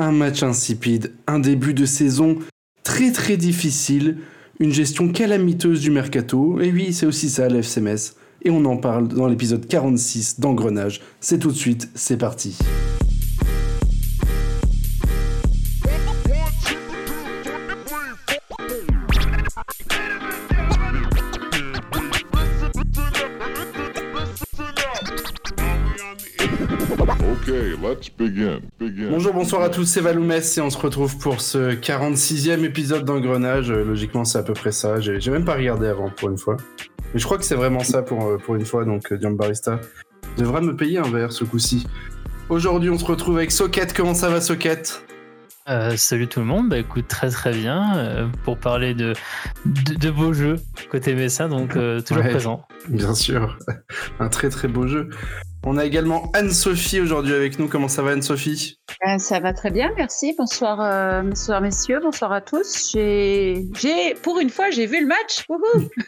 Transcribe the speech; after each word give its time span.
un 0.00 0.12
match 0.12 0.42
insipide, 0.42 1.12
un 1.26 1.38
début 1.38 1.74
de 1.74 1.84
saison 1.84 2.38
très 2.82 3.12
très 3.12 3.36
difficile, 3.36 4.18
une 4.58 4.72
gestion 4.72 5.08
calamiteuse 5.08 5.80
du 5.80 5.90
mercato, 5.90 6.60
et 6.60 6.72
oui, 6.72 6.92
c'est 6.92 7.06
aussi 7.06 7.28
ça 7.28 7.48
l'FCMS. 7.48 8.14
Et 8.42 8.50
on 8.50 8.64
en 8.64 8.76
parle 8.76 9.08
dans 9.08 9.26
l'épisode 9.26 9.66
46 9.66 10.40
d'Engrenage. 10.40 11.02
C'est 11.20 11.38
tout 11.38 11.50
de 11.50 11.56
suite, 11.56 11.90
c'est 11.94 12.16
parti. 12.16 12.56
Bonjour, 29.10 29.32
bonsoir 29.32 29.62
à 29.62 29.70
tous, 29.70 29.86
c'est 29.86 30.02
Valoumès 30.02 30.58
et 30.58 30.60
on 30.60 30.68
se 30.68 30.76
retrouve 30.76 31.16
pour 31.16 31.40
ce 31.40 31.74
46e 31.74 32.62
épisode 32.62 33.06
d'Engrenage. 33.06 33.70
Euh, 33.70 33.84
logiquement, 33.84 34.26
c'est 34.26 34.36
à 34.36 34.42
peu 34.42 34.52
près 34.52 34.70
ça. 34.70 35.00
J'ai 35.00 35.30
même 35.30 35.46
pas 35.46 35.54
regardé 35.54 35.86
avant 35.86 36.10
pour 36.10 36.28
une 36.28 36.36
fois. 36.36 36.58
Mais 37.14 37.20
je 37.20 37.24
crois 37.24 37.38
que 37.38 37.44
c'est 37.44 37.54
vraiment 37.54 37.80
ça 37.80 38.02
pour, 38.02 38.26
euh, 38.26 38.38
une 38.54 38.66
fois, 38.66 38.84
donc 38.84 39.10
euh, 39.10 39.16
Diam 39.16 39.34
Barista 39.34 39.80
devrait 40.36 40.60
me 40.60 40.76
payer 40.76 40.98
un 40.98 41.10
verre 41.10 41.32
ce 41.32 41.44
coup-ci. 41.44 41.86
Aujourd'hui, 42.50 42.90
on 42.90 42.98
se 42.98 43.04
retrouve 43.04 43.38
avec 43.38 43.50
Socket. 43.50 43.94
Comment 43.94 44.14
ça 44.14 44.28
va, 44.28 44.42
Socket? 44.42 45.02
Salut 45.96 46.28
tout 46.28 46.40
le 46.40 46.46
monde, 46.46 46.68
bah 46.68 46.78
écoute 46.78 47.08
très 47.08 47.30
très 47.30 47.52
bien 47.52 48.30
pour 48.44 48.58
parler 48.58 48.94
de, 48.94 49.14
de, 49.64 50.10
beaux 50.10 50.32
jeux 50.32 50.56
côté 50.90 51.14
Messa, 51.14 51.48
donc 51.48 51.72
toujours 52.04 52.24
présent. 52.24 52.66
Bien 52.88 53.14
sûr, 53.14 53.58
un 54.18 54.28
très 54.28 54.48
très 54.48 54.68
beau 54.68 54.86
jeu. 54.86 55.10
On 55.62 55.76
a 55.76 55.84
également 55.84 56.30
Anne-Sophie 56.32 57.00
aujourd'hui 57.00 57.34
avec 57.34 57.58
nous. 57.58 57.68
Comment 57.68 57.88
ça 57.88 58.02
va 58.02 58.12
Anne-Sophie? 58.12 58.78
Euh, 59.06 59.18
Ça 59.18 59.40
va 59.40 59.52
très 59.52 59.70
bien, 59.70 59.90
merci. 59.94 60.34
Bonsoir, 60.38 60.80
euh, 60.80 61.20
bonsoir 61.20 61.60
messieurs, 61.60 62.00
bonsoir 62.02 62.32
à 62.32 62.40
tous. 62.40 62.92
J'ai, 62.94 64.16
pour 64.22 64.38
une 64.38 64.48
fois, 64.48 64.70
j'ai 64.70 64.86
vu 64.86 65.02
le 65.02 65.06
match. 65.06 65.44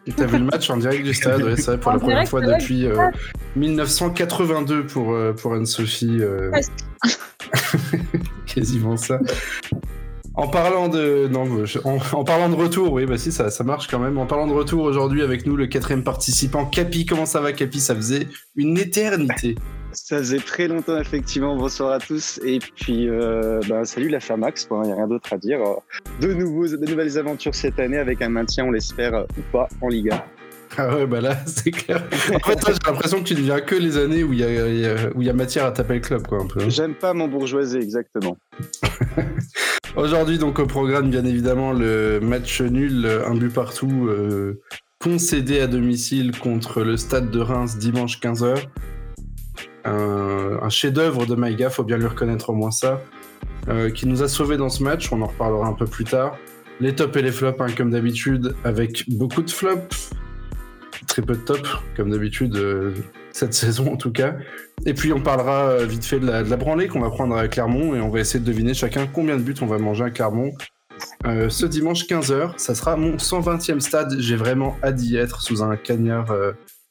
Tu 0.06 0.14
as 0.22 0.26
vu 0.26 0.38
le 0.38 0.44
match 0.44 0.70
en 0.70 0.78
direct 0.78 1.04
du 1.04 1.12
stade, 1.12 1.42
ouais, 1.42 1.56
ça, 1.56 1.76
pour 1.76 1.92
la 1.92 1.98
première 1.98 2.26
fois 2.26 2.40
depuis 2.40 2.88
1982 3.56 4.74
euh, 4.74 4.82
pour, 4.84 5.14
pour 5.36 5.52
Anne-Sophie. 5.52 6.22
Quasiment 8.54 8.96
ça. 8.96 9.18
En 10.34 10.48
parlant 10.48 10.88
de 10.88 12.54
retour, 12.54 12.92
oui, 12.92 13.04
bah 13.04 13.18
si 13.18 13.32
ça, 13.32 13.50
marche 13.64 13.86
quand 13.88 13.98
même. 13.98 14.16
En 14.18 14.26
parlant 14.26 14.46
de 14.46 14.52
retour 14.52 14.82
aujourd'hui 14.84 15.22
avec 15.22 15.46
nous 15.46 15.56
le 15.56 15.66
quatrième 15.66 16.02
participant, 16.02 16.64
Capi. 16.64 17.04
Comment 17.04 17.26
ça 17.26 17.40
va, 17.40 17.52
Capi? 17.52 17.80
Ça 17.80 17.94
faisait 17.94 18.28
une 18.56 18.78
éternité. 18.78 19.56
Ça 19.92 20.18
faisait 20.18 20.38
très 20.38 20.68
longtemps 20.68 20.98
effectivement. 20.98 21.54
Bonsoir 21.54 21.92
à 21.92 21.98
tous 21.98 22.40
et 22.44 22.60
puis 22.60 23.10
euh, 23.10 23.60
bah, 23.68 23.84
salut 23.84 24.08
la 24.08 24.20
Famax. 24.20 24.68
Il 24.70 24.80
n'y 24.86 24.92
a 24.92 24.96
rien 24.96 25.06
d'autre 25.06 25.34
à 25.34 25.36
dire. 25.36 25.60
De 26.20 26.32
nouveaux, 26.32 26.66
de 26.66 26.86
nouvelles 26.86 27.18
aventures 27.18 27.54
cette 27.54 27.78
année 27.78 27.98
avec 27.98 28.22
un 28.22 28.30
maintien, 28.30 28.64
on 28.64 28.70
l'espère 28.70 29.26
ou 29.36 29.42
pas, 29.52 29.68
en 29.82 29.88
Liga. 29.88 30.24
Ah 30.78 30.94
ouais, 30.96 31.06
bah 31.06 31.20
là, 31.20 31.36
c'est 31.46 31.70
clair. 31.70 32.02
En 32.34 32.38
fait, 32.38 32.58
j'ai 32.66 32.72
l'impression 32.86 33.18
que 33.18 33.24
tu 33.24 33.34
ne 33.34 33.40
viens 33.40 33.60
que 33.60 33.74
les 33.74 33.96
années 33.96 34.24
où 34.24 34.32
il 34.32 34.40
y 34.40 34.44
a, 34.44 35.32
y 35.32 35.32
matière 35.32 35.66
à 35.66 35.72
taper 35.72 35.94
le 35.94 36.00
club, 36.00 36.26
quoi, 36.26 36.40
un 36.40 36.46
peu. 36.46 36.68
J'aime 36.68 36.94
pas 36.94 37.12
mon 37.14 37.28
bourgeoisie, 37.28 37.78
exactement. 37.78 38.36
Aujourd'hui, 39.96 40.38
donc, 40.38 40.58
au 40.58 40.66
programme, 40.66 41.10
bien 41.10 41.24
évidemment, 41.24 41.72
le 41.72 42.20
match 42.20 42.60
nul, 42.62 43.06
un 43.26 43.34
but 43.34 43.52
partout, 43.52 44.06
euh, 44.08 44.60
concédé 44.98 45.60
à 45.60 45.66
domicile 45.66 46.38
contre 46.38 46.82
le 46.82 46.96
stade 46.96 47.30
de 47.30 47.40
Reims 47.40 47.76
dimanche 47.78 48.20
15h. 48.20 48.66
Un, 49.84 50.68
chef-d'œuvre 50.68 51.26
de 51.26 51.34
Maïga, 51.34 51.68
faut 51.68 51.82
bien 51.82 51.98
lui 51.98 52.06
reconnaître 52.06 52.50
au 52.50 52.54
moins 52.54 52.70
ça, 52.70 53.02
euh, 53.68 53.90
qui 53.90 54.06
nous 54.06 54.22
a 54.22 54.28
sauvés 54.28 54.56
dans 54.56 54.68
ce 54.68 54.82
match. 54.82 55.12
On 55.12 55.20
en 55.20 55.26
reparlera 55.26 55.66
un 55.66 55.74
peu 55.74 55.86
plus 55.86 56.04
tard. 56.04 56.36
Les 56.80 56.94
tops 56.94 57.16
et 57.16 57.22
les 57.22 57.32
flops, 57.32 57.60
hein, 57.60 57.66
comme 57.76 57.90
d'habitude, 57.90 58.54
avec 58.64 59.04
beaucoup 59.08 59.42
de 59.42 59.50
flops 59.50 60.12
très 61.06 61.22
peu 61.22 61.34
de 61.34 61.40
top, 61.40 61.66
comme 61.96 62.10
d'habitude, 62.10 62.56
euh, 62.56 62.92
cette 63.32 63.54
saison 63.54 63.92
en 63.92 63.96
tout 63.96 64.12
cas. 64.12 64.34
Et 64.86 64.94
puis 64.94 65.12
on 65.12 65.20
parlera 65.20 65.68
euh, 65.68 65.86
vite 65.86 66.04
fait 66.04 66.20
de 66.20 66.26
la, 66.26 66.42
branlée 66.56 66.88
qu'on 66.88 67.00
va 67.00 67.10
prendre 67.10 67.36
à 67.36 67.48
Clermont 67.48 67.94
et 67.94 68.00
on 68.00 68.10
va 68.10 68.20
essayer 68.20 68.40
de 68.40 68.44
deviner 68.44 68.74
chacun 68.74 69.06
combien 69.06 69.36
de 69.36 69.42
buts 69.42 69.54
on 69.60 69.66
va 69.66 69.78
manger 69.78 70.04
à 70.04 70.10
Clermont. 70.10 70.52
Euh, 71.26 71.48
ce 71.48 71.66
dimanche 71.66 72.06
15h, 72.06 72.58
ça 72.58 72.74
sera 72.74 72.96
mon 72.96 73.16
120e 73.16 73.80
stade. 73.80 74.16
J'ai 74.18 74.36
vraiment 74.36 74.76
hâte 74.82 74.96
d'y 74.96 75.16
être 75.16 75.42
sous 75.42 75.62
un 75.62 75.76
cagnard 75.76 76.32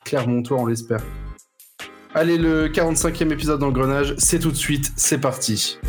clermontois, 0.04 0.60
on 0.60 0.66
l'espère. 0.66 1.02
Allez, 2.14 2.38
le 2.38 2.68
45e 2.68 3.32
épisode 3.32 3.60
d'Engrenage, 3.62 4.16
c'est 4.18 4.40
tout 4.40 4.52
de 4.52 4.58
suite, 4.58 4.92
c'est 4.98 5.20
parti. 5.20 5.80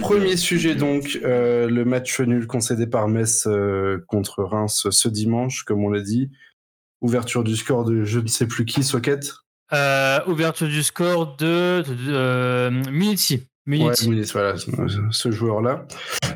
Premier 0.00 0.36
sujet 0.36 0.74
donc, 0.74 1.18
euh, 1.22 1.68
le 1.68 1.84
match 1.84 2.20
nul 2.20 2.46
concédé 2.46 2.86
par 2.86 3.08
Metz 3.08 3.46
euh, 3.46 4.04
contre 4.06 4.42
Reims 4.42 4.88
ce 4.90 5.08
dimanche, 5.08 5.64
comme 5.64 5.84
on 5.84 5.90
l'a 5.90 6.00
dit. 6.00 6.30
Ouverture 7.00 7.44
du 7.44 7.56
score 7.56 7.84
de 7.84 8.04
je 8.04 8.20
ne 8.20 8.26
sais 8.26 8.46
plus 8.46 8.64
qui, 8.64 8.82
Socket? 8.82 9.20
Euh, 9.72 10.20
Ouverture 10.26 10.68
du 10.68 10.82
score 10.82 11.36
de, 11.36 11.82
de 11.82 12.90
Miniti. 12.90 13.48
voilà, 13.66 14.54
ce 15.10 15.30
joueur-là. 15.30 15.86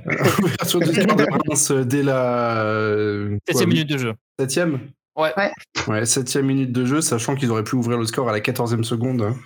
ouverture 0.42 0.80
du 0.80 0.94
score 0.94 1.16
de 1.16 1.26
Reims 1.30 1.72
dès 1.86 2.02
la... 2.02 3.38
Septième 3.48 3.68
minute 3.68 3.88
de 3.88 3.98
jeu. 3.98 4.12
Septième? 4.38 4.80
Ouais. 5.16 5.32
Ouais, 5.88 6.04
septième 6.04 6.46
minute 6.46 6.72
de 6.72 6.84
jeu, 6.84 7.00
sachant 7.00 7.36
qu'ils 7.36 7.50
auraient 7.50 7.64
pu 7.64 7.76
ouvrir 7.76 7.98
le 7.98 8.04
score 8.04 8.28
à 8.28 8.32
la 8.32 8.40
quatorzième 8.40 8.84
seconde. 8.84 9.22
Hein. 9.22 9.36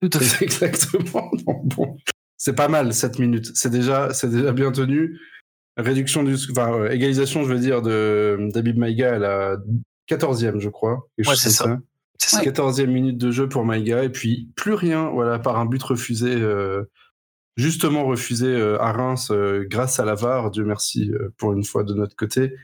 Tout 0.00 0.10
à 0.14 0.20
fait. 0.20 0.44
Exactement. 0.46 1.30
bon 1.64 1.96
c'est 2.40 2.54
pas 2.54 2.68
mal 2.68 2.94
7 2.94 3.18
minutes. 3.18 3.50
C'est 3.54 3.68
déjà, 3.68 4.14
c'est 4.14 4.30
déjà 4.30 4.52
bien 4.52 4.72
tenu. 4.72 5.20
Réduction 5.76 6.22
du, 6.22 6.36
enfin, 6.50 6.72
euh, 6.72 6.90
égalisation, 6.90 7.44
je 7.44 7.52
veux 7.52 7.60
dire, 7.60 7.82
de 7.82 8.48
d'Abib 8.54 8.78
Maïga 8.78 9.16
à 9.16 9.18
la 9.18 9.56
14e, 10.08 10.58
je 10.58 10.70
crois. 10.70 11.06
Ouais, 11.18 11.36
c'est 11.36 11.50
ça. 11.50 11.78
ça. 12.18 12.42
14e 12.42 12.86
minute 12.86 13.18
de 13.18 13.30
jeu 13.30 13.46
pour 13.46 13.66
Maïga. 13.66 14.04
Et 14.04 14.08
puis, 14.08 14.48
plus 14.56 14.72
rien, 14.72 15.10
voilà, 15.10 15.38
par 15.38 15.58
un 15.58 15.66
but 15.66 15.82
refusé, 15.82 16.34
euh, 16.34 16.84
justement 17.58 18.06
refusé 18.06 18.46
euh, 18.46 18.80
à 18.80 18.90
Reims 18.92 19.30
grâce 19.66 20.00
à 20.00 20.06
la 20.06 20.14
VAR. 20.14 20.50
Dieu 20.50 20.64
merci 20.64 21.12
pour 21.36 21.52
une 21.52 21.64
fois 21.64 21.84
de 21.84 21.92
notre 21.92 22.16
côté. 22.16 22.54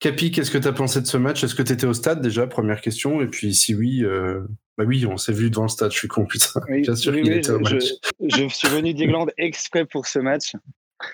Capi, 0.00 0.32
qu'est-ce 0.32 0.50
que 0.50 0.58
tu 0.58 0.68
as 0.68 0.72
pensé 0.72 1.00
de 1.00 1.06
ce 1.06 1.16
match? 1.16 1.42
Est-ce 1.44 1.54
que 1.54 1.62
tu 1.62 1.72
étais 1.72 1.86
au 1.86 1.94
stade 1.94 2.20
déjà? 2.20 2.46
Première 2.46 2.82
question. 2.82 3.22
Et 3.22 3.26
puis, 3.28 3.54
si 3.54 3.74
oui, 3.74 4.04
euh, 4.04 4.42
bah 4.78 4.84
oui, 4.86 5.04
on 5.06 5.16
s'est 5.16 5.32
vu 5.32 5.50
devant 5.50 5.62
le 5.62 5.68
stade, 5.68 5.92
je 5.92 5.98
suis 5.98 6.08
con, 6.08 6.24
putain. 6.24 6.60
Bien 6.68 6.96
sûr 6.96 7.12
qu'il 7.14 7.30
était 7.32 7.50
au 7.50 7.58
match. 7.58 7.84
Je, 8.20 8.48
suis 8.48 8.68
venu 8.68 8.94
d'Irlande 8.94 9.30
exprès 9.36 9.84
pour 9.84 10.06
ce 10.06 10.18
match. 10.18 10.52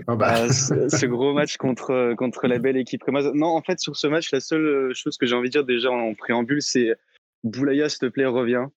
Ah 0.07 0.17
bah. 0.17 0.45
euh, 0.45 0.49
ce, 0.49 1.07
gros 1.07 1.33
match 1.33 1.57
contre, 1.57 2.15
contre 2.17 2.47
la 2.47 2.59
belle 2.59 2.77
équipe 2.77 3.03
Non, 3.09 3.47
en 3.47 3.63
fait, 3.63 3.81
sur 3.81 3.97
ce 3.97 4.07
match, 4.07 4.31
la 4.33 4.41
seule 4.41 4.95
chose 4.95 5.17
que 5.17 5.27
j'ai 5.27 5.35
envie 5.35 5.49
de 5.49 5.53
dire 5.53 5.65
déjà 5.65 5.91
en 5.91 6.15
préambule, 6.15 6.63
c'est 6.63 6.95
Boulaya, 7.43 7.89
s'il 7.89 8.01
te 8.01 8.07
plaît, 8.07 8.27
reviens. 8.27 8.71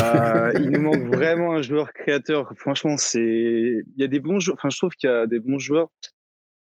Euh, 0.00 0.52
il 0.54 0.70
nous 0.70 0.80
manque 0.80 1.14
vraiment 1.14 1.52
un 1.52 1.62
joueur 1.62 1.92
créateur. 1.92 2.50
Franchement, 2.56 2.96
c'est 2.96 3.20
il 3.20 4.00
y 4.00 4.04
a 4.04 4.08
des 4.08 4.20
bons 4.20 4.40
joueurs. 4.40 4.56
Enfin, 4.58 4.70
je 4.70 4.78
trouve 4.78 4.92
qu'il 4.92 5.10
y 5.10 5.12
a 5.12 5.26
des 5.26 5.38
bons 5.38 5.58
joueurs 5.58 5.90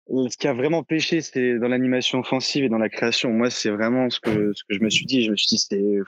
ce 0.08 0.36
qui 0.36 0.46
a 0.46 0.54
vraiment 0.54 0.82
pêché, 0.82 1.20
c'est 1.20 1.58
dans 1.58 1.68
l'animation 1.68 2.20
offensive 2.20 2.64
et 2.64 2.68
dans 2.68 2.78
la 2.78 2.88
création. 2.88 3.32
Moi, 3.32 3.50
c'est 3.50 3.70
vraiment 3.70 4.08
ce 4.10 4.20
que, 4.20 4.52
ce 4.54 4.62
que 4.68 4.74
je 4.74 4.80
me 4.80 4.90
suis 4.90 5.06
dit. 5.06 5.24
Je 5.24 5.30
me 5.30 5.36
suis 5.36 5.48
dit, 5.48 5.58
c'était. 5.58 5.98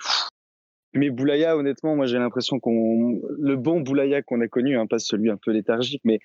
Mais 0.95 1.11
Boulaya, 1.11 1.57
honnêtement, 1.57 1.97
moi, 1.97 2.07
j'ai 2.07 2.19
l'impression 2.19 2.61
qu'on. 2.61 3.21
Le 3.39 3.57
bon 3.57 3.81
Boulaya 3.81 4.23
qu'on 4.23 4.41
a 4.41 4.49
connu, 4.49 4.79
hein, 4.79 4.87
pas 4.87 4.99
celui 4.99 5.31
un 5.31 5.37
peu 5.37 5.51
léthargique, 5.53 6.03
mais 6.05 6.19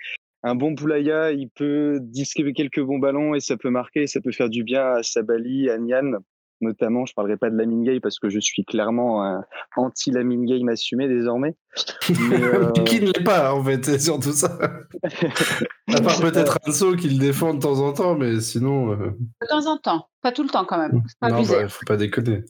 un 0.43 0.55
bon 0.55 0.71
Boulaya, 0.71 1.31
il 1.31 1.49
peut 1.49 1.99
distribuer 2.01 2.53
quelques 2.53 2.81
bons 2.81 2.99
ballons 2.99 3.35
et 3.35 3.39
ça 3.39 3.57
peut 3.57 3.69
marquer, 3.69 4.07
ça 4.07 4.21
peut 4.21 4.31
faire 4.31 4.49
du 4.49 4.63
bien 4.63 4.85
à 4.85 5.03
Sabali, 5.03 5.69
à 5.69 5.77
Nian 5.77 6.19
notamment. 6.63 7.05
Je 7.05 7.13
parlerai 7.13 7.37
pas 7.37 7.49
de 7.49 7.55
Lamine 7.55 7.83
Gay 7.83 7.99
parce 7.99 8.17
que 8.17 8.29
je 8.29 8.39
suis 8.39 8.65
clairement 8.65 9.23
un 9.23 9.43
anti 9.75 10.09
Lamine 10.09 10.45
Gay 10.45 10.59
assumé 10.69 11.07
désormais. 11.07 11.55
Euh, 12.33 12.71
qui 12.85 12.99
ne 12.99 13.07
l'est 13.07 13.23
pas 13.23 13.53
en 13.53 13.63
fait, 13.63 13.83
c'est 13.85 13.99
surtout 13.99 14.31
ça. 14.31 14.57
à 15.87 16.01
part 16.01 16.19
peut-être 16.19 16.59
Anso 16.67 16.95
qui 16.95 17.09
le 17.09 17.17
défend 17.17 17.53
de 17.53 17.59
temps 17.59 17.79
en 17.79 17.93
temps, 17.93 18.15
mais 18.15 18.39
sinon. 18.41 18.91
Euh, 18.91 19.11
de 19.41 19.47
temps 19.47 19.65
en 19.67 19.77
temps, 19.77 20.09
pas 20.21 20.31
tout 20.31 20.43
le 20.43 20.49
temps 20.49 20.65
quand 20.65 20.77
même. 20.77 21.01
Pas 21.19 21.29
non, 21.29 21.43
bah, 21.43 21.67
faut 21.69 21.85
pas 21.85 21.97
déconner. 21.97 22.43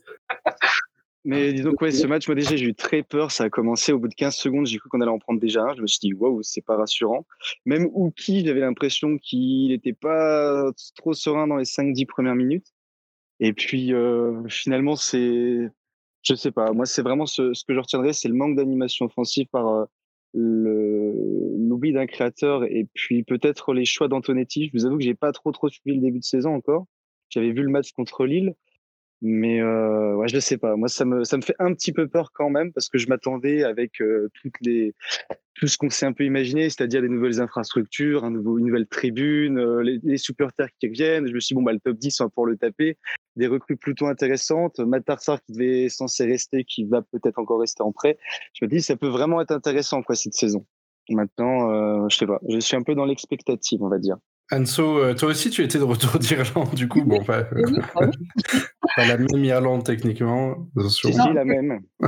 Mais 1.26 1.54
disons 1.54 1.74
que 1.74 1.90
ce 1.90 2.06
match, 2.06 2.28
moi 2.28 2.36
déjà, 2.36 2.56
j'ai 2.56 2.66
eu 2.66 2.76
très 2.76 3.02
peur. 3.02 3.32
Ça 3.32 3.46
a 3.46 3.50
commencé 3.50 3.94
au 3.94 4.00
bout 4.00 4.10
de 4.10 4.14
15 4.14 4.36
secondes. 4.36 4.66
J'ai 4.66 4.78
cru 4.78 4.90
qu'on 4.90 5.00
allait 5.00 5.12
en 5.12 5.20
prendre 5.20 5.40
déjà 5.40 5.64
un. 5.64 5.74
Je 5.76 5.82
me 5.82 5.88
suis 5.88 6.00
dit, 6.02 6.14
waouh, 6.14 6.44
c'est 6.44 6.62
pas 6.62 6.76
rassurant. 6.76 7.26
Même 7.66 7.90
Ouki, 7.94 8.46
j'avais 8.46 8.60
l'impression 8.60 9.18
qu'il 9.18 9.70
n'était 9.70 9.94
pas 9.94 10.70
trop 10.98 11.14
serein 11.14 11.48
dans 11.48 11.56
les 11.56 11.66
5-10 11.66 12.06
premières 12.06 12.36
minutes. 12.36 12.74
Et 13.40 13.54
puis 13.54 13.94
euh, 13.94 14.48
finalement, 14.48 14.96
c'est, 14.96 15.70
je 16.22 16.34
sais 16.36 16.52
pas, 16.52 16.72
moi 16.72 16.86
c'est 16.86 17.02
vraiment 17.02 17.26
ce, 17.26 17.54
ce, 17.54 17.66
que 17.66 17.74
je 17.74 17.80
retiendrai, 17.80 18.14
c'est 18.14 18.28
le 18.28 18.36
manque 18.36 18.56
d'animation 18.56 19.06
offensive 19.06 19.48
par 19.52 19.68
euh, 19.68 19.86
l'oubli 20.34 21.94
d'un 21.94 22.06
créateur 22.06 22.64
et 22.64 22.88
puis 22.94 23.24
peut-être 23.24 23.74
les 23.74 23.86
choix 23.86 24.08
d'Antonetti. 24.08 24.68
Je 24.68 24.72
vous 24.74 24.86
avoue 24.86 24.98
que 24.98 25.04
j'ai 25.04 25.16
pas 25.16 25.32
trop 25.32 25.52
trop 25.52 25.70
suivi 25.70 25.96
le 25.96 26.02
début 26.02 26.20
de 26.20 26.24
saison 26.24 26.56
encore. 26.56 26.86
J'avais 27.30 27.52
vu 27.52 27.64
le 27.64 27.70
match 27.70 27.92
contre 27.92 28.26
Lille, 28.26 28.56
mais 29.26 29.62
euh, 29.62 30.16
ouais, 30.16 30.28
je 30.28 30.36
ne 30.36 30.42
sais 30.42 30.58
pas. 30.58 30.76
Moi, 30.76 30.90
ça 30.90 31.06
me, 31.06 31.24
ça 31.24 31.38
me 31.38 31.42
fait 31.42 31.56
un 31.58 31.74
petit 31.74 31.94
peu 31.94 32.10
peur 32.10 32.32
quand 32.34 32.50
même 32.50 32.74
parce 32.74 32.90
que 32.90 32.98
je 32.98 33.08
m'attendais 33.08 33.64
avec 33.64 34.02
euh, 34.02 34.30
toutes 34.42 34.60
les, 34.60 34.94
tout 35.56 35.68
ce 35.68 35.78
qu'on 35.78 35.90
s'est 35.90 36.06
un 36.06 36.12
peu 36.12 36.26
imaginé, 36.26 36.70
c'est-à-dire 36.70 37.02
des 37.02 37.08
nouvelles 37.08 37.40
infrastructures, 37.40 38.26
un 38.26 38.32
nouveau, 38.32 38.58
une 38.58 38.66
nouvelle 38.66 38.86
tribune, 38.86 39.60
euh, 39.60 39.82
les, 39.82 40.00
les 40.04 40.18
supporters 40.18 40.68
qui 40.78 40.90
reviennent. 40.90 41.26
Je 41.26 41.34
me 41.34 41.40
suis 41.40 41.54
dit, 41.54 41.58
bon, 41.58 41.64
bah, 41.64 41.72
le 41.72 41.80
top 41.80 41.98
10 41.98 42.20
va 42.20 42.28
pour 42.28 42.46
le 42.46 42.58
taper. 42.58 42.98
Des 43.38 43.48
recrues 43.48 43.78
plutôt 43.78 44.08
intéressantes. 44.08 44.80
Matt 44.80 45.10
qui 45.46 45.54
devait 45.54 45.88
censé 45.88 46.26
rester, 46.26 46.66
qui 46.66 46.84
va 46.84 47.02
peut-être 47.02 47.40
encore 47.40 47.62
rester 47.62 47.82
en 47.82 47.94
prêt. 47.94 48.18
Je 48.54 48.66
me 48.66 48.70
dis, 48.70 48.82
ça 48.82 48.98
peut 48.98 49.08
vraiment 49.08 49.40
être 49.40 49.52
intéressant 49.52 50.04
quoi, 50.04 50.16
cette 50.16 50.34
saison. 50.34 50.66
Maintenant, 51.10 51.72
euh, 51.72 52.08
je 52.10 52.18
sais 52.18 52.28
pas. 52.28 52.42
Je 52.50 52.60
suis 52.60 52.76
un 52.76 52.84
peu 52.84 52.94
dans 52.94 53.06
l'expectative, 53.06 53.82
on 53.84 53.90
va 53.90 54.00
dire. 54.00 54.18
Anso, 54.52 55.14
toi 55.14 55.30
aussi, 55.30 55.50
tu 55.50 55.64
étais 55.64 55.80
de 55.80 55.84
retour 55.84 56.20
d'Irlande, 56.20 56.74
du 56.74 56.90
coup. 56.90 57.04
Bon, 57.06 57.24
pas, 57.24 57.48
pas 58.96 59.06
la 59.06 59.18
même 59.18 59.44
Irlande 59.44 59.84
techniquement. 59.84 60.56
Si, 60.90 61.12
la 61.12 61.46
même. 61.46 61.82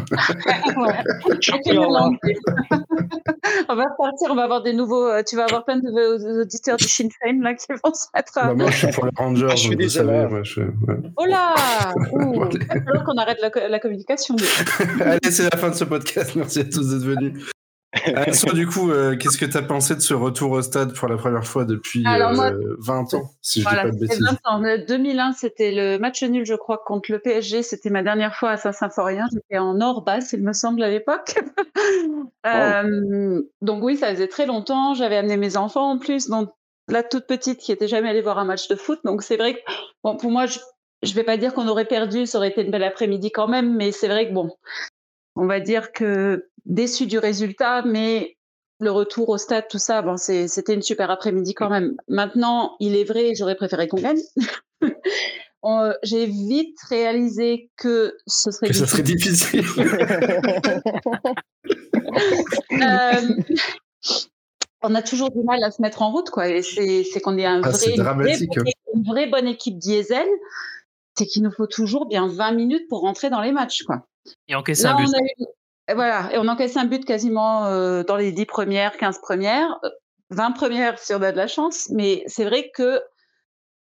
on 3.70 3.76
va 3.76 3.84
repartir, 3.84 4.30
on 4.30 4.36
va 4.36 4.44
avoir 4.44 4.64
des 4.64 4.74
nouveaux. 4.74 5.08
Euh, 5.08 5.24
tu 5.28 5.36
vas 5.36 5.46
avoir 5.46 5.66
plein 5.66 5.80
d'auditeurs 5.80 6.78
du 6.78 6.86
Sinn 6.86 7.10
Féin 7.22 7.42
là, 7.42 7.54
qui 7.54 7.66
vont 7.72 7.94
se 7.94 8.08
mettre. 8.14 8.32
Bah, 8.36 8.54
moi, 8.54 8.72
je 8.72 8.78
suis 8.78 8.88
pour 8.88 9.06
les 9.06 9.12
Rangers. 9.16 9.48
Ah, 9.50 9.56
je 9.56 10.44
suis. 10.44 10.62
Oh 11.18 11.26
là 11.26 11.56
Il 12.14 12.40
va 12.40 12.50
falloir 12.84 13.06
qu'on 13.06 13.18
arrête 13.18 13.40
la, 13.42 13.68
la 13.68 13.80
communication. 13.80 14.36
Allez, 15.02 15.32
c'est 15.32 15.52
la 15.52 15.58
fin 15.58 15.70
de 15.70 15.76
ce 15.76 15.86
podcast. 15.86 16.36
Merci 16.36 16.60
à 16.60 16.66
tous 16.66 16.90
d'être 16.90 17.04
venus. 17.04 17.52
Anso, 18.28 18.54
du 18.54 18.68
coup, 18.68 18.92
euh, 18.92 19.16
qu'est-ce 19.16 19.38
que 19.38 19.46
tu 19.46 19.58
as 19.58 19.62
pensé 19.62 19.96
de 19.96 20.00
ce 20.00 20.14
retour 20.14 20.52
au 20.52 20.62
stade 20.62 20.94
pour 20.94 21.08
la 21.08 21.18
première 21.18 21.46
fois 21.46 21.66
depuis 21.66 22.04
20 22.04 22.14
euh, 22.14 23.18
ans, 23.18 23.32
si 23.42 23.62
je 23.62 23.70
dis 23.70 23.76
pas 23.76 23.90
de 23.90 23.98
bêtises? 23.98 24.22
20 24.22 24.38
ans. 24.46 24.62
2001, 24.88 25.34
c'était 25.34 25.72
le 25.72 25.98
match 25.98 26.24
nul, 26.24 26.46
je 26.46 26.56
crois, 26.56 26.82
contre 26.86 27.12
le 27.12 27.20
PSG. 27.20 27.64
C'était 27.64 27.90
ma 27.90 28.04
dernière 28.04 28.36
fois 28.36 28.52
à 28.52 28.58
Saint-Symphorien. 28.58 29.26
J'étais 29.32 29.58
en 29.58 29.80
or 29.82 30.04
basse, 30.04 30.34
il 30.34 30.44
me 30.44 30.54
semble, 30.54 30.84
à 30.84 30.90
l'époque. 30.90 31.36
Euh, 32.46 33.42
donc 33.62 33.84
oui, 33.84 33.98
ça 33.98 34.12
faisait 34.12 34.28
très 34.28 34.46
longtemps. 34.46 34.94
J'avais 34.94 35.18
amené 35.18 35.36
mes 35.36 35.58
enfants 35.58 35.90
en 35.90 35.98
plus, 35.98 36.30
donc 36.30 36.52
la 36.88 37.02
toute 37.02 37.26
petite 37.26 37.60
qui 37.60 37.72
était 37.72 37.88
jamais 37.88 38.10
allée 38.10 38.22
voir 38.22 38.38
un 38.38 38.46
match 38.46 38.68
de 38.68 38.76
foot. 38.76 39.00
Donc 39.04 39.24
c'est 39.24 39.36
vrai 39.38 39.56
que, 39.56 39.60
bon, 40.04 40.16
pour 40.16 40.30
moi, 40.30 40.46
je 40.46 40.60
ne 41.04 41.14
vais 41.16 41.24
pas 41.24 41.38
dire 41.38 41.56
qu'on 41.56 41.68
aurait 41.68 41.86
perdu, 41.86 42.28
ça 42.28 42.38
aurait 42.38 42.50
été 42.50 42.62
une 42.62 42.70
belle 42.70 42.84
après-midi 42.84 43.32
quand 43.32 43.48
même, 43.48 43.76
mais 43.76 43.92
c'est 43.92 44.08
vrai 44.08 44.30
que 44.30 44.34
bon, 44.34 44.52
on 45.36 45.48
va 45.48 45.60
dire 45.60 45.92
que 45.92 46.48
déçu 46.66 47.08
du 47.08 47.18
résultat, 47.18 47.84
mais 47.84 48.38
le 48.80 48.92
retour 48.92 49.30
au 49.30 49.38
stade, 49.38 49.68
tout 49.70 49.80
ça, 49.80 50.02
bon, 50.02 50.18
c'était 50.18 50.74
une 50.74 50.82
super 50.82 51.10
après-midi 51.10 51.54
quand 51.54 51.70
même. 51.70 51.96
Maintenant, 52.08 52.76
il 52.80 52.96
est 52.96 53.06
vrai, 53.06 53.34
j'aurais 53.36 53.56
préféré 53.56 53.88
qu'on 53.88 54.02
gagne. 54.02 54.20
J'ai 56.04 56.28
vite 56.28 56.78
réalisé 56.90 57.72
que 57.76 58.16
ce 58.28 58.52
serait 58.52 58.68
que 58.68 58.74
difficile. 58.74 58.88
serait 58.88 59.04
difficile. 59.04 59.66
Euh, 62.72 63.22
on 64.82 64.96
a 64.96 65.02
toujours 65.02 65.32
du 65.32 65.44
mal 65.44 65.62
à 65.64 65.72
se 65.72 65.82
mettre 65.82 66.02
en 66.02 66.12
route, 66.12 66.30
quoi. 66.30 66.48
Et 66.48 66.62
c'est 66.62 67.20
qu'on 67.22 67.38
est 67.38 67.46
un 67.46 67.62
ah, 67.64 67.70
vrai, 67.70 68.36
une 68.94 69.04
vraie 69.04 69.28
bonne 69.28 69.48
équipe 69.48 69.78
diesel. 69.78 70.28
C'est 71.18 71.26
qu'il 71.26 71.44
nous 71.44 71.52
faut 71.52 71.68
toujours 71.68 72.08
bien 72.08 72.28
20 72.28 72.52
minutes 72.54 72.88
pour 72.88 73.02
rentrer 73.02 73.30
dans 73.30 73.42
les 73.42 73.52
matchs, 73.52 73.84
quoi. 73.84 74.08
Et 74.48 74.56
encaisser 74.56 74.86
un 74.86 74.96
but. 74.96 75.10
Voilà, 75.94 76.34
et 76.34 76.38
on 76.40 76.48
encaisse 76.48 76.78
un 76.78 76.86
but 76.86 77.06
quasiment 77.06 77.66
euh, 77.66 78.04
dans 78.04 78.16
les 78.16 78.32
10 78.32 78.46
premières, 78.46 78.98
15 78.98 79.20
premières, 79.20 79.80
20 80.32 80.50
euh, 80.50 80.54
premières 80.54 80.98
si 80.98 81.14
on 81.14 81.22
a 81.22 81.32
de 81.32 81.38
la 81.38 81.48
chance. 81.48 81.90
Mais 81.92 82.24
c'est 82.26 82.46
vrai 82.46 82.72
que 82.74 83.02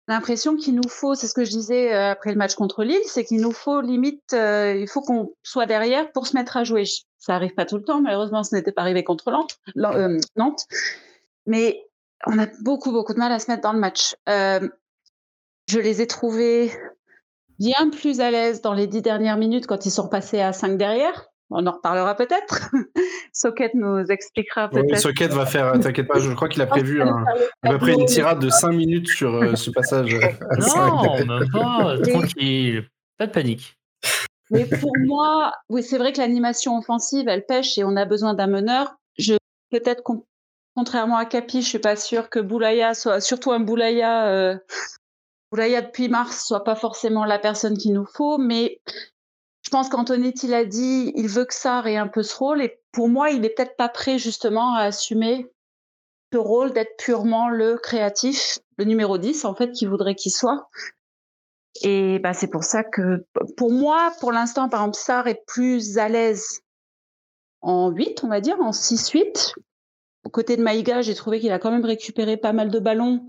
l'impression 0.07 0.55
qu'il 0.55 0.73
nous 0.73 0.89
faut, 0.89 1.13
c'est 1.13 1.27
ce 1.27 1.35
que 1.35 1.45
je 1.45 1.51
disais 1.51 1.93
euh, 1.93 2.11
après 2.11 2.31
le 2.31 2.37
match 2.37 2.55
contre 2.55 2.83
Lille, 2.83 2.99
c'est 3.05 3.23
qu'il 3.23 3.41
nous 3.41 3.51
faut 3.51 3.81
limite, 3.81 4.33
il 4.33 4.87
faut 4.91 5.01
qu'on 5.01 5.35
soit 5.43 5.67
derrière 5.67 6.11
pour 6.11 6.25
se 6.25 6.35
mettre 6.35 6.57
à 6.57 6.63
jouer. 6.63 6.85
Ça 7.19 7.35
arrive 7.35 7.53
pas 7.53 7.65
tout 7.65 7.77
le 7.77 7.83
temps, 7.83 8.01
malheureusement, 8.01 8.43
ce 8.43 8.55
n'était 8.55 8.71
pas 8.71 8.81
arrivé 8.81 9.03
contre 9.03 9.31
Nantes. 10.35 10.67
Mais 11.45 11.85
on 12.25 12.39
a 12.39 12.47
beaucoup, 12.61 12.91
beaucoup 12.91 13.13
de 13.13 13.19
mal 13.19 13.31
à 13.31 13.37
se 13.37 13.51
mettre 13.51 13.61
dans 13.61 13.73
le 13.73 13.79
match. 13.79 14.15
je 14.27 15.79
les 15.79 16.01
ai 16.01 16.07
trouvés 16.07 16.71
bien 17.59 17.91
plus 17.91 18.19
à 18.19 18.31
l'aise 18.31 18.61
dans 18.61 18.73
les 18.73 18.87
dix 18.87 19.03
dernières 19.03 19.37
minutes 19.37 19.67
quand 19.67 19.85
ils 19.85 19.91
sont 19.91 20.07
passés 20.07 20.41
à 20.41 20.53
cinq 20.53 20.77
derrière. 20.77 21.29
On 21.55 21.67
en 21.67 21.71
reparlera 21.71 22.15
peut-être. 22.15 22.71
Socket 23.33 23.73
nous 23.75 23.99
expliquera 24.09 24.69
peut-être. 24.69 24.91
Oui, 24.91 24.99
Socket 24.99 25.31
va 25.31 25.45
faire, 25.45 25.79
t'inquiète 25.79 26.07
pas, 26.07 26.19
je 26.19 26.31
crois 26.33 26.49
qu'il 26.49 26.61
a 26.61 26.65
prévu 26.65 27.01
un, 27.01 27.23
une 27.63 28.05
tirade 28.05 28.39
de 28.39 28.49
cinq 28.49 28.71
minutes 28.71 29.07
sur 29.07 29.35
euh, 29.35 29.55
ce 29.55 29.69
passage. 29.69 30.13
non, 30.13 31.17
même 31.25 31.49
pas, 31.51 31.97
tranquille, 32.09 32.87
pas 33.17 33.27
de 33.27 33.31
panique. 33.31 33.77
Mais 34.49 34.65
pour 34.65 34.91
moi, 35.05 35.53
oui, 35.69 35.83
c'est 35.83 35.97
vrai 35.97 36.11
que 36.11 36.17
l'animation 36.17 36.77
offensive, 36.77 37.27
elle 37.27 37.45
pêche 37.45 37.77
et 37.77 37.83
on 37.83 37.95
a 37.95 38.05
besoin 38.05 38.33
d'un 38.33 38.47
meneur. 38.47 38.95
Je 39.17 39.35
peut-être 39.71 40.03
contrairement 40.75 41.17
à 41.17 41.25
Capi, 41.25 41.61
je 41.61 41.67
suis 41.67 41.79
pas 41.79 41.95
sûre 41.95 42.29
que 42.29 42.39
Boulaya 42.39 42.93
soit, 42.93 43.21
surtout 43.21 43.51
un 43.51 43.59
Boulaya 43.59 44.27
euh, 44.27 44.57
Boulaya 45.51 45.81
depuis 45.81 46.09
mars 46.09 46.45
soit 46.45 46.63
pas 46.63 46.75
forcément 46.75 47.25
la 47.25 47.37
personne 47.37 47.77
qu'il 47.77 47.93
nous 47.93 48.07
faut, 48.07 48.39
mais 48.39 48.81
pense 49.73 49.89
qu'Antonetti 49.89 50.45
l'a 50.45 50.65
dit, 50.65 51.11
il 51.15 51.27
veut 51.27 51.45
que 51.45 51.53
ça 51.55 51.81
ait 51.87 51.97
un 51.97 52.07
peu 52.07 52.21
ce 52.21 52.35
rôle, 52.35 52.61
et 52.61 52.79
pour 52.91 53.09
moi, 53.09 53.31
il 53.31 53.43
est 53.43 53.49
peut-être 53.49 53.75
pas 53.75 53.89
prêt 53.89 54.19
justement 54.19 54.75
à 54.75 54.83
assumer 54.83 55.51
ce 56.31 56.37
rôle 56.37 56.73
d'être 56.73 56.95
purement 56.97 57.49
le 57.49 57.79
créatif, 57.79 58.59
le 58.77 58.85
numéro 58.85 59.17
10 59.17 59.45
en 59.45 59.55
fait, 59.55 59.71
qu'il 59.71 59.89
voudrait 59.89 60.13
qu'il 60.13 60.31
soit. 60.31 60.69
Et 61.81 62.19
bah, 62.19 62.33
c'est 62.33 62.49
pour 62.49 62.63
ça 62.63 62.83
que, 62.83 63.25
pour 63.57 63.71
moi, 63.71 64.13
pour 64.19 64.31
l'instant, 64.31 64.69
par 64.69 64.81
exemple, 64.81 64.97
Sar 64.97 65.27
est 65.27 65.43
plus 65.47 65.97
à 65.97 66.07
l'aise 66.07 66.61
en 67.61 67.89
8, 67.89 68.23
on 68.23 68.27
va 68.27 68.41
dire, 68.41 68.61
en 68.61 68.69
6-8. 68.69 69.55
Au 70.23 70.29
côté 70.29 70.55
de 70.55 70.61
Maïga, 70.61 71.01
j'ai 71.01 71.15
trouvé 71.15 71.39
qu'il 71.39 71.51
a 71.51 71.57
quand 71.57 71.71
même 71.71 71.83
récupéré 71.83 72.37
pas 72.37 72.53
mal 72.53 72.69
de 72.69 72.79
ballons. 72.79 73.25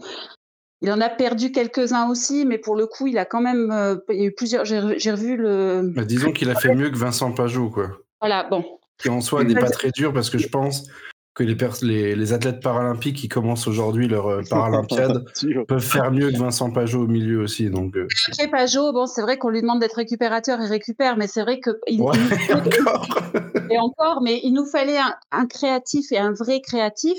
Il 0.82 0.90
en 0.92 1.00
a 1.00 1.08
perdu 1.08 1.52
quelques-uns 1.52 2.08
aussi, 2.08 2.44
mais 2.44 2.58
pour 2.58 2.76
le 2.76 2.86
coup, 2.86 3.06
il 3.06 3.18
a 3.18 3.24
quand 3.24 3.40
même. 3.40 3.70
Euh, 3.70 3.96
il 4.10 4.20
y 4.20 4.22
a 4.22 4.26
eu 4.26 4.34
plusieurs. 4.34 4.64
J'ai 4.64 5.10
revu 5.10 5.36
le. 5.36 5.92
Bah, 5.94 6.04
disons 6.04 6.32
qu'il 6.32 6.50
a 6.50 6.54
fait 6.54 6.74
mieux 6.74 6.90
que 6.90 6.98
Vincent 6.98 7.32
Pajot, 7.32 7.70
quoi. 7.70 7.90
Voilà, 8.20 8.44
bon. 8.44 8.64
Qui 8.98 9.08
en 9.08 9.20
soi 9.20 9.44
n'est 9.44 9.54
pas 9.54 9.70
très 9.70 9.90
dur 9.90 10.12
parce 10.12 10.30
que 10.30 10.38
je 10.38 10.48
pense 10.48 10.88
que 11.34 11.42
les, 11.42 11.56
les, 11.82 12.14
les, 12.14 12.32
athlètes 12.32 12.60
paralympiques 12.60 13.16
qui 13.16 13.28
commencent 13.28 13.66
aujourd'hui 13.66 14.06
leur 14.06 14.28
euh, 14.28 14.42
paralympiade 14.48 15.24
peuvent 15.69 15.81
faire 15.81 16.12
mieux 16.12 16.31
que 16.31 16.38
Vincent 16.38 16.70
Pajot 16.70 17.02
au 17.02 17.06
milieu 17.08 17.40
aussi. 17.40 17.70
Donc, 17.70 17.96
euh. 17.96 18.06
Pajot, 18.50 18.93
bon, 18.93 19.06
c'est 19.06 19.22
vrai 19.22 19.36
qu'on 19.36 19.48
lui 19.48 19.60
demande 19.60 19.81
d'être 19.81 19.96
récupérateur 19.96 20.60
et 20.60 20.66
récupère, 20.66 21.16
mais 21.16 21.26
c'est 21.26 21.43
vrai 21.43 21.58
que. 21.58 21.70
Il, 21.88 22.00
ouais, 22.00 22.16
encore. 22.52 23.08
et 23.70 23.78
encore, 23.78 24.22
mais 24.22 24.40
il 24.44 24.52
nous 24.52 24.66
fallait 24.66 24.98
un, 24.98 25.14
un, 25.32 25.46
créatif 25.46 26.12
et 26.12 26.19
un 26.19 26.32
vrai 26.32 26.60
créatif. 26.60 27.19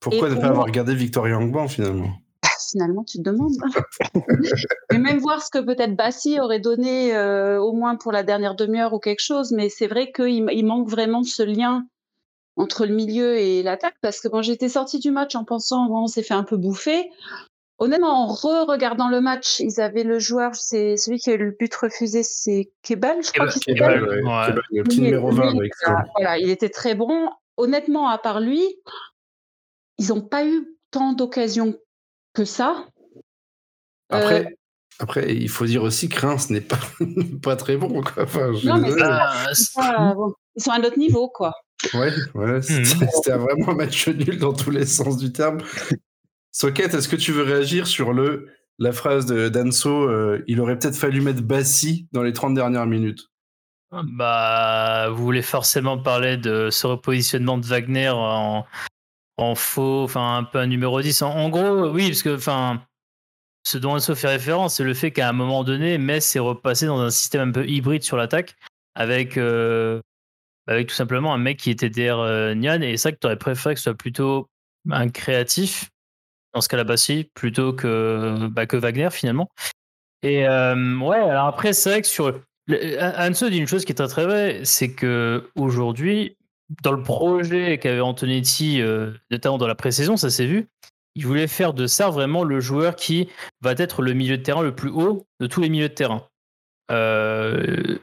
Pourquoi 0.00 0.30
ne 0.30 0.36
pas 0.36 0.48
avoir 0.48 0.66
regardé 0.66 0.94
Victoria 0.94 1.36
Angban 1.36 1.66
finalement? 1.66 2.12
Finalement, 2.70 3.04
tu 3.04 3.18
te 3.18 3.22
demandes. 3.22 3.54
et 4.92 4.98
même 4.98 5.18
voir 5.18 5.42
ce 5.42 5.50
que 5.50 5.58
peut-être 5.58 5.96
Bassi 5.96 6.40
aurait 6.40 6.60
donné 6.60 7.14
euh, 7.14 7.60
au 7.60 7.72
moins 7.72 7.96
pour 7.96 8.12
la 8.12 8.22
dernière 8.22 8.54
demi-heure 8.54 8.92
ou 8.92 8.98
quelque 8.98 9.22
chose, 9.22 9.52
mais 9.52 9.68
c'est 9.68 9.86
vrai 9.86 10.12
qu'il 10.12 10.46
il 10.50 10.66
manque 10.66 10.88
vraiment 10.88 11.22
ce 11.22 11.42
lien 11.42 11.86
entre 12.56 12.86
le 12.86 12.94
milieu 12.94 13.36
et 13.36 13.62
l'attaque, 13.62 13.96
parce 14.00 14.20
que 14.20 14.28
quand 14.28 14.42
j'étais 14.42 14.68
sortie 14.68 14.98
du 14.98 15.12
match 15.12 15.36
en 15.36 15.44
pensant, 15.44 15.86
bon, 15.86 16.02
on 16.02 16.06
s'est 16.08 16.24
fait 16.24 16.34
un 16.34 16.42
peu 16.42 16.56
bouffer, 16.56 17.08
Honnêtement, 17.80 18.24
en 18.24 18.26
re-regardant 18.26 19.08
le 19.08 19.20
match, 19.20 19.60
ils 19.60 19.80
avaient 19.80 20.02
le 20.02 20.18
joueur, 20.18 20.56
c'est 20.56 20.96
celui 20.96 21.18
qui 21.18 21.30
a 21.30 21.34
eu 21.34 21.38
le 21.38 21.50
but 21.52 21.72
refusé, 21.76 22.24
c'est 22.24 22.72
Kebal, 22.82 23.22
je 23.22 23.30
crois 23.30 23.46
qu'il 23.46 23.74
Kebal, 23.74 24.02
ouais, 24.02 24.16
Kebal, 24.16 24.62
le 24.72 24.82
petit 24.82 25.00
numéro 25.00 25.30
20. 25.30 25.54
voilà, 26.16 26.38
il 26.38 26.50
était 26.50 26.70
très 26.70 26.96
bon. 26.96 27.30
Honnêtement, 27.56 28.08
à 28.08 28.18
part 28.18 28.40
lui, 28.40 28.64
ils 29.98 30.08
n'ont 30.08 30.22
pas 30.22 30.44
eu 30.44 30.76
tant 30.90 31.12
d'occasions 31.12 31.76
que 32.38 32.44
ça. 32.44 32.86
Après, 34.10 34.46
euh, 34.46 34.50
après, 35.00 35.34
il 35.34 35.48
faut 35.48 35.66
dire 35.66 35.82
aussi 35.82 36.08
que 36.08 36.20
Reims 36.20 36.50
n'est 36.50 36.60
pas, 36.60 36.78
pas 37.42 37.56
très 37.56 37.76
bon. 37.76 38.02
Quoi. 38.02 38.26
non, 38.64 38.78
mais 38.78 38.90
ils 38.90 39.54
sont 39.56 40.70
à 40.70 40.76
un 40.76 40.84
autre 40.84 40.98
niveau, 40.98 41.28
quoi. 41.28 41.52
Ouais, 41.94 42.12
ouais 42.34 42.58
hmm. 42.58 42.84
c'était 42.84 43.36
vraiment 43.36 43.70
un 43.70 43.74
match 43.76 44.08
nul 44.08 44.38
dans 44.38 44.52
tous 44.52 44.70
les 44.70 44.86
sens 44.86 45.16
du 45.16 45.32
terme. 45.32 45.58
Socket, 46.52 46.94
est-ce 46.94 47.08
que 47.08 47.16
tu 47.16 47.32
veux 47.32 47.42
réagir 47.42 47.86
sur 47.86 48.12
le, 48.12 48.48
la 48.78 48.92
phrase 48.92 49.26
de 49.26 49.48
Danso 49.48 50.08
euh, 50.08 50.42
Il 50.46 50.60
aurait 50.60 50.78
peut-être 50.78 50.96
fallu 50.96 51.20
mettre 51.20 51.42
Bassi 51.42 52.08
dans 52.12 52.22
les 52.22 52.32
30 52.32 52.54
dernières 52.54 52.86
minutes? 52.86 53.28
Bah, 53.90 55.08
vous 55.10 55.24
voulez 55.24 55.42
forcément 55.42 55.98
parler 55.98 56.36
de 56.36 56.68
ce 56.70 56.86
repositionnement 56.86 57.58
de 57.58 57.66
Wagner 57.66 58.10
en, 58.10 58.66
en 59.38 59.54
faux, 59.54 60.02
enfin 60.02 60.36
un 60.38 60.44
peu 60.44 60.58
un 60.58 60.66
numéro 60.66 61.00
10. 61.00 61.22
En, 61.22 61.48
gros, 61.48 61.88
oui, 61.90 62.08
parce 62.08 62.22
que 62.22 62.36
enfin, 62.36 62.82
ce 63.64 63.78
dont 63.78 63.98
se 64.00 64.14
fait 64.14 64.28
référence, 64.28 64.76
c'est 64.76 64.84
le 64.84 64.94
fait 64.94 65.12
qu'à 65.12 65.28
un 65.28 65.32
moment 65.32 65.64
donné, 65.64 65.96
Metz 65.96 66.36
est 66.36 66.40
repassé 66.40 66.86
dans 66.86 67.00
un 67.00 67.10
système 67.10 67.48
un 67.48 67.52
peu 67.52 67.66
hybride 67.66 68.02
sur 68.02 68.16
l'attaque, 68.16 68.56
avec 68.94 69.36
euh, 69.38 70.00
tout 70.66 70.94
simplement 70.94 71.32
un 71.32 71.38
mec 71.38 71.58
qui 71.58 71.70
était 71.70 71.88
derrière 71.88 72.18
euh, 72.18 72.54
Nian. 72.54 72.82
Et 72.82 72.96
ça 72.96 73.12
que 73.12 73.18
tu 73.18 73.26
aurais 73.26 73.38
préféré 73.38 73.74
que 73.74 73.80
ce 73.80 73.84
soit 73.84 73.94
plutôt 73.94 74.48
un 74.90 75.08
créatif, 75.08 75.88
dans 76.52 76.60
ce 76.60 76.68
cas-là, 76.68 76.84
bah 76.84 76.94
plutôt 77.34 77.72
que, 77.72 78.48
bah, 78.48 78.64
Wagner 78.72 79.10
finalement. 79.10 79.48
Et 80.22 80.42
ouais, 80.42 81.18
alors 81.18 81.46
après, 81.46 81.72
c'est 81.72 81.90
vrai 81.90 82.02
que 82.02 82.08
sur. 82.08 82.40
Anso 82.70 83.48
dit 83.48 83.56
une 83.56 83.66
chose 83.66 83.84
qui 83.86 83.92
est 83.92 83.94
très 83.94 84.08
très 84.08 84.24
vraie, 84.24 84.60
c'est 84.64 84.92
que 84.92 85.48
aujourd'hui, 85.54 86.37
dans 86.82 86.92
le 86.92 87.02
projet 87.02 87.78
qu'avait 87.78 88.00
Antonetti, 88.00 88.82
notamment 89.30 89.58
dans 89.58 89.66
la 89.66 89.74
pré-saison, 89.74 90.16
ça 90.16 90.30
s'est 90.30 90.46
vu, 90.46 90.68
il 91.18 91.26
voulait 91.26 91.48
faire 91.48 91.74
de 91.74 91.88
ça 91.88 92.10
vraiment 92.10 92.44
le 92.44 92.60
joueur 92.60 92.94
qui 92.94 93.28
va 93.60 93.72
être 93.76 94.02
le 94.02 94.12
milieu 94.12 94.38
de 94.38 94.42
terrain 94.42 94.62
le 94.62 94.72
plus 94.72 94.90
haut 94.90 95.26
de 95.40 95.48
tous 95.48 95.60
les 95.60 95.68
milieux 95.68 95.88
de 95.88 95.94
terrain. 95.94 96.28
Euh, 96.92 97.98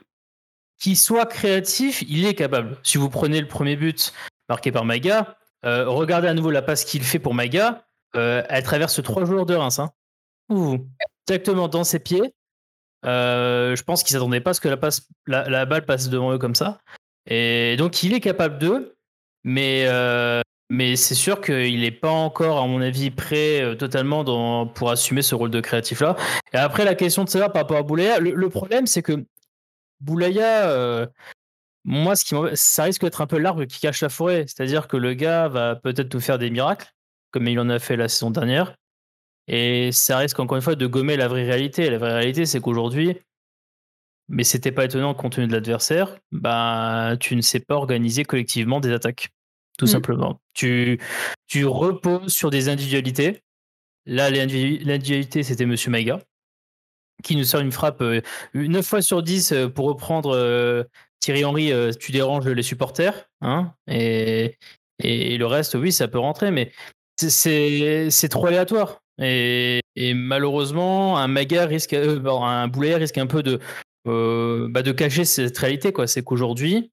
qu'il 0.80 0.98
soit 0.98 1.26
créatif, 1.26 2.04
il 2.10 2.26
est 2.26 2.36
capable. 2.36 2.78
Si 2.84 2.98
vous 2.98 3.10
prenez 3.10 3.40
le 3.40 3.48
premier 3.48 3.78
but 3.78 4.12
marqué 4.50 4.70
par 4.74 4.84
Maga, 4.84 5.38
euh, 5.66 5.88
regardez 5.88 6.28
à 6.28 6.34
nouveau 6.34 6.52
la 6.52 6.62
passe 6.62 6.84
qu'il 6.84 7.04
fait 7.04 7.20
pour 7.20 7.34
Maga. 7.34 7.86
Euh, 8.18 8.44
elle 8.50 8.64
traverse 8.64 9.02
trois 9.02 9.24
joueurs 9.24 9.46
de 9.46 9.56
Reims. 9.56 9.80
Hein. 9.80 9.92
directement 11.26 11.70
dans 11.70 11.86
ses 11.86 12.00
pieds. 12.00 12.34
je 13.04 13.82
pense 13.84 14.04
qu'ils 14.04 14.14
s'attendaient 14.14 14.42
pas 14.42 14.50
à 14.50 14.54
ce 14.54 14.60
que 14.60 14.68
la, 15.28 15.50
la, 15.50 15.66
balle 15.66 15.86
passe 15.86 16.10
devant 16.10 16.34
eux 16.34 16.38
comme 16.38 16.56
ça. 16.56 16.82
Et 17.28 17.76
donc 17.78 18.04
il 18.04 18.14
est 18.14 18.22
capable 18.22 18.58
d'eux, 18.58 18.96
mais 19.44 19.88
mais 20.70 20.96
c'est 20.96 21.16
sûr 21.16 21.42
qu'il 21.42 21.82
n'est 21.82 21.92
pas 21.92 22.12
encore, 22.12 22.58
à 22.58 22.68
mon 22.68 22.82
avis, 22.82 23.12
prêt 23.12 23.62
euh, 23.62 23.76
totalement 23.76 24.66
pour 24.66 24.90
assumer 24.90 25.22
ce 25.22 25.36
rôle 25.36 25.52
de 25.52 25.62
créatif-là. 25.62 26.16
Et 26.54 26.58
après, 26.58 26.86
la 26.86 26.96
question 26.96 27.24
de 27.24 27.30
savoir 27.30 27.52
par 27.52 27.64
rapport 27.64 27.78
à 27.78 27.84
Boulaya, 27.84 28.20
le, 28.20 28.50
problème, 28.50 28.88
c'est 28.88 29.04
que 29.04 29.26
Boulaya, 30.00 30.70
euh, 30.70 31.06
moi, 31.84 32.16
ce 32.16 32.26
qui 32.26 32.36
ça 32.56 32.84
risque 32.86 33.02
d'être 33.02 33.22
un 33.22 33.28
peu 33.28 33.38
l'arbre 33.38 33.66
qui 33.66 33.80
cache 33.80 34.02
la 34.02 34.10
forêt. 34.10 34.46
C'est-à-dire 34.48 34.88
que 34.88 34.98
le 34.98 35.14
gars 35.14 35.48
va 35.50 35.76
peut-être 35.76 36.10
tout 36.10 36.20
faire 36.20 36.40
des 36.40 36.50
miracles, 36.50 36.92
comme 37.32 37.48
il 37.48 37.60
en 37.60 37.70
a 37.70 37.78
fait 37.78 37.96
la 37.96 38.08
saison 38.08 38.32
dernière. 38.32 38.76
Et 39.48 39.92
ça 39.92 40.18
risque 40.18 40.40
encore 40.40 40.56
une 40.56 40.64
fois 40.64 40.76
de 40.76 40.88
gommer 40.88 41.16
la 41.16 41.28
vraie 41.28 41.44
réalité. 41.44 41.92
La 41.92 42.00
vraie 42.00 42.14
réalité, 42.14 42.48
c'est 42.48 42.60
qu'aujourd'hui, 42.60 43.20
mais 44.28 44.44
c'était 44.44 44.72
pas 44.72 44.86
étonnant 44.86 45.14
compte 45.14 45.34
tenu 45.34 45.48
de 45.48 45.54
l'adversaire, 45.54 46.18
bah, 46.32 47.16
tu 47.20 47.36
ne 47.36 47.42
sais 47.42 47.60
pas 47.60 47.76
organiser 47.76 48.24
collectivement 48.24 48.80
des 48.80 48.92
attaques 48.92 49.30
tout 49.78 49.86
mmh. 49.86 49.90
simplement. 49.90 50.42
Tu, 50.54 51.00
tu 51.48 51.66
reposes 51.66 52.34
sur 52.34 52.50
des 52.50 52.70
individualités. 52.70 53.42
Là, 54.06 54.30
l'individualité, 54.30 55.44
c'était 55.44 55.66
Monsieur 55.66 55.92
Maïga, 55.92 56.20
qui 57.24 57.36
nous 57.36 57.44
sort 57.44 57.62
une 57.62 57.72
frappe 57.72 58.02
9 58.02 58.24
euh, 58.56 58.82
fois 58.82 59.02
sur 59.02 59.24
10 59.24 59.52
euh, 59.52 59.68
pour 59.68 59.88
reprendre 59.88 60.36
euh, 60.36 60.84
Thierry 61.20 61.44
Henry, 61.44 61.72
tu 62.00 62.12
déranges 62.12 62.48
les 62.48 62.64
supporters. 62.64 63.28
Hein, 63.42 63.74
et, 63.88 64.58
et, 65.00 65.38
le 65.38 65.46
reste, 65.48 65.74
oui, 65.74 65.92
ça 65.92 66.08
peut 66.08 66.20
rentrer, 66.20 66.52
mais 66.52 66.72
c'est 67.18 68.30
trop 68.30 68.46
aléatoire. 68.46 69.00
Et, 69.20 69.82
et, 69.96 70.14
malheureusement, 70.14 71.18
un 71.18 71.28
Maga 71.28 71.66
risque, 71.66 71.94
un 71.94 72.68
Boulet 72.68 72.96
risque 72.96 73.18
un 73.18 73.26
peu 73.26 73.42
de, 73.42 73.60
bah 74.06 74.82
de 74.82 74.92
cacher 74.92 75.26
cette 75.26 75.58
réalité. 75.58 75.94
C'est 76.06 76.24
qu'aujourd'hui, 76.24 76.92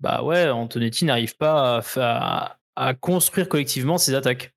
bah 0.00 0.22
ouais, 0.22 0.48
Antonetti 0.48 1.04
n'arrive 1.04 1.36
pas 1.36 1.82
à, 1.96 2.58
à, 2.76 2.94
construire 2.94 3.48
collectivement 3.48 3.98
ses 3.98 4.14
attaques. 4.14 4.54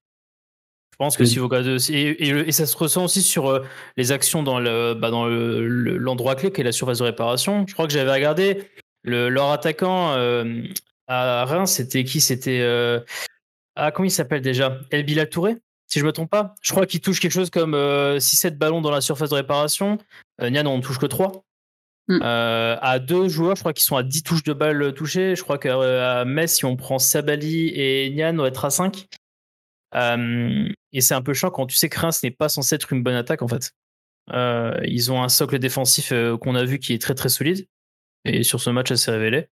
Je 0.93 0.97
pense 0.97 1.17
que 1.17 1.25
si 1.25 1.39
vous 1.39 1.47
regardez 1.47 1.71
aussi, 1.71 1.95
et, 1.95 2.51
ça 2.51 2.67
se 2.67 2.77
ressent 2.77 3.05
aussi 3.05 3.23
sur 3.23 3.47
euh, 3.47 3.65
les 3.97 4.11
actions 4.11 4.43
dans 4.43 4.59
le 4.59 4.93
bah 4.93 5.09
dans 5.09 5.25
l'endroit 5.27 6.35
clé 6.35 6.51
qui 6.51 6.61
est 6.61 6.63
la 6.63 6.71
surface 6.71 6.99
de 6.99 7.03
réparation. 7.03 7.65
Je 7.67 7.73
crois 7.73 7.87
que 7.87 7.93
j'avais 7.93 8.13
regardé 8.13 8.69
le, 9.01 9.27
leur 9.27 9.49
attaquant 9.49 10.13
euh, 10.13 10.61
à 11.07 11.45
Reims, 11.45 11.71
c'était 11.71 12.03
qui? 12.03 12.21
C'était 12.21 12.61
euh, 12.61 12.99
ah 13.75 13.91
comment 13.91 14.05
il 14.05 14.11
s'appelle 14.11 14.41
déjà? 14.41 14.79
El 14.91 15.03
Bilal 15.03 15.29
Touré 15.29 15.57
si 15.87 15.99
je 15.99 16.05
me 16.05 16.11
trompe 16.11 16.29
pas. 16.29 16.55
Je 16.61 16.71
crois 16.71 16.85
qu'il 16.85 17.01
touche 17.01 17.19
quelque 17.19 17.31
chose 17.31 17.49
comme 17.49 17.75
6-7 17.75 18.57
ballons 18.57 18.81
dans 18.81 18.89
la 18.89 19.01
surface 19.01 19.29
de 19.29 19.35
réparation. 19.35 19.97
Nian 20.41 20.65
on 20.65 20.77
ne 20.77 20.81
touche 20.81 20.97
que 20.97 21.05
3. 21.05 21.43
Mm. 22.07 22.19
Euh, 22.21 22.77
à 22.81 22.99
deux 22.99 23.29
joueurs, 23.29 23.55
je 23.55 23.61
crois 23.61 23.73
qu'ils 23.73 23.83
sont 23.83 23.95
à 23.95 24.03
10 24.03 24.23
touches 24.23 24.43
de 24.43 24.53
balle 24.53 24.93
touchées. 24.93 25.35
Je 25.35 25.43
crois 25.43 25.57
qu'à 25.57 25.77
euh, 25.77 26.25
Metz, 26.25 26.53
si 26.53 26.65
on 26.65 26.75
prend 26.75 26.99
Sabali 26.99 27.69
et 27.69 28.09
Nian, 28.11 28.37
on 28.37 28.41
va 28.41 28.47
être 28.49 28.65
à 28.65 28.69
5. 28.69 29.07
Euh, 29.95 30.69
et 30.91 31.01
c'est 31.01 31.13
un 31.13 31.21
peu 31.21 31.33
chiant 31.33 31.51
quand 31.51 31.67
tu 31.67 31.75
sais 31.75 31.89
que 31.89 31.99
Reims 31.99 32.21
n'est 32.23 32.31
pas 32.31 32.49
censé 32.49 32.75
être 32.75 32.91
une 32.93 33.03
bonne 33.03 33.15
attaque 33.15 33.41
en 33.41 33.47
fait. 33.47 33.71
ils 34.31 35.11
ont 35.11 35.21
un 35.21 35.29
socle 35.29 35.59
défensif 35.59 36.11
qu'on 36.41 36.55
a 36.55 36.63
vu 36.63 36.79
qui 36.79 36.93
est 36.93 37.01
très 37.01 37.15
très 37.15 37.29
solide. 37.29 37.67
Et 38.25 38.43
sur 38.43 38.59
ce 38.59 38.69
match, 38.69 38.89
ça 38.89 38.97
s'est 38.97 39.11
révélé. 39.11 39.47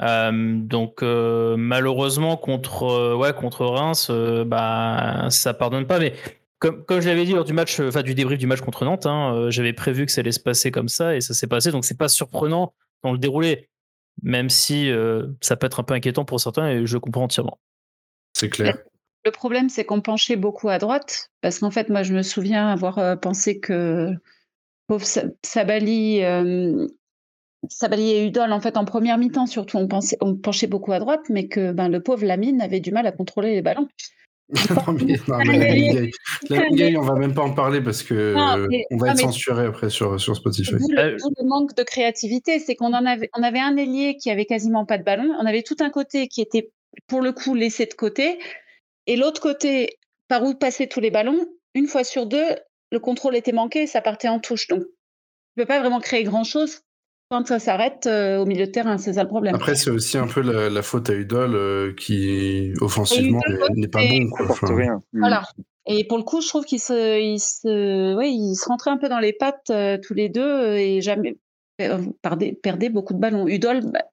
donc 0.00 1.02
malheureusement 1.02 2.36
contre 2.36 3.14
ouais 3.16 3.34
contre 3.34 3.66
Reims, 3.66 4.10
bah 4.46 5.26
ça 5.30 5.54
pardonne 5.54 5.86
pas. 5.86 5.98
Mais 5.98 6.14
comme, 6.62 6.84
comme 6.84 7.00
je 7.00 7.08
l'avais 7.08 7.24
dit 7.24 7.32
lors 7.32 7.44
du 7.44 7.52
match, 7.52 7.80
enfin 7.80 8.02
du 8.02 8.14
débrief 8.14 8.38
du 8.38 8.46
match 8.46 8.60
contre 8.60 8.84
Nantes, 8.84 9.04
hein, 9.06 9.34
euh, 9.34 9.50
j'avais 9.50 9.72
prévu 9.72 10.06
que 10.06 10.12
ça 10.12 10.20
allait 10.20 10.30
se 10.30 10.38
passer 10.38 10.70
comme 10.70 10.88
ça 10.88 11.16
et 11.16 11.20
ça 11.20 11.34
s'est 11.34 11.48
passé. 11.48 11.72
Donc 11.72 11.84
c'est 11.84 11.98
pas 11.98 12.08
surprenant 12.08 12.72
dans 13.02 13.10
le 13.10 13.18
déroulé, 13.18 13.68
même 14.22 14.48
si 14.48 14.88
euh, 14.88 15.26
ça 15.40 15.56
peut 15.56 15.66
être 15.66 15.80
un 15.80 15.82
peu 15.82 15.94
inquiétant 15.94 16.24
pour 16.24 16.40
certains 16.40 16.68
et 16.70 16.86
je 16.86 16.98
comprends 16.98 17.24
entièrement. 17.24 17.58
C'est 18.32 18.48
clair. 18.48 18.78
Le 19.24 19.32
problème, 19.32 19.68
c'est 19.68 19.84
qu'on 19.84 20.00
penchait 20.00 20.36
beaucoup 20.36 20.68
à 20.68 20.78
droite, 20.78 21.30
parce 21.40 21.58
qu'en 21.58 21.72
fait, 21.72 21.88
moi, 21.88 22.04
je 22.04 22.14
me 22.14 22.22
souviens 22.22 22.68
avoir 22.68 22.98
euh, 22.98 23.16
pensé 23.16 23.58
que 23.58 24.12
pauvre 24.86 25.04
Sabali, 25.42 26.22
Sabali 27.68 28.10
et 28.10 28.26
Udol, 28.26 28.52
en 28.52 28.60
fait, 28.60 28.76
en 28.76 28.84
première 28.84 29.18
mi-temps, 29.18 29.46
surtout, 29.46 29.78
on, 29.78 29.88
pensait, 29.88 30.16
on 30.20 30.36
penchait 30.36 30.66
beaucoup 30.68 30.92
à 30.92 31.00
droite, 31.00 31.22
mais 31.28 31.48
que 31.48 31.72
ben, 31.72 31.88
le 31.88 32.00
pauvre 32.00 32.24
Lamine 32.24 32.60
avait 32.60 32.80
du 32.80 32.92
mal 32.92 33.06
à 33.06 33.12
contrôler 33.12 33.50
les 33.50 33.62
ballons. 33.62 33.88
non, 34.86 34.92
mais, 34.92 35.16
la 36.50 36.68
Ligue 36.68 36.98
on 36.98 37.02
va 37.02 37.14
même 37.14 37.32
pas 37.32 37.42
en 37.42 37.54
parler 37.54 37.80
parce 37.80 38.02
que 38.02 38.34
on 38.90 38.96
va 38.96 39.12
être 39.12 39.18
censuré 39.18 39.64
après 39.64 39.88
sur, 39.88 40.20
sur 40.20 40.36
Spotify. 40.36 40.72
Tout 40.72 40.88
le, 40.90 41.48
manque 41.48 41.74
de 41.74 41.82
créativité, 41.82 42.58
c'est 42.58 42.74
qu'on 42.74 42.92
en 42.92 43.06
avait, 43.06 43.30
on 43.34 43.42
avait 43.42 43.60
un 43.60 43.76
ailier 43.76 44.16
qui 44.16 44.30
avait 44.30 44.44
quasiment 44.44 44.84
pas 44.84 44.98
de 44.98 45.04
ballon, 45.04 45.34
on 45.40 45.46
avait 45.46 45.62
tout 45.62 45.76
un 45.80 45.88
côté 45.88 46.28
qui 46.28 46.42
était 46.42 46.70
pour 47.06 47.22
le 47.22 47.32
coup 47.32 47.54
laissé 47.54 47.86
de 47.86 47.94
côté, 47.94 48.38
et 49.06 49.16
l'autre 49.16 49.40
côté 49.40 49.98
par 50.28 50.44
où 50.44 50.54
passaient 50.54 50.86
tous 50.86 51.00
les 51.00 51.10
ballons, 51.10 51.46
une 51.74 51.86
fois 51.86 52.04
sur 52.04 52.26
deux, 52.26 52.44
le 52.90 52.98
contrôle 52.98 53.36
était 53.36 53.52
manqué, 53.52 53.86
ça 53.86 54.02
partait 54.02 54.28
en 54.28 54.38
touche. 54.38 54.68
Donc, 54.68 54.80
ne 54.80 55.62
peut 55.62 55.66
pas 55.66 55.80
vraiment 55.80 56.00
créer 56.00 56.24
grand 56.24 56.44
chose 56.44 56.80
quand 57.32 57.46
ça 57.46 57.58
s'arrête 57.58 58.06
euh, 58.06 58.42
au 58.42 58.44
milieu 58.44 58.66
de 58.66 58.70
terrain, 58.70 58.98
c'est 58.98 59.14
ça 59.14 59.22
le 59.22 59.28
problème. 59.30 59.54
Après, 59.54 59.74
c'est 59.74 59.88
aussi 59.88 60.18
un 60.18 60.26
peu 60.26 60.42
la, 60.42 60.82
faute 60.82 61.08
à 61.08 61.14
Udol 61.14 61.54
euh, 61.54 61.94
qui, 61.94 62.74
offensivement, 62.82 63.40
n'est 63.74 63.88
pas 63.88 64.00
bon. 64.06 64.28
Quoi. 64.28 64.76
rien. 64.76 65.02
Mm. 65.14 65.20
Voilà. 65.20 65.42
Et 65.86 66.06
pour 66.06 66.18
le 66.18 66.24
coup, 66.24 66.42
je 66.42 66.48
trouve 66.48 66.66
qu'ils 66.66 66.78
se, 66.78 67.18
ils 67.18 67.40
se, 67.40 68.14
ouais, 68.14 68.30
ils 68.30 68.54
se 68.54 68.66
rentraient 68.66 68.90
un 68.90 68.98
peu 68.98 69.08
dans 69.08 69.18
les 69.18 69.32
pattes 69.32 69.70
euh, 69.70 69.96
tous 69.96 70.12
les 70.12 70.28
deux 70.28 70.74
et 70.74 71.00
jamais 71.00 71.38
perdaient, 72.20 72.90
beaucoup 72.90 73.14
de 73.14 73.18
ballons. 73.18 73.48
Udol, 73.48 73.80
bah, 73.90 74.04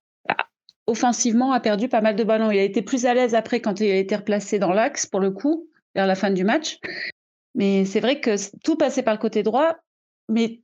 offensivement, 0.88 1.52
a 1.52 1.60
perdu 1.60 1.90
pas 1.90 2.00
mal 2.00 2.16
de 2.16 2.24
ballons. 2.24 2.52
Il 2.52 2.58
a 2.58 2.64
été 2.64 2.82
plus 2.82 3.06
à 3.06 3.14
l'aise 3.14 3.36
après 3.36 3.60
quand 3.60 3.82
il 3.82 3.92
a 3.92 3.98
été 3.98 4.16
replacé 4.16 4.60
dans 4.60 4.72
l'axe, 4.72 5.06
pour 5.06 5.20
le 5.20 5.32
coup, 5.32 5.68
vers 5.94 6.08
la 6.08 6.16
fin 6.16 6.32
du 6.32 6.46
match. 6.46 6.80
Mais 7.54 7.84
c'est 7.84 8.00
vrai 8.00 8.22
que 8.22 8.38
tout 8.64 8.78
passait 8.78 9.04
par 9.04 9.14
le 9.14 9.20
côté 9.20 9.44
droit, 9.44 9.76
mais 10.30 10.62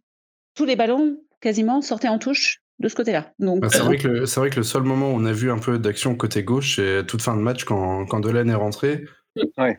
tous 0.54 0.64
les 0.64 0.78
ballons 0.78 1.18
quasiment 1.46 1.80
sortait 1.84 2.08
en 2.08 2.18
touche 2.18 2.64
de 2.80 2.90
ce 2.90 2.96
côté-là. 2.96 3.32
Donc, 3.38 3.62
bah, 3.62 3.68
c'est, 3.72 3.78
vrai 3.78 3.98
que 3.98 4.08
le, 4.08 4.26
c'est 4.26 4.40
vrai 4.40 4.50
que 4.50 4.56
le 4.56 4.64
seul 4.64 4.82
moment 4.82 5.12
où 5.12 5.14
on 5.14 5.26
a 5.26 5.32
vu 5.32 5.52
un 5.52 5.60
peu 5.60 5.78
d'action 5.78 6.16
côté 6.16 6.42
gauche, 6.42 6.78
c'est 6.78 7.06
toute 7.06 7.22
fin 7.22 7.36
de 7.36 7.42
match 7.42 7.66
quand, 7.66 8.08
quand 8.08 8.20
Delaine 8.20 8.50
est 8.50 8.56
rentré, 8.56 9.06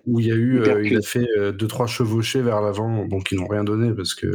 où 0.07 0.21
il 0.21 0.27
y 0.27 0.31
a 0.31 0.37
eu, 0.37 0.61
euh, 0.61 0.87
il 0.87 0.97
a 0.97 1.03
fait 1.03 1.27
euh, 1.37 1.51
deux 1.51 1.67
trois 1.67 1.89
chevauchés 1.89 2.41
vers 2.41 2.61
l'avant, 2.61 3.05
donc 3.07 3.33
ils 3.33 3.39
n'ont 3.39 3.49
rien 3.49 3.65
donné 3.65 3.93
parce 3.95 4.15
que. 4.15 4.29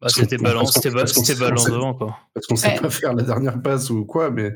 Bah, 0.00 0.08
c'était 0.08 0.38
balance 0.38 0.80
devant 0.80 1.94
quoi. 1.94 2.16
Parce 2.34 2.46
qu'on 2.46 2.54
sait 2.54 2.76
pas 2.80 2.88
faire 2.88 3.12
la 3.12 3.24
dernière 3.24 3.60
passe 3.60 3.90
ou 3.90 4.04
quoi, 4.04 4.30
mais 4.30 4.54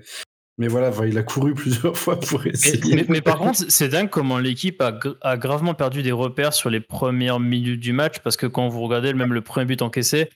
mais 0.57 0.69
voilà, 0.69 0.93
il 1.05 1.19
a 1.19 1.25
couru 1.25 1.55
plusieurs 1.55 1.97
fois 1.97 2.21
pour 2.21 2.47
essayer. 2.47 3.05
Mais, 3.09 3.21
par 3.21 3.39
contre, 3.39 3.65
c'est 3.69 3.89
dingue 3.89 4.09
comment 4.09 4.39
l'équipe 4.39 4.81
a, 4.81 4.97
a, 5.23 5.37
gravement 5.37 5.75
perdu 5.75 6.03
des 6.03 6.13
repères 6.13 6.53
sur 6.53 6.71
les 6.71 6.81
premières 6.81 7.41
minutes 7.41 7.81
du 7.81 7.93
match 7.93 8.21
parce 8.21 8.37
que 8.37 8.47
quand 8.47 8.69
vous 8.69 8.83
regardez 8.83 9.13
même 9.15 9.35
le 9.35 9.41
premier 9.41 9.67
but 9.67 9.83
encaissé, 9.83 10.29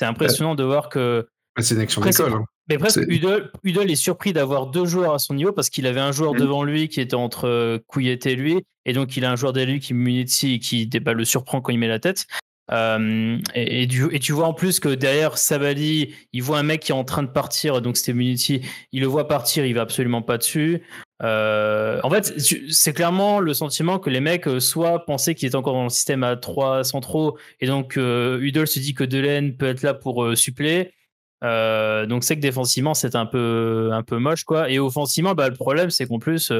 c'est 0.00 0.06
impressionnant 0.06 0.54
de 0.54 0.64
voir 0.64 0.88
que. 0.88 1.28
C'est 1.58 1.74
une 1.74 1.82
action 1.82 2.00
d'école. 2.00 2.32
Hein. 2.32 2.44
Mais 2.70 2.78
presque, 2.78 3.02
Udol, 3.06 3.90
est 3.90 3.94
surpris 3.96 4.32
d'avoir 4.32 4.68
deux 4.68 4.86
joueurs 4.86 5.12
à 5.12 5.18
son 5.18 5.34
niveau 5.34 5.52
parce 5.52 5.68
qu'il 5.68 5.86
avait 5.86 6.00
un 6.00 6.12
joueur 6.12 6.32
mm. 6.32 6.38
devant 6.38 6.62
lui 6.62 6.88
qui 6.88 7.02
était 7.02 7.16
entre 7.16 7.46
euh, 7.46 7.78
Couillet 7.86 8.18
et 8.24 8.34
lui, 8.34 8.64
et 8.86 8.94
donc 8.94 9.16
il 9.16 9.26
a 9.26 9.30
un 9.30 9.36
joueur 9.36 9.52
derrière 9.52 9.74
lui 9.74 9.80
qui 9.80 9.92
Muniti 9.92 10.58
qui 10.58 10.86
bah, 10.86 11.12
le 11.12 11.24
surprend 11.26 11.60
quand 11.60 11.72
il 11.72 11.78
met 11.78 11.88
la 11.88 11.98
tête. 11.98 12.26
Euh, 12.72 13.38
et, 13.54 13.88
tu 13.88 14.32
vois 14.32 14.46
en 14.46 14.54
plus 14.54 14.80
que 14.80 14.88
derrière 14.88 15.38
Sabali, 15.38 16.14
il 16.32 16.42
voit 16.42 16.58
un 16.58 16.62
mec 16.62 16.82
qui 16.82 16.92
est 16.92 16.94
en 16.94 17.04
train 17.04 17.22
de 17.22 17.28
partir, 17.28 17.82
donc 17.82 17.96
c'était 17.96 18.12
Muniti, 18.12 18.62
il 18.92 19.00
le 19.00 19.06
voit 19.06 19.26
partir, 19.26 19.64
il 19.66 19.74
va 19.74 19.82
absolument 19.82 20.22
pas 20.22 20.38
dessus. 20.38 20.82
Euh, 21.22 22.00
en 22.02 22.10
fait, 22.10 22.32
c'est 22.70 22.92
clairement 22.92 23.40
le 23.40 23.52
sentiment 23.52 23.98
que 23.98 24.08
les 24.08 24.20
mecs 24.20 24.46
euh, 24.46 24.60
soit 24.60 25.04
pensaient 25.04 25.34
qu'il 25.34 25.48
est 25.48 25.54
encore 25.54 25.74
dans 25.74 25.84
le 25.84 25.90
système 25.90 26.22
à 26.22 26.36
3 26.36 26.84
centraux, 26.84 27.36
et 27.60 27.66
donc 27.66 27.96
Udol 27.96 28.66
se 28.66 28.78
dit 28.78 28.94
que 28.94 29.04
Delaine 29.04 29.56
peut 29.56 29.66
être 29.66 29.82
là 29.82 29.94
pour 29.94 30.36
suppléer. 30.36 30.92
Euh, 31.42 32.04
donc 32.04 32.22
c'est 32.22 32.36
que 32.36 32.40
défensivement 32.40 32.92
c'est 32.92 33.16
un 33.16 33.24
peu 33.24 33.90
un 33.92 34.02
peu 34.02 34.18
moche 34.18 34.44
quoi. 34.44 34.70
Et 34.70 34.78
offensivement, 34.78 35.34
bah, 35.34 35.48
le 35.48 35.54
problème 35.54 35.90
c'est 35.90 36.06
qu'en 36.06 36.18
plus 36.18 36.52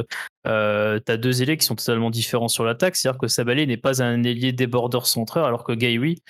euh, 0.47 1.01
tu 1.05 1.13
as 1.13 1.17
deux 1.17 1.43
ailiers 1.43 1.57
qui 1.57 1.67
sont 1.67 1.77
totalement 1.77 2.11
différents 2.11 2.49
sur 2.49 2.65
l'attaque. 2.65 2.97
C'est-à-dire 2.97 3.19
que 3.19 3.29
Sabalé 3.29 3.67
n'est 3.67 3.77
pas 3.77 4.03
un 4.03 4.23
ailier 4.23 4.53
débordeur 4.53 5.07
centreur 5.07 5.47
alors 5.47 5.65
que 5.65 5.73
Gay 5.73 5.99
oui. 5.99 6.23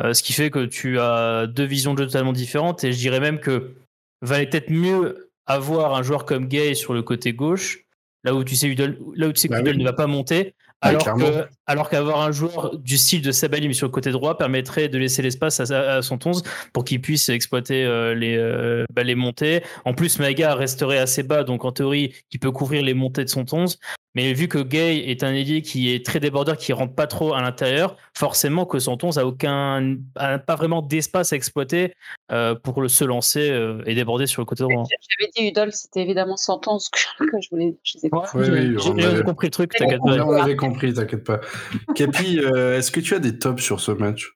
Euh, 0.00 0.14
ce 0.14 0.22
qui 0.22 0.32
fait 0.32 0.50
que 0.50 0.64
tu 0.64 0.98
as 0.98 1.46
deux 1.46 1.64
visions 1.64 1.94
de 1.94 1.98
jeu 1.98 2.06
totalement 2.06 2.32
différentes. 2.32 2.84
Et 2.84 2.92
je 2.92 2.98
dirais 2.98 3.20
même 3.20 3.38
que 3.38 3.74
valait 4.22 4.46
peut-être 4.46 4.70
mieux 4.70 5.30
avoir 5.46 5.94
un 5.94 6.02
joueur 6.02 6.24
comme 6.24 6.46
Gay 6.46 6.74
sur 6.74 6.94
le 6.94 7.02
côté 7.02 7.32
gauche, 7.34 7.84
là 8.24 8.34
où 8.34 8.44
tu 8.44 8.56
sais 8.56 8.74
là 8.74 9.28
où 9.28 9.32
tu 9.32 9.40
sais 9.40 9.48
que 9.48 9.60
bah 9.60 9.62
ne 9.62 9.84
va 9.84 9.92
pas 9.92 10.06
monter, 10.06 10.54
alors, 10.80 11.04
que, 11.04 11.46
alors 11.70 11.88
qu'avoir 11.88 12.22
un 12.22 12.32
joueur 12.32 12.76
du 12.76 12.98
style 12.98 13.22
de 13.22 13.30
Sabalim 13.30 13.72
sur 13.72 13.86
le 13.86 13.92
côté 13.92 14.10
droit 14.10 14.36
permettrait 14.36 14.88
de 14.88 14.98
laisser 14.98 15.22
l'espace 15.22 15.60
à, 15.60 16.02
son 16.02 16.18
11 16.22 16.42
pour 16.72 16.82
qu'il 16.84 17.00
puisse 17.00 17.28
exploiter 17.28 17.84
euh, 17.84 18.12
les, 18.12 18.36
euh, 18.36 18.84
bah, 18.92 19.04
les 19.04 19.14
montées. 19.14 19.62
En 19.84 19.94
plus, 19.94 20.18
Maïga 20.18 20.56
resterait 20.56 20.98
assez 20.98 21.22
bas, 21.22 21.44
donc 21.44 21.64
en 21.64 21.70
théorie, 21.70 22.12
il 22.32 22.40
peut 22.40 22.50
couvrir 22.50 22.82
les 22.82 22.92
montées 22.92 23.22
de 23.22 23.28
son 23.28 23.46
11. 23.48 23.78
Mais 24.14 24.32
vu 24.32 24.48
que 24.48 24.58
Gay 24.58 25.08
est 25.08 25.22
un 25.22 25.32
ailier 25.32 25.62
qui 25.62 25.94
est 25.94 26.04
très 26.04 26.18
débordeur, 26.18 26.56
qui 26.56 26.72
rentre 26.72 26.94
pas 26.94 27.06
trop 27.06 27.32
à 27.32 27.42
l'intérieur, 27.42 27.96
forcément 28.16 28.66
que 28.66 28.80
Santos 28.80 29.18
a 29.18 29.24
aucun, 29.24 29.96
pas 30.14 30.56
vraiment 30.56 30.82
d'espace 30.82 31.32
à 31.32 31.36
exploiter 31.36 31.94
euh, 32.32 32.56
pour 32.56 32.82
le, 32.82 32.88
se 32.88 33.04
lancer 33.04 33.50
euh, 33.50 33.82
et 33.86 33.94
déborder 33.94 34.26
sur 34.26 34.42
le 34.42 34.46
côté 34.46 34.64
droit. 34.64 34.84
J'avais 34.88 35.30
dit 35.36 35.48
Udol, 35.48 35.72
c'était 35.72 36.00
évidemment 36.00 36.36
Santos 36.36 36.78
que, 37.18 37.26
je 37.40 37.50
voulais. 37.50 37.76
Je. 37.84 37.98
Oui, 38.34 38.76
oui, 38.76 39.22
compris 39.24 39.46
le 39.46 39.52
truc, 39.52 39.72
t'inquiète 39.76 40.00
pas. 40.04 40.24
On 40.24 40.32
avait 40.32 40.56
compris, 40.56 40.92
t'inquiète 40.92 41.24
pas. 41.24 41.40
Capi, 41.94 42.40
euh, 42.40 42.78
est-ce 42.78 42.90
que 42.90 43.00
tu 43.00 43.14
as 43.14 43.18
des 43.18 43.38
tops 43.38 43.62
sur 43.62 43.80
ce 43.80 43.92
match? 43.92 44.32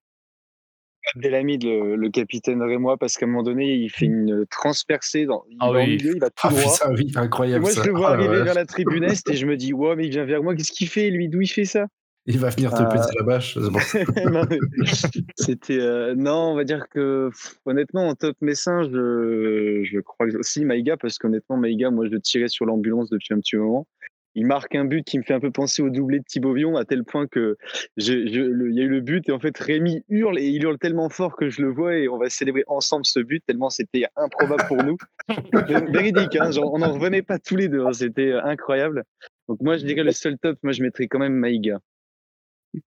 Delamy, 1.17 1.59
le, 1.59 1.97
le 1.97 2.11
capitaine 2.11 2.63
Rémois, 2.63 2.97
parce 2.97 3.17
qu'à 3.17 3.27
un 3.27 3.29
moment 3.29 3.43
donné, 3.43 3.75
il 3.75 3.91
fait 3.91 4.07
une 4.07 4.47
transpercée 4.51 5.27
dans, 5.27 5.45
ah 5.61 5.71
oui. 5.71 5.99
il 6.01 6.19
va 6.19 6.31
tout 6.31 6.49
ah, 6.49 6.49
droit. 6.49 6.73
Ça, 6.73 6.91
oui, 6.91 7.13
incroyable. 7.15 7.63
moi, 7.63 7.71
ça. 7.71 7.83
je 7.83 7.89
le 7.89 7.95
vois 7.95 8.11
ah, 8.11 8.15
arriver 8.15 8.43
vers 8.43 8.55
la 8.55 8.65
tribune 8.65 9.05
Est 9.05 9.29
et 9.29 9.37
je 9.37 9.47
me 9.47 9.57
dis, 9.57 9.73
wow, 9.73 9.97
mais 9.97 10.07
il 10.07 10.11
vient 10.11 10.25
vers 10.25 10.43
moi, 10.43 10.55
qu'est-ce 10.55 10.73
qu'il 10.73 10.89
fait, 10.89 11.11
lui 11.11 11.29
D'où 11.29 11.43
il 11.43 11.47
fait 11.47 11.67
ça? 11.67 11.87
Il 12.27 12.39
va 12.39 12.49
venir 12.49 12.73
te 12.73 12.83
euh... 12.83 12.87
péter 12.87 13.15
la 13.19 13.23
bâche. 13.23 13.59
C'était. 15.37 15.79
Euh... 15.79 16.15
Non, 16.17 16.53
on 16.53 16.55
va 16.55 16.65
dire 16.65 16.89
que, 16.89 17.29
honnêtement, 17.67 18.09
en 18.09 18.15
top 18.15 18.37
messin, 18.41 18.83
je, 18.85 19.83
je 19.85 20.01
crois 20.01 20.31
que. 20.31 20.37
aussi 20.39 20.65
Maïga, 20.65 20.97
parce 20.97 21.19
qu'honnêtement, 21.19 21.59
Maïga, 21.59 21.91
moi, 21.91 22.07
je 22.07 22.11
le 22.11 22.21
tirais 22.21 22.49
sur 22.49 22.65
l'ambulance 22.65 23.11
depuis 23.11 23.35
un 23.35 23.41
petit 23.41 23.57
moment 23.57 23.87
il 24.35 24.47
marque 24.47 24.75
un 24.75 24.85
but 24.85 25.05
qui 25.05 25.19
me 25.19 25.23
fait 25.23 25.35
un 25.35 25.41
peu 25.41 25.51
penser 25.51 25.83
au 25.83 25.91
doublé 25.91 26.19
de 26.19 26.25
Thibaut 26.25 26.55
Vion, 26.55 26.77
à 26.77 26.85
tel 26.85 27.05
point 27.05 27.27
que 27.27 27.57
il 27.97 28.07
y 28.07 28.81
a 28.81 28.85
eu 28.85 28.89
le 28.89 29.01
but 29.01 29.29
et 29.29 29.33
en 29.33 29.39
fait 29.39 29.57
Rémi 29.57 30.05
hurle 30.09 30.39
et 30.39 30.47
il 30.47 30.63
hurle 30.63 30.79
tellement 30.79 31.09
fort 31.09 31.37
que 31.37 31.49
je 31.49 31.63
le 31.63 31.73
vois 31.73 31.97
et 31.97 32.09
on 32.09 32.19
va 32.19 32.29
célébrer 32.31 32.65
ensemble 32.67 33.05
ce 33.05 33.21
but 33.21 33.43
tellement 33.47 33.71
c'était 33.71 34.07
improbable 34.17 34.65
pour 34.69 34.83
nous. 34.83 34.97
Véridique, 35.93 36.37
hein, 36.37 36.51
genre, 36.51 36.73
on 36.73 36.79
n'en 36.79 36.93
revenait 36.93 37.23
pas 37.23 37.39
tous 37.39 37.57
les 37.57 37.69
deux, 37.69 37.85
hein, 37.85 37.93
c'était 37.93 38.33
incroyable. 38.33 39.05
Donc 39.49 39.61
moi 39.61 39.77
je 39.77 39.85
dirais 39.85 40.05
le 40.05 40.13
seul 40.13 40.39
top, 40.39 40.59
moi 40.63 40.73
je 40.73 40.83
mettrais 40.83 41.07
quand 41.07 41.19
même 41.19 41.35
Maïga. 41.35 41.79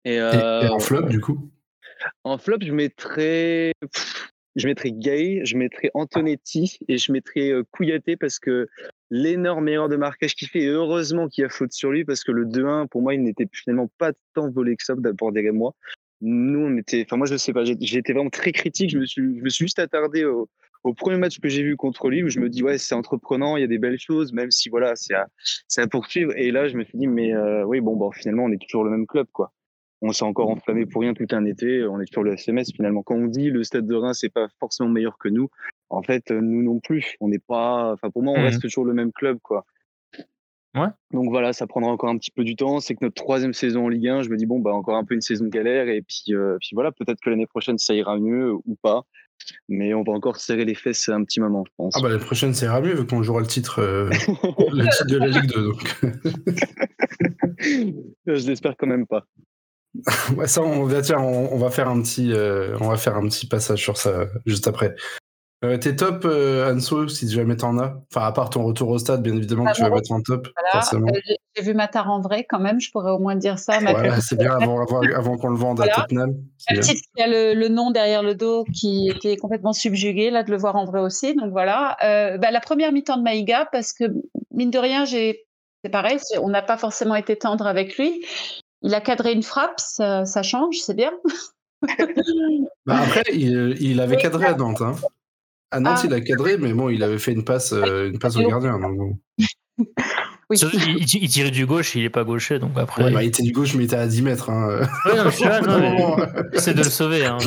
Et, 0.03 0.19
euh, 0.19 0.67
en 0.69 0.79
flop 0.79 1.03
du 1.03 1.21
coup? 1.21 1.49
En 2.23 2.37
flop 2.37 2.57
je 2.61 2.73
mettrais 2.73 3.73
je 4.55 4.67
mettrais 4.67 4.91
Gay, 4.91 5.41
je 5.45 5.57
mettrais 5.57 5.91
Antonetti 5.93 6.79
et 6.87 6.97
je 6.97 7.11
mettrais 7.11 7.51
euh, 7.51 7.63
Kouyaté 7.71 8.15
parce 8.15 8.39
que 8.39 8.67
l'énorme 9.11 9.67
erreur 9.67 9.89
de 9.89 9.95
marquage 9.95 10.35
qu'il 10.35 10.47
fait, 10.47 10.61
et 10.61 10.67
heureusement 10.67 11.27
qu'il 11.27 11.43
y 11.43 11.45
a 11.45 11.49
faute 11.49 11.71
sur 11.71 11.91
lui 11.91 12.05
parce 12.05 12.23
que 12.23 12.31
le 12.31 12.45
2-1, 12.45 12.87
pour 12.87 13.01
moi, 13.01 13.13
il 13.13 13.23
n'était 13.23 13.47
finalement 13.51 13.89
pas 13.97 14.11
tant 14.33 14.49
volé 14.49 14.75
que 14.75 14.83
ça 14.83 14.95
d'abord 14.95 15.31
derrière 15.31 15.53
moi. 15.53 15.73
Nous, 16.21 16.59
on 16.59 16.77
était, 16.77 17.03
enfin, 17.05 17.17
moi, 17.17 17.27
je 17.27 17.37
sais 17.37 17.53
pas, 17.53 17.63
j'étais 17.63 18.13
vraiment 18.13 18.29
très 18.29 18.51
critique. 18.51 18.89
Je 18.89 18.97
me 18.97 19.05
suis, 19.05 19.37
je 19.37 19.43
me 19.43 19.49
suis 19.49 19.65
juste 19.65 19.79
attardé 19.79 20.25
au, 20.25 20.49
premier 20.97 21.17
match 21.17 21.39
que 21.39 21.47
j'ai 21.47 21.63
vu 21.63 21.77
contre 21.77 22.09
lui 22.09 22.23
où 22.23 22.29
je 22.29 22.39
me 22.39 22.49
dis, 22.49 22.63
ouais, 22.63 22.77
c'est 22.77 22.95
entreprenant, 22.95 23.55
il 23.57 23.61
y 23.61 23.63
a 23.63 23.67
des 23.67 23.77
belles 23.77 23.99
choses, 23.99 24.33
même 24.33 24.51
si 24.51 24.69
voilà, 24.69 24.95
c'est 24.95 25.13
à, 25.13 25.27
à, 25.77 25.87
poursuivre. 25.87 26.33
Et 26.35 26.51
là, 26.51 26.67
je 26.67 26.77
me 26.77 26.83
suis 26.83 26.97
dit, 26.97 27.07
mais 27.07 27.33
euh, 27.33 27.63
oui, 27.63 27.79
bon, 27.79 27.95
bon, 27.95 28.11
finalement, 28.11 28.45
on 28.45 28.51
est 28.51 28.61
toujours 28.61 28.83
le 28.83 28.91
même 28.91 29.07
club, 29.07 29.27
quoi 29.31 29.53
on 30.01 30.11
s'est 30.11 30.23
encore 30.23 30.49
enflammé 30.49 30.85
pour 30.85 31.01
rien 31.01 31.13
tout 31.13 31.27
un 31.31 31.45
été. 31.45 31.85
On 31.85 31.99
est 31.99 32.11
sur 32.11 32.23
le 32.23 32.33
SMS 32.33 32.71
finalement. 32.73 33.03
Quand 33.03 33.15
on 33.15 33.27
dit 33.27 33.49
le 33.49 33.63
Stade 33.63 33.85
de 33.85 33.95
Reims 33.95 34.19
c'est 34.21 34.29
pas 34.29 34.47
forcément 34.59 34.89
meilleur 34.89 35.17
que 35.17 35.29
nous, 35.29 35.49
en 35.89 36.01
fait 36.01 36.31
nous 36.31 36.63
non 36.63 36.79
plus. 36.79 37.15
On 37.19 37.27
n'est 37.27 37.39
pas. 37.39 37.93
Enfin 37.93 38.09
pour 38.09 38.23
moi 38.23 38.33
on 38.37 38.41
mmh 38.41 38.45
reste 38.45 38.61
toujours 38.61 38.85
le 38.85 38.93
même 38.93 39.11
club 39.11 39.39
quoi. 39.41 39.65
Ouais. 40.75 40.87
Donc 41.11 41.29
voilà, 41.29 41.51
ça 41.51 41.65
prendra 41.65 41.91
encore 41.91 42.09
un 42.09 42.17
petit 42.17 42.31
peu 42.31 42.43
du 42.43 42.55
temps. 42.55 42.79
C'est 42.79 42.93
que 42.93 43.03
notre 43.03 43.15
troisième 43.15 43.53
saison 43.53 43.85
en 43.85 43.89
Ligue 43.89 44.07
1, 44.07 44.23
je 44.23 44.29
me 44.29 44.37
dis 44.37 44.45
bon 44.45 44.59
bah 44.59 44.71
encore 44.71 44.95
un 44.95 45.03
peu 45.03 45.15
une 45.15 45.21
saison 45.21 45.47
galère 45.47 45.89
et 45.89 46.01
puis 46.01 46.35
euh, 46.35 46.57
puis 46.59 46.71
voilà 46.73 46.91
peut-être 46.91 47.19
que 47.19 47.29
l'année 47.29 47.47
prochaine 47.47 47.77
ça 47.77 47.93
ira 47.93 48.17
mieux 48.17 48.53
ou 48.53 48.77
pas. 48.81 49.03
Mais 49.67 49.93
on 49.93 50.03
va 50.03 50.11
encore 50.11 50.35
serrer 50.37 50.65
les 50.65 50.75
fesses 50.75 51.07
un 51.09 51.23
petit 51.23 51.39
moment, 51.39 51.63
je 51.65 51.71
pense. 51.77 51.93
Ah 51.95 52.01
bah 52.01 52.09
l'année 52.09 52.23
prochaine 52.23 52.53
ça 52.53 52.67
ira 52.67 52.81
mieux 52.81 52.93
vu 52.93 53.07
qu'on 53.07 53.23
jouera 53.23 53.39
le 53.41 53.47
titre, 53.47 53.79
euh, 53.79 54.09
le 54.09 54.89
titre 54.89 55.07
de 55.07 55.17
la 55.17 55.27
Ligue 55.27 55.47
2 55.47 55.63
donc. 55.63 56.01
je 58.27 58.47
l'espère 58.47 58.75
quand 58.77 58.87
même 58.87 59.07
pas. 59.07 59.25
ouais, 60.37 60.47
ça, 60.47 60.61
on 60.61 60.83
va, 60.85 61.01
tiens, 61.01 61.19
on, 61.19 61.57
va 61.57 61.69
faire 61.69 61.89
un 61.89 62.01
petit, 62.01 62.31
euh, 62.31 62.77
on 62.79 62.89
va 62.89 62.97
faire 62.97 63.15
un 63.15 63.27
petit 63.27 63.47
passage 63.47 63.81
sur 63.81 63.97
ça 63.97 64.25
juste 64.45 64.67
après. 64.67 64.95
Euh, 65.65 65.77
t'es 65.77 65.93
top, 65.95 66.23
euh, 66.23 66.73
Anso, 66.73 67.09
si 67.09 67.29
jamais 67.29 67.57
t'en 67.57 67.77
as. 67.79 67.97
Enfin, 68.09 68.25
à 68.25 68.31
part 68.31 68.49
ton 68.49 68.63
retour 68.63 68.89
au 68.89 68.97
stade, 68.97 69.21
bien 69.21 69.35
évidemment, 69.35 69.65
que 69.65 69.75
tu 69.75 69.81
vas 69.81 69.89
mettre 69.89 70.11
en 70.13 70.21
top. 70.21 70.47
Voilà, 70.55 71.11
J'ai 71.55 71.63
vu 71.63 71.73
Matar 71.73 72.09
en 72.09 72.21
vrai, 72.21 72.45
quand 72.47 72.59
même, 72.59 72.79
je 72.79 72.89
pourrais 72.91 73.11
au 73.11 73.19
moins 73.19 73.35
dire 73.35 73.59
ça. 73.59 73.79
Voilà, 73.79 74.21
c'est 74.21 74.37
bien 74.37 74.53
avant, 74.53 74.85
avant, 74.85 75.37
qu'on 75.37 75.49
le 75.49 75.57
vende 75.57 75.81
à 75.81 75.87
Tottenham. 75.87 76.35
Le 76.69 76.79
titre 76.79 77.01
qui 77.13 77.21
a 77.21 77.27
le, 77.27 77.67
nom 77.67 77.91
derrière 77.91 78.23
le 78.23 78.35
dos 78.35 78.63
qui 78.73 79.09
était 79.09 79.35
complètement 79.35 79.73
subjugué, 79.73 80.29
là, 80.29 80.43
de 80.43 80.51
le 80.51 80.57
voir 80.57 80.77
en 80.77 80.85
vrai 80.85 81.01
aussi. 81.01 81.35
Donc 81.35 81.51
voilà. 81.51 81.97
Bah, 82.39 82.51
la 82.51 82.61
première 82.61 82.93
mi-temps 82.93 83.17
de 83.17 83.23
Maïga, 83.23 83.67
parce 83.71 83.91
que, 83.91 84.05
mine 84.51 84.71
de 84.71 84.79
rien, 84.79 85.03
j'ai 85.03 85.45
c'est 85.83 85.89
pareil, 85.89 86.19
on 86.41 86.49
n'a 86.49 86.61
pas 86.61 86.77
forcément 86.77 87.15
été 87.15 87.37
tendre 87.37 87.65
avec 87.65 87.97
lui. 87.97 88.25
Il 88.81 88.93
a 88.93 89.01
cadré 89.01 89.33
une 89.33 89.43
frappe, 89.43 89.79
ça, 89.79 90.43
change, 90.43 90.77
c'est 90.77 90.95
bien. 90.95 91.11
bah 92.85 92.99
après, 93.01 93.23
il, 93.33 93.99
avait 93.99 94.17
cadré 94.17 94.45
à 94.45 94.53
Nantes. 94.55 94.81
Hein. 94.81 94.95
À 95.71 95.79
Nantes, 95.79 95.99
ah. 96.01 96.05
il 96.05 96.13
a 96.13 96.21
cadré, 96.21 96.57
mais 96.57 96.73
bon, 96.73 96.89
il 96.89 97.03
avait 97.03 97.19
fait 97.19 97.33
une 97.33 97.43
passe, 97.43 97.73
euh, 97.73 98.09
une 98.09 98.19
passe 98.19 98.37
au 98.37 98.47
gardien. 98.47 98.79
Il, 100.51 101.29
tirait 101.29 101.51
du 101.51 101.67
gauche, 101.67 101.93
il 101.93 102.01
n'est 102.01 102.09
pas 102.09 102.23
gaucher, 102.23 102.57
donc 102.57 102.71
après. 102.75 103.11
bah, 103.11 103.23
il 103.23 103.27
était 103.27 103.43
du 103.43 103.51
gauche, 103.51 103.75
mais 103.75 103.83
il 103.83 103.85
était 103.85 103.97
à 103.97 104.07
10 104.07 104.23
mètres. 104.23 104.49
Hein. 104.49 104.81
c'est 106.55 106.73
de 106.73 106.77
le 106.77 106.83
sauver. 106.89 107.23
Hein, 107.23 107.37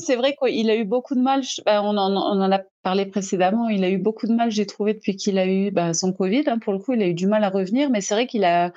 c'est 0.00 0.16
vrai 0.16 0.34
qu'il 0.36 0.68
a 0.68 0.74
eu 0.74 0.84
beaucoup 0.84 1.14
de 1.14 1.20
mal. 1.20 1.42
Bah, 1.64 1.80
on, 1.84 1.96
en, 1.96 2.10
on, 2.12 2.40
en, 2.42 2.50
a 2.50 2.58
parlé 2.82 3.06
précédemment. 3.06 3.68
Il 3.68 3.84
a 3.84 3.90
eu 3.90 3.98
beaucoup 3.98 4.26
de 4.26 4.32
mal, 4.32 4.50
j'ai 4.50 4.66
trouvé, 4.66 4.94
depuis 4.94 5.14
qu'il 5.14 5.38
a 5.38 5.46
eu 5.46 5.70
bah, 5.70 5.94
son 5.94 6.12
Covid. 6.12 6.42
Hein, 6.48 6.58
pour 6.58 6.72
le 6.72 6.80
coup, 6.80 6.94
il 6.94 7.02
a 7.02 7.06
eu 7.06 7.14
du 7.14 7.28
mal 7.28 7.44
à 7.44 7.48
revenir, 7.48 7.88
mais 7.90 8.00
c'est 8.00 8.14
vrai 8.14 8.26
qu'il 8.26 8.44
a. 8.44 8.72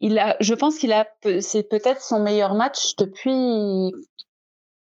Il 0.00 0.18
a, 0.18 0.36
je 0.40 0.52
pense 0.52 0.78
qu'il 0.78 0.92
a, 0.92 1.06
c'est 1.40 1.68
peut-être 1.70 2.02
son 2.02 2.20
meilleur 2.20 2.54
match 2.54 2.96
depuis 2.96 3.92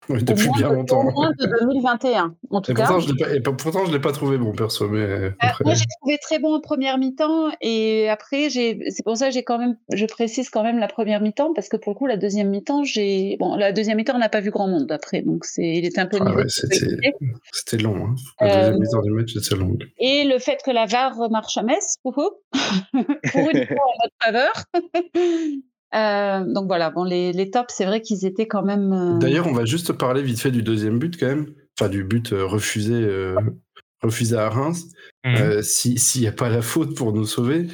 depuis 0.09 0.49
bien 0.55 0.71
longtemps. 0.71 1.01
Au 1.01 1.11
moins 1.11 1.31
de 1.31 1.45
2021, 1.45 2.35
en 2.49 2.61
tout 2.61 2.71
et 2.71 2.73
cas. 2.73 2.87
Pourtant, 2.87 2.99
je 2.99 3.13
pas, 3.13 3.33
et 3.33 3.41
pourtant, 3.41 3.85
je 3.85 3.91
ne 3.91 3.95
l'ai 3.95 4.01
pas 4.01 4.11
trouvé 4.11 4.37
bon, 4.37 4.51
perso. 4.53 4.87
Mais 4.89 4.99
euh, 4.99 5.29
moi, 5.63 5.73
j'ai 5.75 5.85
trouvé 6.01 6.17
très 6.21 6.39
bon 6.39 6.55
en 6.55 6.61
première 6.61 6.97
mi-temps. 6.97 7.49
Et 7.61 8.09
après, 8.09 8.49
c'est 8.49 9.03
pour 9.03 9.17
ça 9.17 9.27
que 9.27 9.33
j'ai 9.33 9.43
quand 9.43 9.59
même, 9.59 9.77
je 9.93 10.05
précise 10.05 10.49
quand 10.49 10.63
même 10.63 10.79
la 10.79 10.87
première 10.87 11.21
mi-temps, 11.21 11.53
parce 11.53 11.69
que 11.69 11.77
pour 11.77 11.93
le 11.93 11.97
coup, 11.97 12.07
la 12.07 12.17
deuxième 12.17 12.49
mi-temps, 12.49 12.83
j'ai. 12.83 13.37
Bon, 13.39 13.55
la 13.55 13.71
deuxième 13.71 13.97
mi-temps, 13.97 14.15
on 14.15 14.19
n'a 14.19 14.29
pas 14.29 14.41
vu 14.41 14.49
grand 14.49 14.67
monde 14.67 14.91
après. 14.91 15.21
Donc, 15.21 15.45
il 15.57 15.85
était 15.85 16.01
un 16.01 16.07
peu. 16.07 16.17
Ah 16.21 16.33
ouais, 16.33 16.45
c'était 16.47 17.77
long. 17.77 17.95
Hein. 17.95 18.15
La 18.41 18.47
deuxième 18.47 18.73
euh, 18.73 18.79
mi-temps 18.79 19.01
du 19.01 19.11
match, 19.11 19.33
c'était 19.33 19.55
long. 19.55 19.77
Et 19.99 20.23
le 20.25 20.39
fait 20.39 20.59
que 20.65 20.71
la 20.71 20.85
VAR 20.85 21.29
marche 21.29 21.57
à 21.57 21.63
Metz, 21.63 21.97
pour, 22.03 22.13
pour 22.13 23.49
une 23.53 23.65
fois 23.67 23.85
en 23.85 23.95
notre 24.03 24.15
faveur. 24.23 24.53
Euh, 25.95 26.43
donc 26.45 26.67
voilà, 26.67 26.91
bon, 26.91 27.03
les, 27.03 27.33
les 27.33 27.49
tops, 27.49 27.73
c'est 27.73 27.85
vrai 27.85 28.01
qu'ils 28.01 28.25
étaient 28.25 28.47
quand 28.47 28.63
même. 28.63 28.93
Euh, 28.93 29.17
D'ailleurs, 29.17 29.47
on 29.47 29.53
va 29.53 29.65
juste 29.65 29.93
parler 29.93 30.21
vite 30.21 30.39
fait 30.39 30.51
du 30.51 30.61
deuxième 30.61 30.99
but 30.99 31.19
quand 31.19 31.27
même, 31.27 31.47
enfin 31.79 31.89
du 31.89 32.03
but 32.03 32.31
euh, 32.31 32.45
refusé, 32.45 33.07
refusé 34.01 34.37
à 34.37 34.49
Reims. 34.49 34.85
Mmh. 35.25 35.61
S'il 35.61 36.21
n'y 36.21 36.27
a 36.27 36.31
pas 36.31 36.49
la 36.49 36.61
faute 36.61 36.95
pour 36.95 37.13
nous 37.13 37.25
sauver, 37.25 37.67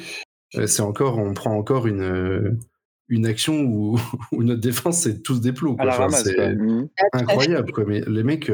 c'est 0.66 0.82
encore, 0.82 1.18
on 1.18 1.34
prend 1.34 1.56
encore 1.56 1.86
une 1.86 2.58
une 3.08 3.26
action 3.26 3.60
où, 3.60 4.00
où 4.32 4.42
notre 4.42 4.60
défense 4.60 5.02
c'est 5.02 5.22
tous 5.22 5.40
des 5.40 5.52
plots. 5.52 5.76
c'est 6.10 6.54
mmh. 6.54 6.88
incroyable 7.12 7.72
quoi. 7.72 7.84
Mais 7.86 8.02
les 8.06 8.22
mecs. 8.22 8.50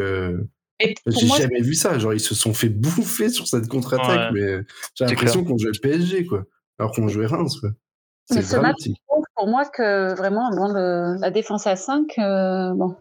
J'ai 1.07 1.29
jamais 1.29 1.61
vu 1.61 1.75
ça. 1.75 1.97
Genre, 1.97 2.13
ils 2.13 2.19
se 2.19 2.35
sont 2.35 2.53
fait 2.53 2.69
bouffer 2.69 3.29
sur 3.29 3.47
cette 3.47 3.69
contre-attaque, 3.69 4.33
mais 4.33 4.63
j'ai 4.97 5.05
l'impression 5.05 5.45
qu'on 5.45 5.57
jouait 5.57 5.71
le 5.73 5.81
PSG, 5.81 6.27
quoi. 6.27 6.43
Alors 6.81 6.91
qu'on 6.91 7.07
jouait 7.07 7.27
Reims, 7.27 7.61
quoi. 7.61 7.71
C'est 8.29 8.51
dramatique 8.51 8.97
pour 9.43 9.51
moi 9.51 9.65
que 9.65 10.15
vraiment 10.15 10.51
la 10.51 11.33
défense 11.33 11.67
à 11.67 11.75
5, 11.75 12.17
euh, 12.17 12.75
bon, 12.75 12.95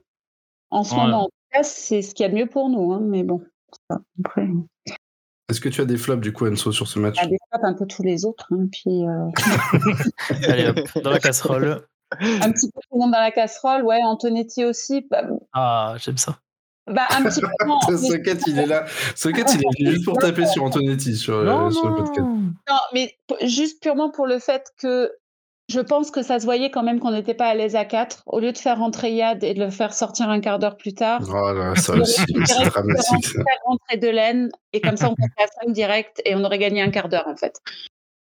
en 0.72 0.84
ce 0.84 0.96
moment, 0.96 1.30
c'est 1.62 2.02
ce 2.02 2.16
qu'il 2.16 2.24
y 2.24 2.26
a 2.28 2.32
de 2.32 2.36
mieux 2.36 2.48
pour 2.48 2.68
nous. 2.68 2.94
Hein, 2.94 3.02
mais 3.04 3.22
bon, 3.22 3.44
après. 3.92 4.48
Est-ce 5.50 5.62
que 5.62 5.70
tu 5.70 5.82
as 5.82 5.86
des 5.86 5.98
flops 5.98 6.24
du 6.24 6.34
coup, 6.34 6.48
Enzo, 6.48 6.72
sur 6.72 6.88
ce 6.88 6.98
match? 6.98 7.22
Des 7.28 7.38
flops 7.52 7.64
un 7.64 7.76
peu 7.76 7.86
tous 7.86 8.02
les 8.02 8.26
autres. 8.26 8.48
Hein, 8.54 8.66
puis, 8.72 9.06
euh, 9.06 9.28
Allez 10.50 10.70
hop, 10.70 10.80
dans 11.04 11.12
la 11.12 11.20
casserole. 11.20 11.86
Un 12.20 12.52
petit 12.52 12.72
peu 12.72 12.80
tout 12.82 12.96
le 12.96 13.02
monde 13.02 13.12
dans 13.12 13.20
la 13.20 13.30
casserole, 13.30 13.84
ouais. 13.84 14.00
Antonetti 14.02 14.66
aussi. 14.66 15.06
Bah, 15.12 15.22
ah, 15.54 15.94
j'aime 16.00 16.18
ça. 16.18 16.40
Bah, 16.88 17.06
un 17.12 17.22
petit 17.22 17.42
peu. 17.42 17.98
Socket, 17.98 18.42
il 18.48 18.58
est 18.58 18.66
là. 18.66 18.86
Socket, 19.16 19.46
il 19.78 19.88
est 19.88 19.92
juste 19.92 20.06
pour 20.06 20.18
taper 20.18 20.48
sur 20.48 20.64
Antonetti 20.64 21.16
sur, 21.16 21.36
euh, 21.36 21.70
sur 21.70 21.88
le 21.88 21.98
podcast. 21.98 22.28
Non, 22.28 22.80
mais 22.96 23.16
juste 23.44 23.80
purement 23.80 24.10
pour 24.10 24.26
le 24.26 24.40
fait 24.40 24.74
que 24.80 25.12
je 25.72 25.80
pense 25.80 26.12
que 26.12 26.22
ça 26.22 26.40
se 26.40 26.46
voyait 26.46 26.70
quand 26.70 26.84
même 26.84 27.00
qu'on 27.00 27.12
n'était 27.12 27.34
pas 27.34 27.48
à 27.48 27.56
l'aise 27.56 27.76
à 27.76 27.86
4. 27.86 28.24
Au 28.26 28.40
lieu 28.40 28.52
de 28.52 28.58
faire 28.58 28.78
rentrer 28.78 29.14
Yad 29.14 29.44
et 29.44 29.54
de 29.54 29.64
le 29.64 29.70
faire 29.70 29.94
sortir 29.94 30.30
un 30.30 30.42
quart 30.42 30.60
d'heure 30.60 30.76
plus 30.76 30.94
tard. 30.94 31.22
Voilà, 31.22 31.76
ça 31.76 31.94
aussi, 31.94 32.22
c'est 32.46 32.70
dramatique. 32.70 33.26
Ça. 33.26 33.44
Faire 33.44 33.60
rentrer 33.66 33.98
Delaine 33.98 34.50
et 34.74 34.82
comme 34.82 34.98
ça 34.98 35.10
on 35.10 35.16
passait 35.38 35.50
à 35.50 35.66
5 35.66 35.74
direct 35.74 36.22
et 36.26 36.36
on 36.36 36.44
aurait 36.44 36.60
gagné 36.60 36.82
un 36.82 36.90
quart 36.92 37.08
d'heure 37.08 37.28
en 37.28 37.38
fait. 37.38 37.56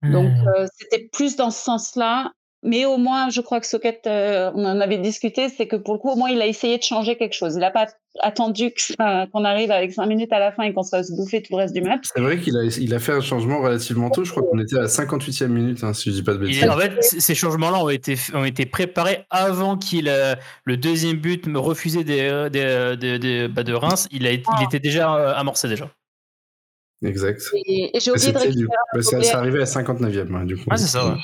Donc 0.02 0.33
euh, 0.57 0.66
c'était 0.78 1.09
plus 1.12 1.37
dans 1.37 1.50
ce 1.50 1.62
sens-là. 1.62 2.33
Mais 2.66 2.87
au 2.87 2.96
moins, 2.96 3.29
je 3.29 3.42
crois 3.42 3.61
que 3.61 3.66
Socket, 3.66 4.07
euh, 4.07 4.50
on 4.55 4.64
en 4.64 4.81
avait 4.81 4.96
discuté, 4.96 5.50
c'est 5.50 5.66
que 5.66 5.77
pour 5.77 5.92
le 5.92 6.00
coup, 6.00 6.11
au 6.11 6.16
moins, 6.16 6.31
il 6.31 6.40
a 6.40 6.46
essayé 6.46 6.79
de 6.79 6.83
changer 6.83 7.14
quelque 7.16 7.35
chose. 7.35 7.55
Il 7.57 7.61
n'a 7.61 7.70
pas 7.70 7.87
attendu 8.20 8.72
qu'on 8.98 9.44
arrive 9.44 9.70
avec 9.70 9.92
5 9.92 10.07
minutes 10.07 10.33
à 10.33 10.38
la 10.38 10.50
fin 10.50 10.62
et 10.62 10.72
qu'on 10.72 10.83
se 10.83 10.88
fasse 10.88 11.11
bouffer 11.12 11.42
tout 11.42 11.53
le 11.53 11.59
reste 11.59 11.74
du 11.74 11.83
match. 11.83 12.05
C'est 12.14 12.22
vrai 12.22 12.38
qu'il 12.40 12.57
a, 12.57 12.62
il 12.64 12.94
a 12.94 12.98
fait 12.98 13.12
un 13.12 13.20
changement 13.20 13.61
relativement 13.61 14.09
tôt. 14.09 14.24
Je 14.24 14.31
crois 14.31 14.42
qu'on 14.44 14.59
était 14.59 14.77
à 14.79 14.83
la 14.83 14.87
58e 14.87 15.48
minute, 15.48 15.85
hein, 15.85 15.92
si 15.92 16.11
je 16.11 16.14
dis 16.14 16.22
pas 16.22 16.33
de 16.33 16.38
bêtises. 16.38 16.66
en 16.66 16.79
fait, 16.79 17.03
ces 17.03 17.35
changements-là 17.35 17.85
ont 17.85 17.90
été, 17.90 18.16
ont 18.33 18.44
été 18.44 18.64
préparés 18.64 19.27
avant 19.29 19.77
qu'il 19.77 20.09
euh, 20.09 20.35
le 20.64 20.77
deuxième 20.79 21.18
but 21.18 21.46
me 21.46 21.59
refusé 21.59 22.03
des, 22.03 22.48
des, 22.50 22.96
des- 22.98 23.18
des- 23.18 23.48
bah, 23.48 23.62
de 23.62 23.74
Reims. 23.74 24.09
Il, 24.11 24.27
a, 24.27 24.31
été- 24.31 24.48
il 24.59 24.64
était 24.64 24.81
déjà 24.81 25.14
euh, 25.14 25.35
amorcé 25.35 25.68
déjà. 25.68 25.90
Exact. 27.05 27.42
Et, 27.66 27.94
et 27.94 28.00
j'ai 28.00 28.11
oublié 28.11 28.33
de 28.33 28.38
du- 28.38 28.46
récupérer 28.46 28.68
bah, 28.94 29.03
ça, 29.03 29.11
gobelet. 29.11 29.24
ça 29.29 29.38
arrivait 29.38 29.61
à 29.61 29.64
59e, 29.66 30.35
hein, 30.35 30.44
du 30.46 30.57
coup. 30.57 30.64
Ah, 30.70 30.79
c'est 30.79 30.87
ça, 30.87 31.07
ouais. 31.07 31.16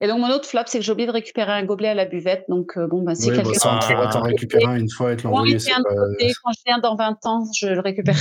Et 0.00 0.06
donc, 0.06 0.20
mon 0.20 0.30
autre 0.30 0.46
flop, 0.48 0.62
c'est 0.66 0.78
que 0.78 0.84
j'ai 0.84 0.92
oublié 0.92 1.06
de 1.08 1.12
récupérer 1.12 1.50
un 1.52 1.64
gobelet 1.64 1.88
à 1.88 1.94
la 1.94 2.04
buvette. 2.04 2.44
Donc, 2.48 2.76
euh, 2.76 2.86
bon, 2.86 3.02
bah, 3.02 3.14
si 3.16 3.30
Oui, 3.30 3.36
quelqu'un. 3.36 3.50
bah, 3.50 3.58
ça, 3.58 3.74
on 3.74 3.78
pourra 3.94 4.06
t'en 4.08 4.22
récupérer 4.22 4.64
un 4.64 4.76
une 4.76 4.90
fois 4.90 5.12
et 5.12 5.16
te 5.16 5.22
Quand 5.22 5.30
l'envoyer. 5.30 5.56
pas- 5.56 5.82
quand 6.44 6.52
je 6.52 6.60
viens 6.66 6.78
dans 6.78 6.94
20 6.94 7.18
ans, 7.26 7.44
je 7.58 7.66
le 7.66 7.80
récupère. 7.80 8.16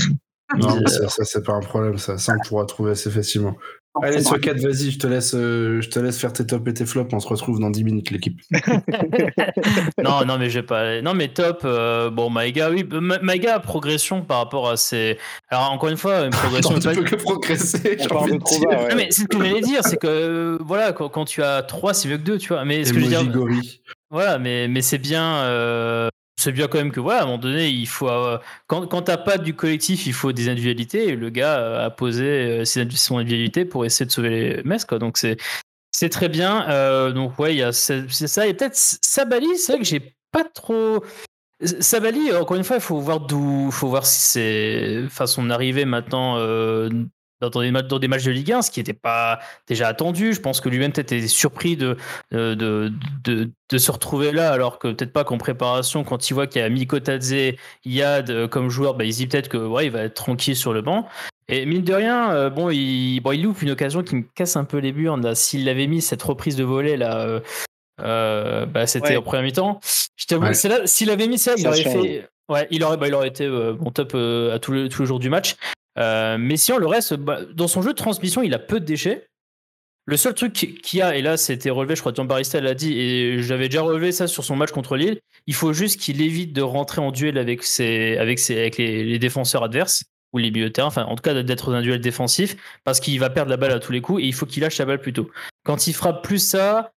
Non, 0.58 0.80
mais 0.82 0.88
ça, 0.90 1.08
ça, 1.10 1.24
c'est 1.26 1.44
pas 1.44 1.54
un 1.54 1.60
problème. 1.60 1.98
Ça, 1.98 2.18
ça, 2.18 2.34
on 2.34 2.48
pourra 2.48 2.66
trouver 2.66 2.92
assez 2.92 3.12
facilement. 3.12 3.56
Allez, 4.04 4.22
Socket, 4.22 4.58
vas-y, 4.60 4.92
je 4.92 5.00
te 5.00 5.08
laisse, 5.08 5.34
euh, 5.36 5.82
je 5.82 5.90
te 5.90 6.00
laisse 6.00 6.20
faire 6.20 6.34
tes 6.34 6.46
tops 6.46 6.68
et 6.70 6.74
tes 6.74 6.86
flops. 6.86 7.14
On 7.14 7.20
se 7.20 7.28
retrouve 7.28 7.60
dans 7.60 7.70
10 7.70 7.84
minutes, 7.84 8.12
l'équipe. 8.12 8.40
non, 10.04 10.26
non, 10.26 10.38
mais 10.38 10.50
j'ai 10.50 10.64
pas. 10.64 11.02
Non, 11.02 11.14
mais 11.14 11.28
top. 11.30 11.62
euh, 11.66 12.10
bon, 12.10 12.30
Maïga, 12.30 12.70
oui, 12.70 12.84
Ma- 12.90 13.20
Maïga, 13.20 13.60
progression 13.60 14.22
par 14.22 14.40
rapport 14.40 14.70
à 14.70 14.78
ses. 14.78 15.18
Alors, 15.50 15.72
encore 15.72 15.90
une 15.90 15.98
fois, 15.98 16.22
une 16.26 16.30
progression. 16.32 16.76
Tu 16.80 16.88
pas- 16.88 16.94
peux 16.96 17.04
que 17.04 17.16
progresser. 17.16 17.98
J'ai 18.00 18.08
parle 18.08 18.22
envie 18.24 18.34
de 18.34 18.38
trop 18.44 18.60
dire. 18.60 18.70
bas, 18.70 18.84
ouais. 18.84 18.90
Non, 18.90 18.96
mais 18.96 19.08
c'est 19.12 19.22
ce 19.24 19.28
que 19.28 19.38
j'allais 19.38 19.62
dire, 19.62 19.82
c'est 19.84 19.98
que 19.98 20.08
euh, 20.08 20.58
voilà, 20.62 20.94
quand, 20.94 21.10
quand 21.10 21.26
tu 21.26 21.42
as 21.44 21.62
3, 21.64 21.94
c'est 21.94 22.10
mieux 22.10 22.18
que 22.18 22.24
2, 22.24 22.38
tu 22.38 22.50
vois. 22.50 22.66
Mais 22.66 22.84
ce 22.86 22.94
que 22.94 23.00
je 23.00 23.06
veux 23.06 23.10
dire, 23.10 23.24
voilà, 24.10 24.38
mais, 24.40 24.68
mais 24.68 24.82
c'est 24.82 24.98
bien, 25.00 25.36
euh, 25.44 26.08
c'est 26.40 26.52
bien 26.52 26.68
quand 26.68 26.78
même 26.78 26.92
que 26.92 27.00
voilà, 27.00 27.22
à 27.22 27.24
un 27.24 27.26
moment 27.26 27.38
donné, 27.40 27.70
il 27.70 27.88
faut 27.88 28.10
euh, 28.10 28.38
quand 28.68 28.86
quand 28.88 29.02
t'as 29.04 29.18
pas 29.18 29.38
du 29.38 29.56
collectif, 29.56 30.06
il 30.06 30.14
faut 30.14 30.32
des 30.32 30.50
individualités. 30.50 31.16
Le 31.16 31.30
gars 31.30 31.58
euh, 31.60 31.86
a 31.88 31.90
posé 31.90 32.26
euh, 32.26 32.66
son 32.66 33.18
individualité 33.18 33.66
pour 33.66 33.86
essayer 33.86 34.06
de 34.06 34.12
sauver 34.12 34.30
les 34.30 34.64
Metz, 34.64 34.86
quoi. 34.86 35.00
Donc 35.00 35.18
c'est 35.18 35.38
c'est 35.92 36.10
très 36.10 36.30
bien. 36.30 37.12
Donc 37.12 37.40
ouais, 37.40 37.56
il 37.56 37.58
y 37.58 37.64
a 37.64 37.74
c'est 37.74 38.08
ça. 38.10 38.48
Et 38.48 38.54
peut-être 38.54 38.76
Sabali, 38.76 39.58
c'est 39.58 39.74
vrai 39.74 39.82
que 39.82 39.88
j'ai 39.88 40.16
pas 40.32 40.44
trop. 40.44 41.04
Sabali, 41.80 42.32
encore 42.34 42.58
une 42.58 42.64
fois, 42.64 42.76
il 42.78 42.82
faut 42.84 43.00
voir 43.00 43.20
d'où, 43.20 43.72
faut 43.72 43.88
voir 43.88 44.06
si 44.06 44.22
c'est, 44.22 45.02
enfin, 45.08 45.26
son 45.26 45.50
arrivée 45.50 45.86
maintenant 45.86 46.38
dans, 47.42 47.50
des, 47.62 47.72
dans 47.72 48.00
des 48.00 48.08
matchs 48.08 48.24
de 48.24 48.32
Ligue 48.32 48.52
1, 48.52 48.62
ce 48.64 48.72
qui 48.72 48.80
n'était 48.80 48.94
pas 48.94 49.40
déjà 49.68 49.88
attendu. 49.88 50.34
Je 50.34 50.40
pense 50.42 50.62
que 50.62 50.70
lui-même 50.70 50.92
était 50.98 51.28
surpris 51.28 51.78
de, 51.78 51.98
de, 52.32 52.54
de, 52.56 52.92
de, 53.24 53.52
de 53.70 53.78
se 53.78 53.92
retrouver 53.92 54.32
là, 54.32 54.52
alors 54.52 54.80
que 54.80 54.88
peut-être 54.90 55.14
pas 55.14 55.24
qu'en 55.24 55.38
préparation, 55.38 56.04
quand 56.04 56.30
il 56.30 56.34
voit 56.34 56.48
qu'il 56.48 56.62
y 56.62 56.66
a 56.66 56.70
Mikotadze, 56.70 57.56
Yad 57.86 58.30
euh, 58.30 58.48
comme 58.48 58.70
joueur, 58.70 58.96
bah, 58.96 59.04
il 59.04 59.14
se 59.14 59.18
dit 59.20 59.28
peut-être 59.28 59.50
que 59.50 59.58
ouais, 59.58 59.86
il 59.86 59.92
va 59.92 60.04
être 60.04 60.14
tranquille 60.16 60.56
sur 60.56 60.74
le 60.74 60.82
banc. 60.82 61.08
Et 61.50 61.66
mine 61.66 61.84
de 61.84 61.94
rien, 61.94 62.32
euh, 62.32 62.50
bon, 62.50 62.70
il, 62.70 63.20
bon, 63.22 63.32
il 63.32 63.44
loupe 63.44 63.62
une 63.62 63.72
occasion 63.72 64.04
qui 64.04 64.16
me 64.18 64.24
casse 64.36 64.56
un 64.58 64.66
peu 64.66 64.80
les 64.80 64.92
burnes. 64.92 65.34
S'il 65.34 65.70
avait 65.70 65.88
mis 65.88 66.02
cette 66.02 66.22
reprise 66.24 66.56
de 66.58 66.64
volée 66.66 66.98
là. 66.98 67.22
euh, 67.22 67.40
euh, 68.02 68.66
bah, 68.66 68.86
c'était 68.86 69.10
Ouais. 69.12 69.18
en 69.18 69.22
première 69.22 69.44
mi-temps. 69.44 69.80
Je 70.18 70.26
t'avoue, 70.26 70.44
Ouais. 70.46 70.54
c'est 70.54 70.70
là, 70.70 70.80
s'il 70.86 71.10
avait 71.10 71.28
mis 71.28 71.38
ça, 71.40 71.54
il 71.58 71.64
Ça 71.64 71.70
aurait 71.70 71.84
fait, 71.84 72.30
ouais, 72.50 72.68
il 72.70 72.84
aurait, 72.84 72.98
bah, 72.98 73.08
il 73.08 73.14
aurait 73.14 73.28
été 73.30 73.46
euh, 73.46 73.74
bon 73.74 73.92
top 73.92 74.12
euh, 74.14 74.54
à 74.54 74.60
tous 74.60 74.72
les, 74.74 74.90
tous 74.90 75.02
les 75.04 75.08
jours 75.08 75.20
du 75.20 75.30
match. 75.30 75.56
Euh, 75.98 76.38
mais 76.40 76.58
sinon, 76.58 76.78
le 76.78 76.88
reste, 76.88 77.14
bah, 77.16 77.40
dans 77.54 77.68
son 77.68 77.82
jeu 77.82 77.92
de 77.92 77.98
transmission, 77.98 78.42
il 78.44 78.54
a 78.54 78.60
peu 78.60 78.80
de 78.80 78.86
déchets. 78.86 79.28
Le 80.06 80.16
seul 80.16 80.34
truc 80.34 80.54
qui- 80.54 80.76
qu'il 80.76 81.00
y 81.00 81.02
a, 81.02 81.18
et 81.18 81.22
là 81.22 81.36
c'était 81.36 81.70
relevé, 81.70 81.96
je 81.96 82.00
crois 82.00 82.14
que 82.14 82.16
Jean 82.16 82.24
Barista 82.24 82.62
l'a 82.62 82.74
dit, 82.74 82.98
et 82.98 83.42
j'avais 83.44 83.68
déjà 83.68 83.82
relevé 83.82 84.14
ça 84.14 84.28
sur 84.28 84.46
son 84.46 84.56
match 84.56 84.72
contre 84.72 84.96
Lille, 84.96 85.20
il 85.48 85.54
faut 85.54 85.74
juste 85.74 86.00
qu'il 86.00 86.22
évite 86.22 86.54
de 86.54 86.62
rentrer 86.62 87.02
en 87.02 87.12
duel 87.12 87.38
avec, 87.38 87.62
ses, 87.64 88.16
avec, 88.18 88.40
ses, 88.40 88.58
avec 88.58 88.78
les, 88.78 89.04
les 89.04 89.20
défenseurs 89.20 89.64
adverses, 89.66 90.06
ou 90.32 90.38
les 90.38 90.50
milieux 90.50 90.70
de 90.70 90.72
terrain, 90.72 90.88
enfin 90.88 91.04
en 91.04 91.16
tout 91.18 91.24
cas 91.24 91.44
d'être 91.44 91.72
dans 91.72 91.78
un 91.78 91.82
duel 91.82 92.00
défensif, 92.00 92.56
parce 92.86 93.02
qu'il 93.02 93.20
va 93.20 93.30
perdre 93.30 93.50
la 93.50 93.58
balle 93.58 93.72
à 93.74 93.80
tous 93.80 93.92
les 93.92 94.00
coups, 94.00 94.24
et 94.24 94.26
il 94.26 94.34
faut 94.34 94.46
qu'il 94.46 94.64
lâche 94.64 94.78
la 94.78 94.86
balle 94.86 95.02
plus 95.02 95.12
tôt. 95.12 95.30
Quand 95.66 95.88
il 95.88 95.94
frappe 95.94 96.24
plus 96.24 96.40
ça, 96.40 96.94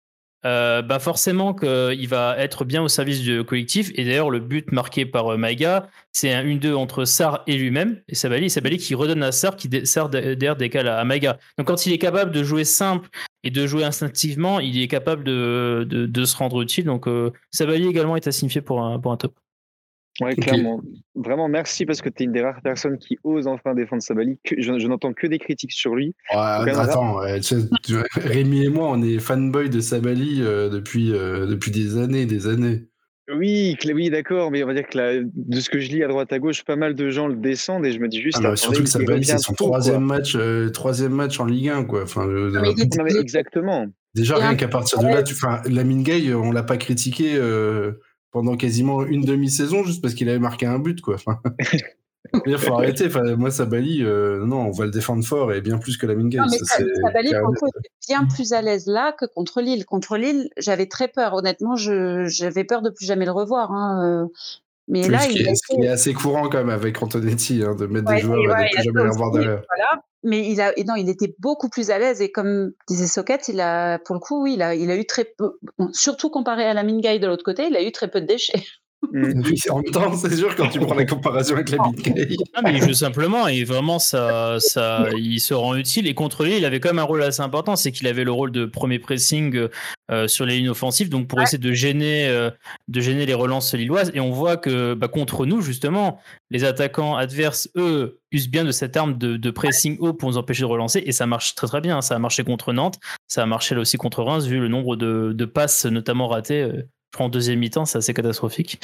euh, 0.44 0.82
bah 0.82 0.98
forcément 0.98 1.52
qu'il 1.54 2.08
va 2.08 2.36
être 2.38 2.64
bien 2.64 2.82
au 2.82 2.88
service 2.88 3.20
du 3.20 3.42
collectif. 3.44 3.90
Et 3.94 4.04
d'ailleurs, 4.04 4.30
le 4.30 4.40
but 4.40 4.70
marqué 4.72 5.04
par 5.06 5.32
euh, 5.32 5.36
Maïga, 5.36 5.88
c'est 6.12 6.32
un 6.32 6.44
1-2 6.44 6.74
entre 6.74 7.04
Sar 7.04 7.42
et 7.46 7.56
lui-même, 7.56 8.00
et 8.08 8.14
Sabali, 8.14 8.46
et 8.46 8.48
Sabali 8.48 8.78
qui 8.78 8.94
redonne 8.94 9.22
à 9.22 9.32
Sar, 9.32 9.56
qui 9.56 9.68
Sar 9.86 10.08
de- 10.08 10.34
derrière 10.34 10.56
décale 10.56 10.88
à, 10.88 10.98
à 10.98 11.04
Maïga. 11.04 11.38
Donc 11.58 11.66
quand 11.66 11.86
il 11.86 11.92
est 11.92 11.98
capable 11.98 12.30
de 12.30 12.42
jouer 12.44 12.64
simple 12.64 13.08
et 13.42 13.50
de 13.50 13.66
jouer 13.66 13.84
instinctivement, 13.84 14.60
il 14.60 14.80
est 14.80 14.88
capable 14.88 15.24
de, 15.24 16.24
se 16.24 16.36
rendre 16.36 16.62
utile. 16.62 16.84
Donc 16.84 17.08
euh, 17.08 17.32
Sabali 17.50 17.86
également 17.86 18.16
est 18.16 18.26
à 18.26 18.32
signifier 18.32 18.60
pour 18.60 18.82
un, 18.82 18.98
pour 19.00 19.12
un 19.12 19.16
top. 19.16 19.34
Ouais, 20.20 20.34
clairement. 20.34 20.80
Vraiment, 21.14 21.48
merci 21.48 21.86
parce 21.86 22.00
que 22.02 22.08
tu 22.08 22.22
es 22.22 22.26
une 22.26 22.32
des 22.32 22.42
rares 22.42 22.60
personnes 22.62 22.98
qui 22.98 23.18
ose 23.24 23.46
enfin 23.46 23.74
défendre 23.74 24.02
Sabali. 24.02 24.38
Que, 24.44 24.60
je, 24.60 24.78
je 24.78 24.86
n'entends 24.88 25.12
que 25.12 25.26
des 25.26 25.38
critiques 25.38 25.72
sur 25.72 25.94
lui. 25.94 26.14
Ouais, 26.32 26.38
attends, 26.70 27.18
ouais, 27.20 27.40
tu 27.40 27.60
sais, 27.60 27.68
tu- 27.84 27.94
Rémi 28.16 28.64
et 28.64 28.68
moi, 28.68 28.88
on 28.90 29.02
est 29.02 29.18
fanboy 29.18 29.70
de 29.70 29.80
Sabali 29.80 30.40
euh, 30.42 30.68
depuis, 30.68 31.12
euh, 31.12 31.46
depuis 31.46 31.70
des 31.70 31.96
années, 31.98 32.26
des 32.26 32.46
années. 32.48 32.84
Oui, 33.30 33.76
oui, 33.92 34.08
d'accord, 34.08 34.50
mais 34.50 34.64
on 34.64 34.66
va 34.66 34.72
dire 34.74 34.86
que 34.88 34.96
là, 34.96 35.12
de 35.22 35.60
ce 35.60 35.68
que 35.68 35.78
je 35.80 35.90
lis 35.90 36.02
à 36.02 36.08
droite 36.08 36.32
à 36.32 36.38
gauche, 36.38 36.64
pas 36.64 36.76
mal 36.76 36.94
de 36.94 37.10
gens 37.10 37.28
le 37.28 37.36
descendent 37.36 37.84
et 37.84 37.92
je 37.92 37.98
me 38.00 38.08
dis 38.08 38.22
juste. 38.22 38.38
Ah, 38.42 38.56
surtout 38.56 38.82
que 38.82 38.88
Sabali, 38.88 39.22
c'est 39.24 39.36
son 39.38 39.52
troisième 39.52 40.02
match, 40.02 40.34
euh, 40.34 40.70
troisième 40.70 41.12
match 41.12 41.38
en 41.38 41.44
Ligue 41.44 41.68
1, 41.68 41.84
quoi. 41.84 42.04
Enfin, 42.04 42.24
je- 42.24 42.48
Non, 42.54 42.60
mais 42.62 42.72
il 42.72 42.82
est- 42.82 42.96
Non, 42.96 43.04
mais 43.04 43.14
exactement. 43.20 43.86
Déjà, 44.14 44.36
rien 44.36 44.54
qu'à 44.56 44.68
partir 44.68 44.98
de 45.00 45.08
là, 45.08 45.22
tu, 45.22 45.34
enfin, 45.34 45.60
Lamine 45.68 46.02
Gay, 46.02 46.32
on 46.32 46.50
l'a 46.50 46.62
pas 46.62 46.78
critiqué 46.78 47.34
euh, 47.36 47.92
pendant 48.30 48.56
quasiment 48.56 49.04
une 49.04 49.22
demi-saison 49.22 49.84
juste 49.84 50.02
parce 50.02 50.14
qu'il 50.14 50.28
avait 50.28 50.38
marqué 50.38 50.66
un 50.66 50.78
but, 50.78 51.00
quoi. 51.00 51.14
Enfin, 51.14 51.40
il 52.46 52.58
faut 52.58 52.74
arrêter. 52.74 53.06
Enfin, 53.06 53.36
moi, 53.36 53.50
Sabali, 53.50 54.02
euh, 54.02 54.44
non, 54.44 54.66
on 54.66 54.70
va 54.72 54.84
le 54.84 54.90
défendre 54.90 55.24
fort 55.24 55.52
et 55.52 55.60
bien 55.60 55.78
plus 55.78 55.96
que 55.96 56.06
ça, 56.48 56.76
c'est 56.78 56.94
Sabali, 57.02 57.32
bien 58.06 58.26
plus 58.26 58.52
à 58.52 58.62
l'aise 58.62 58.86
là 58.86 59.12
que 59.12 59.24
contre 59.24 59.60
Lille. 59.60 59.84
Contre 59.84 60.16
Lille, 60.16 60.50
j'avais 60.56 60.86
très 60.86 61.08
peur. 61.08 61.34
Honnêtement, 61.34 61.76
j'avais 61.76 62.64
peur 62.64 62.82
de 62.82 62.90
plus 62.90 63.06
jamais 63.06 63.24
le 63.24 63.32
revoir. 63.32 63.72
hein. 63.72 64.28
Mais 64.88 65.08
là, 65.08 65.20
ce, 65.20 65.28
qui 65.28 65.38
est, 65.42 65.54
ce 65.54 65.66
qui 65.68 65.76
été- 65.76 65.86
est 65.86 65.88
assez 65.90 66.14
courant 66.14 66.48
quand 66.48 66.58
même 66.58 66.70
avec 66.70 67.02
Antonetti, 67.02 67.62
hein, 67.62 67.74
de 67.74 67.86
mettre 67.86 68.08
Ouais, 68.08 68.16
des 68.16 68.22
joueurs 68.22 68.38
et 68.58 68.70
et 68.72 68.78
de 68.78 68.82
jamais 68.82 69.04
les 69.04 69.10
revoir 69.10 69.30
derrière. 69.32 69.62
Voilà. 69.68 70.02
Mais 70.24 70.50
il 70.50 70.60
a, 70.60 70.76
et 70.76 70.84
non, 70.84 70.94
il 70.96 71.08
était 71.08 71.34
beaucoup 71.38 71.68
plus 71.68 71.90
à 71.90 71.98
l'aise 71.98 72.20
et 72.20 72.32
comme 72.32 72.72
disait 72.88 73.06
Socket, 73.06 73.48
il 73.48 73.60
a, 73.60 73.98
pour 74.00 74.14
le 74.14 74.20
coup, 74.20 74.42
oui, 74.42 74.54
il 74.54 74.62
a, 74.62 74.74
il 74.74 74.90
a 74.90 74.96
eu 74.96 75.06
très 75.06 75.24
peu, 75.24 75.58
surtout 75.92 76.30
comparé 76.30 76.64
à 76.64 76.74
la 76.74 76.82
Mingai 76.82 77.18
de 77.20 77.26
l'autre 77.26 77.44
côté, 77.44 77.66
il 77.68 77.76
a 77.76 77.82
eu 77.82 77.92
très 77.92 78.08
peu 78.08 78.20
de 78.20 78.26
déchets. 78.26 78.64
Mm. 79.12 79.42
Oui, 79.48 79.58
en 79.70 79.76
même 79.76 79.92
temps, 79.92 80.12
c'est 80.16 80.34
sûr, 80.34 80.54
quand 80.56 80.68
tu 80.68 80.80
prends 80.80 80.94
la 80.94 81.04
comparaison 81.04 81.54
avec 81.54 81.70
Lamine 81.70 81.94
Gay. 81.94 82.36
Ah, 82.54 82.62
mais 82.62 82.74
il 82.74 82.82
joue 82.82 82.92
simplement 82.94 83.46
et 83.46 83.62
vraiment 83.64 83.98
ça, 83.98 84.56
ça, 84.58 85.08
il 85.16 85.40
se 85.40 85.54
rend 85.54 85.76
utile. 85.76 86.06
Et 86.08 86.14
contre 86.14 86.44
lui, 86.44 86.56
il 86.56 86.64
avait 86.64 86.80
quand 86.80 86.88
même 86.88 86.98
un 86.98 87.04
rôle 87.04 87.22
assez 87.22 87.40
important, 87.40 87.76
c'est 87.76 87.92
qu'il 87.92 88.06
avait 88.08 88.24
le 88.24 88.32
rôle 88.32 88.50
de 88.50 88.66
premier 88.66 88.98
pressing 88.98 89.68
euh, 90.10 90.26
sur 90.28 90.44
les 90.46 90.56
lignes 90.58 90.68
offensives, 90.70 91.08
donc 91.10 91.28
pour 91.28 91.40
essayer 91.40 91.58
de 91.58 91.72
gêner, 91.72 92.26
euh, 92.28 92.50
de 92.88 93.00
gêner 93.00 93.24
les 93.24 93.34
relances 93.34 93.72
lilloises. 93.74 94.10
Et 94.14 94.20
on 94.20 94.30
voit 94.32 94.56
que 94.56 94.94
bah, 94.94 95.08
contre 95.08 95.46
nous, 95.46 95.60
justement, 95.62 96.20
les 96.50 96.64
attaquants 96.64 97.16
adverses, 97.16 97.68
eux, 97.76 98.18
usent 98.32 98.48
bien 98.50 98.64
de 98.64 98.72
cette 98.72 98.96
arme 98.96 99.16
de, 99.16 99.36
de 99.36 99.50
pressing 99.50 99.96
haut 100.00 100.12
pour 100.12 100.28
nous 100.28 100.36
empêcher 100.38 100.62
de 100.62 100.66
relancer. 100.66 101.02
Et 101.06 101.12
ça 101.12 101.26
marche 101.26 101.54
très 101.54 101.66
très 101.68 101.80
bien. 101.80 102.02
Ça 102.02 102.16
a 102.16 102.18
marché 102.18 102.42
contre 102.44 102.72
Nantes, 102.72 102.98
ça 103.28 103.42
a 103.42 103.46
marché 103.46 103.74
là 103.74 103.80
aussi 103.82 103.96
contre 103.96 104.22
Reims, 104.22 104.46
vu 104.46 104.58
le 104.58 104.68
nombre 104.68 104.96
de, 104.96 105.32
de 105.34 105.44
passes 105.44 105.86
notamment 105.86 106.26
ratées. 106.28 106.62
euh, 106.62 106.82
en 107.18 107.28
deuxième 107.28 107.58
mi-temps, 107.58 107.84
c'est 107.84 107.98
assez 107.98 108.14
catastrophique. 108.14 108.80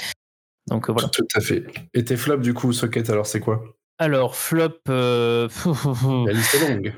Donc 0.69 0.89
euh, 0.89 0.93
voilà. 0.93 1.09
Tout 1.09 1.27
à 1.35 1.41
fait. 1.41 1.65
Et 1.93 2.05
tes 2.05 2.17
flops, 2.17 2.43
du 2.43 2.55
coup, 2.55 2.73
Socket, 2.73 3.11
alors 3.11 3.27
c'est 3.27 3.41
quoi? 3.41 3.63
Alors, 3.99 4.35
flop. 4.35 4.71
euh, 4.89 5.49
La 6.27 6.33
liste 6.33 6.55
est 6.55 6.69
longue. 6.69 6.95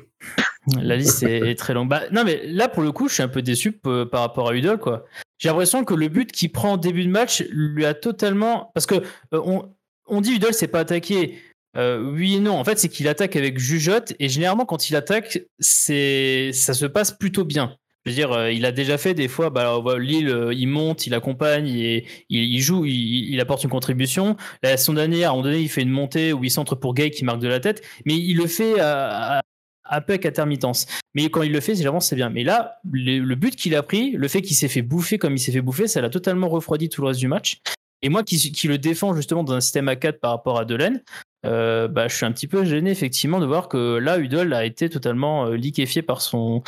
La 0.81 0.97
liste 0.97 1.23
est, 1.23 1.51
est 1.51 1.55
très 1.55 1.75
longue. 1.75 1.89
Bah, 1.89 2.03
non, 2.11 2.25
mais 2.25 2.47
là, 2.47 2.69
pour 2.69 2.83
le 2.83 2.91
coup, 2.93 3.09
je 3.09 3.15
suis 3.15 3.23
un 3.23 3.29
peu 3.29 3.43
déçu 3.43 3.79
euh, 3.87 4.07
par 4.07 4.21
rapport 4.23 4.49
à 4.49 4.55
Udol, 4.55 4.79
quoi. 4.79 5.05
J'ai 5.39 5.49
l'impression 5.49 5.85
que 5.85 5.95
le 5.95 6.09
but 6.09 6.33
qu'il 6.33 6.51
prend 6.51 6.73
en 6.73 6.77
début 6.79 7.05
de 7.05 7.11
match 7.11 7.43
lui 7.51 7.85
a 7.85 7.93
totalement. 7.93 8.71
Parce 8.75 8.87
que 8.87 8.95
euh, 8.95 9.01
on, 9.45 9.71
on 10.07 10.21
dit 10.21 10.37
Udol, 10.37 10.55
c'est 10.55 10.69
pas 10.69 10.81
attaqué. 10.81 11.39
Euh, 11.77 12.01
oui 12.11 12.37
et 12.37 12.41
non. 12.41 12.57
En 12.59 12.65
fait, 12.65 12.79
c'est 12.79 12.89
qu'il 12.89 13.07
attaque 13.07 13.37
avec 13.37 13.59
jugeote 13.59 14.15
et 14.19 14.31
généralement, 14.31 14.65
quand 14.65 14.89
il 14.89 14.97
attaque, 14.97 15.43
c'est 15.59 16.51
ça 16.55 16.73
se 16.73 16.87
passe 16.87 17.13
plutôt 17.13 17.45
bien. 17.45 17.77
Je 18.07 18.13
veux 18.13 18.15
dire, 18.15 18.49
il 18.51 18.65
a 18.65 18.71
déjà 18.71 18.99
fait 18.99 19.15
des 19.15 19.27
fois, 19.27 19.51
bah, 19.51 19.83
Lille, 19.99 20.51
il 20.53 20.69
monte, 20.69 21.09
il 21.09 21.15
accompagne, 21.15 21.69
et, 21.69 22.07
il, 22.31 22.61
joue, 22.61 22.85
il, 22.87 23.41
apporte 23.41 23.65
une 23.65 23.71
contribution. 23.71 24.37
La 24.63 24.77
saison 24.77 24.93
dernière, 24.93 25.31
à 25.31 25.33
un 25.33 25.37
moment 25.37 25.49
donné, 25.49 25.59
il 25.59 25.69
fait 25.69 25.83
une 25.83 25.91
montée 25.91 26.33
où 26.33 26.45
il 26.45 26.51
centre 26.51 26.77
pour 26.77 26.95
Gay 26.95 27.11
qui 27.11 27.25
marque 27.25 27.41
de 27.41 27.49
la 27.49 27.59
tête, 27.59 27.83
mais 28.05 28.15
il 28.15 28.37
le 28.37 28.47
fait 28.47 28.79
à, 28.79 29.43
à 29.89 30.01
peu 30.01 30.15
intermittence. 30.15 30.87
Mais 31.15 31.29
quand 31.31 31.43
il 31.43 31.53
le 31.53 31.61
fait, 31.61 31.75
généralement, 31.75 32.01
c'est 32.01 32.17
bien. 32.17 32.31
Mais 32.31 32.45
là, 32.45 32.79
le, 32.91 33.35
but 33.35 33.57
qu'il 33.57 33.75
a 33.75 33.83
pris, 33.83 34.13
le 34.13 34.29
fait 34.29 34.43
qu'il 34.43 34.57
s'est 34.57 34.69
fait 34.69 34.83
bouffer 34.83 35.19
comme 35.19 35.35
il 35.35 35.39
s'est 35.39 35.53
fait 35.53 35.61
bouffer, 35.61 35.89
ça 35.89 36.01
l'a 36.01 36.11
totalement 36.11 36.49
refroidi 36.49 36.89
tout 36.89 37.03
le 37.03 37.09
reste 37.09 37.21
du 37.21 37.29
match. 37.29 37.61
Et 38.03 38.09
moi 38.09 38.23
qui, 38.23 38.69
le 38.69 38.79
défends 38.79 39.15
justement 39.15 39.43
dans 39.43 39.55
un 39.55 39.61
système 39.61 39.89
à 39.89 39.97
4 39.97 40.21
par 40.21 40.31
rapport 40.33 40.59
à 40.59 40.65
Delaine, 40.65 41.03
euh, 41.47 41.89
bah, 41.89 42.09
je 42.09 42.15
suis 42.15 42.27
un 42.27 42.33
petit 42.33 42.47
peu 42.47 42.65
gêné 42.65 42.91
effectivement 42.91 43.41
de 43.41 43.47
voir 43.47 43.69
que 43.69 43.97
là, 43.97 44.19
Udol 44.19 44.53
a 44.53 44.65
été 44.65 44.91
totalement 44.91 45.47
euh, 45.47 45.57
liquéfié 45.57 46.03
par 46.03 46.21
son, 46.21 46.63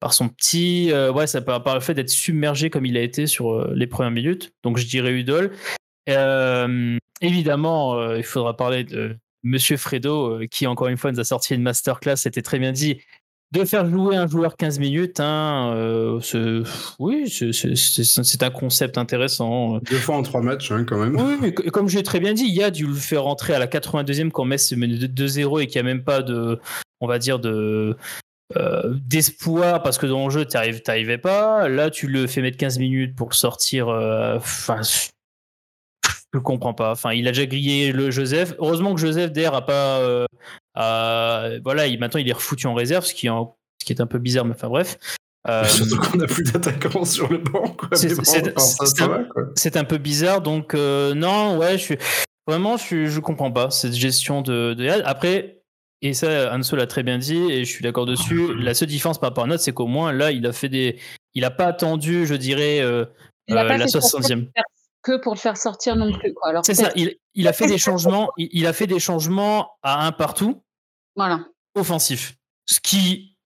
par 0.00 0.12
son 0.12 0.28
petit. 0.28 0.90
Euh, 0.92 1.12
ouais, 1.12 1.26
ça 1.26 1.40
par, 1.40 1.62
par 1.62 1.74
le 1.74 1.80
fait 1.80 1.94
d'être 1.94 2.10
submergé 2.10 2.70
comme 2.70 2.86
il 2.86 2.96
a 2.96 3.02
été 3.02 3.26
sur 3.26 3.72
les 3.74 3.86
premières 3.86 4.12
minutes. 4.12 4.52
Donc 4.62 4.78
je 4.78 4.86
dirais 4.86 5.12
Udol. 5.12 5.52
évidemment, 7.20 8.14
il 8.14 8.24
faudra 8.24 8.56
parler 8.56 8.84
de, 8.84 9.16
Monsieur 9.44 9.76
Fredo, 9.76 10.40
euh, 10.40 10.46
qui 10.46 10.66
encore 10.66 10.88
une 10.88 10.96
fois 10.96 11.12
nous 11.12 11.20
a 11.20 11.24
sorti 11.24 11.54
une 11.54 11.62
masterclass, 11.62 12.16
c'était 12.16 12.42
très 12.42 12.58
bien 12.58 12.72
dit. 12.72 12.98
De 13.50 13.64
faire 13.64 13.88
jouer 13.88 14.14
un 14.14 14.26
joueur 14.26 14.58
15 14.58 14.78
minutes, 14.78 15.20
hein, 15.20 15.72
euh, 15.74 16.20
oui, 16.98 17.30
c'est 17.30 18.42
un 18.42 18.50
concept 18.50 18.98
intéressant. 18.98 19.78
Deux 19.78 19.96
fois 19.96 20.16
en 20.16 20.22
trois 20.22 20.42
matchs, 20.42 20.70
hein, 20.70 20.84
quand 20.84 20.98
même. 20.98 21.16
Oui, 21.16 21.38
mais 21.40 21.52
comme 21.52 21.88
j'ai 21.88 22.02
très 22.02 22.20
bien 22.20 22.34
dit, 22.34 22.44
il 22.46 22.54
y 22.54 22.62
a 22.62 22.70
dû 22.70 22.86
le 22.86 22.92
faire 22.92 23.22
rentrer 23.22 23.54
à 23.54 23.58
la 23.58 23.66
82e 23.66 24.30
quand 24.30 24.44
Metz 24.44 24.68
se 24.68 24.74
mène 24.74 24.92
2-0 24.92 25.62
et 25.62 25.66
qu'il 25.66 25.82
n'y 25.82 25.88
a 25.88 25.94
même 25.94 26.04
pas 26.04 26.20
de, 26.20 26.60
on 27.00 27.06
va 27.06 27.18
dire, 27.18 27.38
de, 27.38 27.96
euh, 28.56 28.94
d'espoir 29.06 29.82
parce 29.82 29.98
que 29.98 30.06
dans 30.06 30.24
le 30.24 30.30
jeu, 30.30 30.46
tu 30.46 30.56
n'arrivais 30.56 31.18
pas. 31.18 31.68
Là, 31.68 31.90
tu 31.90 32.06
le 32.06 32.26
fais 32.26 32.42
mettre 32.42 32.56
15 32.56 32.78
minutes 32.78 33.16
pour 33.16 33.34
sortir. 33.34 33.88
Enfin, 33.88 34.80
je 36.32 36.38
comprends 36.38 36.74
pas. 36.74 36.92
Enfin, 36.92 37.12
il 37.12 37.26
a 37.28 37.32
déjà 37.32 37.46
grillé 37.46 37.92
le 37.92 38.10
Joseph. 38.10 38.54
Heureusement 38.58 38.94
que 38.94 39.00
Joseph 39.00 39.32
d'air 39.32 39.54
a 39.54 39.64
pas. 39.64 40.26
Euh, 40.78 41.58
voilà, 41.64 41.86
il, 41.86 41.98
maintenant 41.98 42.20
il 42.20 42.28
est 42.28 42.32
refoutu 42.32 42.66
en 42.66 42.74
réserve, 42.74 43.04
ce 43.04 43.14
qui 43.14 43.26
est, 43.26 43.30
ce 43.30 43.84
qui 43.84 43.92
est 43.92 44.00
un 44.00 44.06
peu 44.06 44.18
bizarre, 44.18 44.44
mais 44.44 44.54
enfin 44.54 44.68
bref. 44.68 44.98
Euh, 45.48 45.64
Surtout 45.68 45.98
qu'on 45.98 46.18
n'a 46.18 46.26
plus 46.26 46.44
d'attaquants 46.44 47.04
sur 47.04 47.28
le 47.30 47.38
banc. 47.38 47.76
C'est 49.56 49.76
un, 49.76 49.84
peu 49.84 49.98
bizarre, 49.98 50.40
donc 50.40 50.74
euh, 50.74 51.14
non, 51.14 51.58
ouais, 51.58 51.78
je 51.78 51.82
suis 51.82 51.98
vraiment, 52.46 52.76
je, 52.76 53.06
je 53.06 53.20
comprends 53.20 53.52
pas 53.52 53.70
cette 53.70 53.94
gestion 53.94 54.42
de, 54.42 54.74
de... 54.74 54.88
Après, 55.04 55.57
et 56.02 56.14
ça, 56.14 56.54
Anso 56.54 56.76
l'a 56.76 56.86
très 56.86 57.02
bien 57.02 57.18
dit, 57.18 57.50
et 57.50 57.64
je 57.64 57.70
suis 57.70 57.82
d'accord 57.82 58.06
dessus. 58.06 58.54
La 58.54 58.74
seule 58.74 58.88
différence 58.88 59.18
par 59.18 59.30
rapport 59.30 59.44
à 59.44 59.46
notre, 59.46 59.62
c'est 59.62 59.72
qu'au 59.72 59.86
moins 59.86 60.12
là, 60.12 60.30
il 60.30 60.46
a 60.46 60.52
fait 60.52 60.68
des, 60.68 60.98
il 61.34 61.44
a 61.44 61.50
pas 61.50 61.66
attendu, 61.66 62.26
je 62.26 62.34
dirais, 62.34 62.80
la 63.48 63.86
60e 63.86 64.48
que 65.02 65.16
pour 65.16 65.34
le 65.34 65.38
faire 65.38 65.56
sortir 65.56 65.96
non 65.96 66.12
plus. 66.12 66.34
C'est 66.62 66.74
ça. 66.74 66.92
Il, 66.94 67.48
a 67.48 67.52
fait 67.52 67.66
des 67.66 67.78
changements. 67.78 68.30
Il, 68.36 68.66
a 68.66 68.72
fait 68.72 68.86
des 68.86 68.98
changements 68.98 69.70
à 69.82 70.06
un 70.06 70.12
partout. 70.12 70.62
Voilà. 71.16 71.46
Offensif. 71.74 72.36
Ce 72.66 72.80
qui 72.80 73.36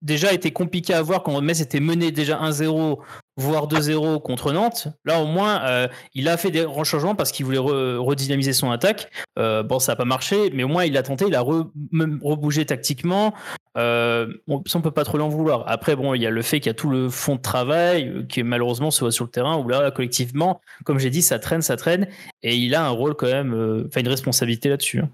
déjà 0.00 0.32
était 0.32 0.50
compliqué 0.50 0.94
à 0.94 1.02
voir 1.02 1.22
quand 1.22 1.40
Metz 1.40 1.60
était 1.60 1.80
mené 1.80 2.10
déjà 2.10 2.40
1-0 2.42 2.98
voire 3.36 3.66
2-0 3.66 4.20
contre 4.22 4.52
Nantes. 4.52 4.88
Là, 5.04 5.20
au 5.22 5.26
moins, 5.26 5.62
euh, 5.64 5.88
il 6.14 6.28
a 6.28 6.36
fait 6.36 6.50
des 6.50 6.66
changements 6.84 7.14
parce 7.14 7.32
qu'il 7.32 7.46
voulait 7.46 7.58
redynamiser 7.58 8.52
son 8.52 8.70
attaque. 8.70 9.10
Euh, 9.38 9.62
bon, 9.62 9.78
ça 9.78 9.92
n'a 9.92 9.96
pas 9.96 10.04
marché, 10.04 10.50
mais 10.52 10.64
au 10.64 10.68
moins, 10.68 10.84
il 10.84 10.96
a 10.96 11.02
tenté, 11.02 11.26
il 11.26 11.34
a 11.34 11.40
rebougé 11.40 12.66
tactiquement. 12.66 13.34
Euh, 13.78 14.32
on, 14.48 14.58
ne 14.58 14.82
peut 14.82 14.90
pas 14.90 15.04
trop 15.04 15.16
l'en 15.16 15.28
vouloir. 15.28 15.64
Après, 15.66 15.96
bon, 15.96 16.14
il 16.14 16.22
y 16.22 16.26
a 16.26 16.30
le 16.30 16.42
fait 16.42 16.60
qu'il 16.60 16.68
y 16.68 16.70
a 16.70 16.74
tout 16.74 16.90
le 16.90 17.08
fond 17.08 17.36
de 17.36 17.40
travail 17.40 18.26
qui 18.28 18.42
malheureusement 18.42 18.90
se 18.90 19.00
voit 19.00 19.12
sur 19.12 19.24
le 19.24 19.30
terrain 19.30 19.56
où 19.56 19.66
là, 19.66 19.90
collectivement, 19.90 20.60
comme 20.84 20.98
j'ai 20.98 21.10
dit, 21.10 21.22
ça 21.22 21.38
traîne, 21.38 21.62
ça 21.62 21.76
traîne, 21.76 22.08
et 22.42 22.56
il 22.56 22.74
a 22.74 22.84
un 22.84 22.90
rôle 22.90 23.14
quand 23.14 23.26
même, 23.26 23.86
enfin 23.86 24.00
une 24.00 24.08
responsabilité 24.08 24.68
là-dessus. 24.68 25.00
Hein. 25.00 25.10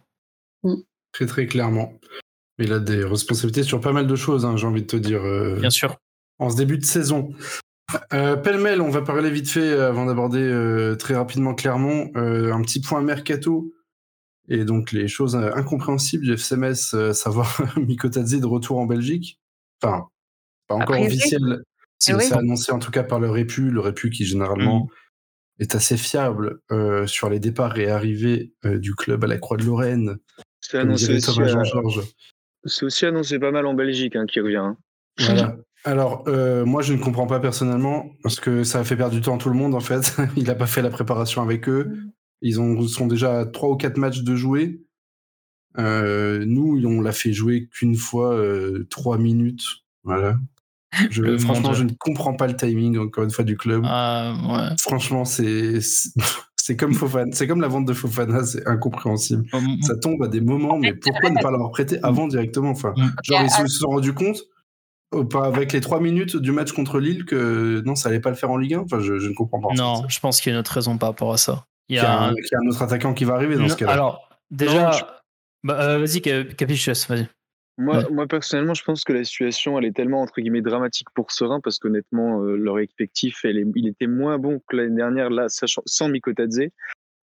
Mm. 0.64 0.74
Très 1.12 1.26
très 1.26 1.46
clairement. 1.46 1.94
Il 2.58 2.72
a 2.72 2.80
des 2.80 3.04
responsabilités 3.04 3.62
sur 3.62 3.80
pas 3.80 3.92
mal 3.92 4.08
de 4.08 4.16
choses, 4.16 4.44
hein, 4.44 4.56
j'ai 4.56 4.66
envie 4.66 4.82
de 4.82 4.86
te 4.86 4.96
dire. 4.96 5.22
Bien 5.60 5.70
sûr. 5.70 5.96
En 6.40 6.50
ce 6.50 6.56
début 6.56 6.78
de 6.78 6.84
saison. 6.84 7.32
Euh, 8.12 8.36
Pêle-mêle, 8.36 8.82
on 8.82 8.90
va 8.90 9.02
parler 9.02 9.30
vite 9.30 9.48
fait 9.48 9.70
euh, 9.70 9.88
avant 9.88 10.06
d'aborder 10.06 10.42
euh, 10.42 10.94
très 10.94 11.14
rapidement 11.14 11.54
Clermont. 11.54 12.10
Euh, 12.16 12.52
un 12.52 12.60
petit 12.62 12.80
point 12.80 13.00
mercato 13.00 13.72
et 14.50 14.64
donc 14.64 14.92
les 14.92 15.08
choses 15.08 15.36
incompréhensibles 15.36 16.24
du 16.24 16.32
FCMS, 16.32 17.12
savoir 17.12 17.60
Mikotadze 17.76 18.40
de 18.40 18.46
retour 18.46 18.78
en 18.78 18.86
Belgique. 18.86 19.38
Enfin, 19.82 20.06
pas 20.66 20.76
encore 20.76 21.00
officiel. 21.00 21.62
C'est 21.98 22.32
annoncé 22.32 22.72
en 22.72 22.78
tout 22.78 22.90
cas 22.90 23.02
par 23.02 23.20
le 23.20 23.28
Répu, 23.28 23.70
le 23.70 23.80
Répu 23.80 24.08
qui 24.08 24.24
généralement 24.24 24.84
mm. 24.84 25.62
est 25.62 25.74
assez 25.74 25.98
fiable 25.98 26.60
sur 27.06 27.28
les 27.28 27.40
départs 27.40 27.78
et 27.78 27.90
arrivées 27.90 28.54
du 28.64 28.94
club 28.94 29.24
à 29.24 29.26
la 29.26 29.36
Croix 29.36 29.58
de 29.58 29.64
Lorraine. 29.64 30.16
C'est 30.62 30.78
annoncé 30.78 31.16
aussi, 31.16 32.84
aussi, 32.84 33.06
annoncé 33.06 33.38
pas 33.38 33.50
mal 33.50 33.66
en 33.66 33.74
Belgique 33.74 34.16
hein, 34.16 34.24
qui 34.26 34.40
revient. 34.40 34.56
Hein. 34.56 34.78
Voilà. 35.18 35.58
Alors, 35.84 36.24
euh, 36.26 36.64
moi, 36.64 36.82
je 36.82 36.92
ne 36.92 36.98
comprends 36.98 37.26
pas 37.26 37.40
personnellement, 37.40 38.10
parce 38.22 38.40
que 38.40 38.64
ça 38.64 38.80
a 38.80 38.84
fait 38.84 38.96
perdre 38.96 39.14
du 39.14 39.20
temps 39.20 39.36
à 39.36 39.38
tout 39.38 39.48
le 39.48 39.54
monde, 39.54 39.74
en 39.74 39.80
fait. 39.80 40.16
Il 40.36 40.44
n'a 40.44 40.54
pas 40.54 40.66
fait 40.66 40.82
la 40.82 40.90
préparation 40.90 41.42
avec 41.42 41.68
eux. 41.68 41.84
Mm. 41.84 42.12
Ils 42.42 42.60
ont, 42.60 42.86
sont 42.86 43.06
déjà 43.06 43.46
trois 43.46 43.70
ou 43.70 43.76
quatre 43.76 43.96
matchs 43.96 44.22
de 44.22 44.36
jouer. 44.36 44.80
Euh, 45.78 46.44
nous, 46.46 46.80
on 46.84 47.00
l'a 47.00 47.12
fait 47.12 47.32
jouer 47.32 47.68
qu'une 47.72 47.94
fois, 47.94 48.34
euh, 48.34 48.86
trois 48.90 49.18
minutes. 49.18 49.64
Voilà. 50.04 50.36
Je, 51.10 51.36
franchement, 51.36 51.74
je 51.74 51.84
ne 51.84 51.90
comprends 51.98 52.32
pas 52.32 52.46
le 52.46 52.56
timing, 52.56 52.96
encore 52.96 53.22
une 53.22 53.30
fois, 53.30 53.44
du 53.44 53.58
club. 53.58 53.82
Ah, 53.84 54.74
franchement, 54.80 55.26
c'est. 55.26 55.80
C'est 56.60 56.76
comme 56.76 56.92
Fofana, 56.92 57.32
c'est 57.32 57.46
comme 57.46 57.62
la 57.62 57.68
vente 57.68 57.86
de 57.86 57.94
Fofana, 57.94 58.44
c'est 58.44 58.66
incompréhensible. 58.66 59.46
Oh, 59.54 59.58
ça 59.80 59.96
tombe 59.96 60.22
à 60.22 60.28
des 60.28 60.42
moments, 60.42 60.76
mais 60.76 60.92
pourquoi 60.92 61.30
ne 61.30 61.40
pas 61.40 61.50
l'avoir 61.50 61.70
prêté 61.70 61.98
avant 62.02 62.28
directement 62.28 62.68
Enfin, 62.68 62.92
genre 63.22 63.40
ils 63.42 63.50
se 63.50 63.78
sont 63.78 63.88
rendus 63.88 64.12
compte 64.12 64.42
avec 65.12 65.72
les 65.72 65.80
trois 65.80 66.00
minutes 66.00 66.36
du 66.36 66.52
match 66.52 66.72
contre 66.72 66.98
Lille 66.98 67.24
que 67.24 67.82
non, 67.84 67.94
ça 67.94 68.08
allait 68.08 68.20
pas 68.20 68.30
le 68.30 68.36
faire 68.36 68.50
en 68.50 68.56
Ligue 68.56 68.74
1 68.74 68.80
Enfin, 68.80 69.00
je, 69.00 69.14
ne 69.14 69.34
comprends 69.34 69.60
pas. 69.60 69.74
Non, 69.74 70.06
je 70.08 70.20
pense 70.20 70.40
qu'il 70.40 70.50
y 70.50 70.52
a 70.52 70.56
une 70.56 70.60
autre 70.60 70.72
raison 70.72 70.98
par 70.98 71.10
rapport 71.10 71.32
à 71.32 71.38
ça. 71.38 71.64
Il 71.88 71.96
y, 71.96 71.98
a, 71.98 72.24
un... 72.24 72.34
autre 72.68 72.82
attaquant 72.82 73.14
qui 73.14 73.24
va 73.24 73.34
arriver 73.34 73.56
dans 73.56 73.68
ce 73.68 73.76
cas-là. 73.76 73.92
Alors, 73.92 74.28
déjà, 74.50 75.22
bah, 75.64 75.80
euh, 75.80 75.98
vas-y, 75.98 76.20
Capichus, 76.20 77.06
vas-y. 77.08 77.26
Moi, 77.78 78.04
moi, 78.10 78.26
personnellement, 78.26 78.74
je 78.74 78.82
pense 78.82 79.04
que 79.04 79.12
la 79.12 79.24
situation, 79.24 79.78
elle 79.78 79.86
est 79.86 79.96
tellement, 79.96 80.20
entre 80.20 80.40
guillemets, 80.40 80.60
dramatique 80.60 81.08
pour 81.14 81.30
Serein, 81.30 81.60
parce 81.60 81.78
qu'honnêtement, 81.78 82.42
euh, 82.42 82.56
leur 82.56 82.78
effectif, 82.80 83.44
elle 83.44 83.64
il 83.74 83.88
était 83.88 84.08
moins 84.08 84.36
bon 84.36 84.60
que 84.68 84.76
l'année 84.76 84.96
dernière, 84.96 85.30
là, 85.30 85.48
sachant, 85.48 85.82
sans 85.86 86.08
Mikotadze. 86.08 86.68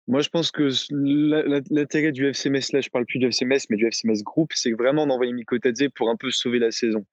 Moi, 0.08 0.21
je 0.21 0.30
pense 0.30 0.52
que 0.52 0.69
l'intérêt 0.91 2.12
du 2.12 2.28
FC 2.28 2.50
Metz, 2.50 2.71
là, 2.71 2.80
je 2.80 2.89
parle 2.89 3.06
plus 3.06 3.19
du 3.19 3.28
FC 3.28 3.43
Metz, 3.43 3.65
mais 3.69 3.76
du 3.76 3.86
FC 3.86 4.08
Metz 4.08 4.24
Group, 4.24 4.52
c'est 4.56 4.71
vraiment 4.71 5.06
d'envoyer 5.06 5.34
Mikotadze 5.34 5.89
pour 5.93 6.10
un 6.10 6.15
peu 6.15 6.32
sauver 6.32 6.60
la 6.60 6.71
saison 6.71 7.06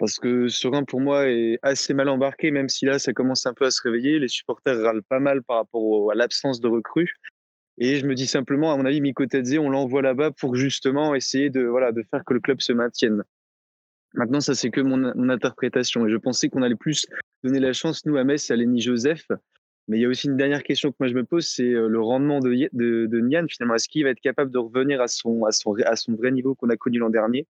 parce 0.00 0.18
que 0.18 0.48
Serein 0.48 0.82
pour 0.84 1.02
moi 1.02 1.28
est 1.28 1.58
assez 1.60 1.92
mal 1.92 2.08
embarqué, 2.08 2.50
même 2.50 2.70
si 2.70 2.86
là 2.86 2.98
ça 2.98 3.12
commence 3.12 3.44
un 3.44 3.52
peu 3.52 3.66
à 3.66 3.70
se 3.70 3.82
réveiller. 3.82 4.18
Les 4.18 4.28
supporters 4.28 4.80
râlent 4.80 5.02
pas 5.02 5.20
mal 5.20 5.42
par 5.42 5.58
rapport 5.58 6.10
à 6.10 6.14
l'absence 6.14 6.58
de 6.58 6.68
recrues. 6.68 7.12
Et 7.76 7.96
je 7.96 8.06
me 8.06 8.14
dis 8.14 8.26
simplement, 8.26 8.72
à 8.72 8.78
mon 8.78 8.86
avis, 8.86 9.02
Miko 9.02 9.26
Tedze, 9.26 9.58
on 9.58 9.68
l'envoie 9.68 10.00
là-bas 10.00 10.30
pour 10.30 10.56
justement 10.56 11.14
essayer 11.14 11.50
de, 11.50 11.64
voilà, 11.64 11.92
de 11.92 12.02
faire 12.10 12.24
que 12.24 12.32
le 12.32 12.40
club 12.40 12.62
se 12.62 12.72
maintienne. 12.72 13.22
Maintenant, 14.14 14.40
ça 14.40 14.54
c'est 14.54 14.70
que 14.70 14.80
mon, 14.80 15.28
interprétation. 15.28 16.06
Et 16.06 16.10
je 16.10 16.16
pensais 16.16 16.48
qu'on 16.48 16.62
allait 16.62 16.76
plus 16.76 17.06
donner 17.44 17.60
la 17.60 17.74
chance, 17.74 18.06
nous, 18.06 18.16
à 18.16 18.24
Metz, 18.24 18.50
à 18.50 18.56
Lenny 18.56 18.80
Joseph. 18.80 19.26
Mais 19.86 19.98
il 19.98 20.00
y 20.00 20.06
a 20.06 20.08
aussi 20.08 20.28
une 20.28 20.36
dernière 20.38 20.62
question 20.62 20.92
que 20.92 20.96
moi 20.98 21.08
je 21.08 21.14
me 21.14 21.24
pose, 21.24 21.46
c'est 21.46 21.74
euh, 21.74 21.88
le 21.88 22.00
rendement 22.00 22.40
de, 22.40 22.50
de, 22.72 23.06
de 23.06 23.20
Nian, 23.20 23.44
finalement. 23.50 23.74
Est-ce 23.74 23.88
qu'il 23.88 24.04
va 24.04 24.10
être 24.10 24.20
capable 24.20 24.50
de 24.50 24.58
revenir 24.58 25.02
à 25.02 25.08
son, 25.08 25.44
à 25.44 25.52
son, 25.52 25.74
à 25.84 25.96
son 25.96 26.14
vrai 26.14 26.30
niveau 26.30 26.54
qu'on 26.54 26.70
a 26.70 26.76
connu 26.76 26.98
l'an 26.98 27.10
dernier? 27.10 27.46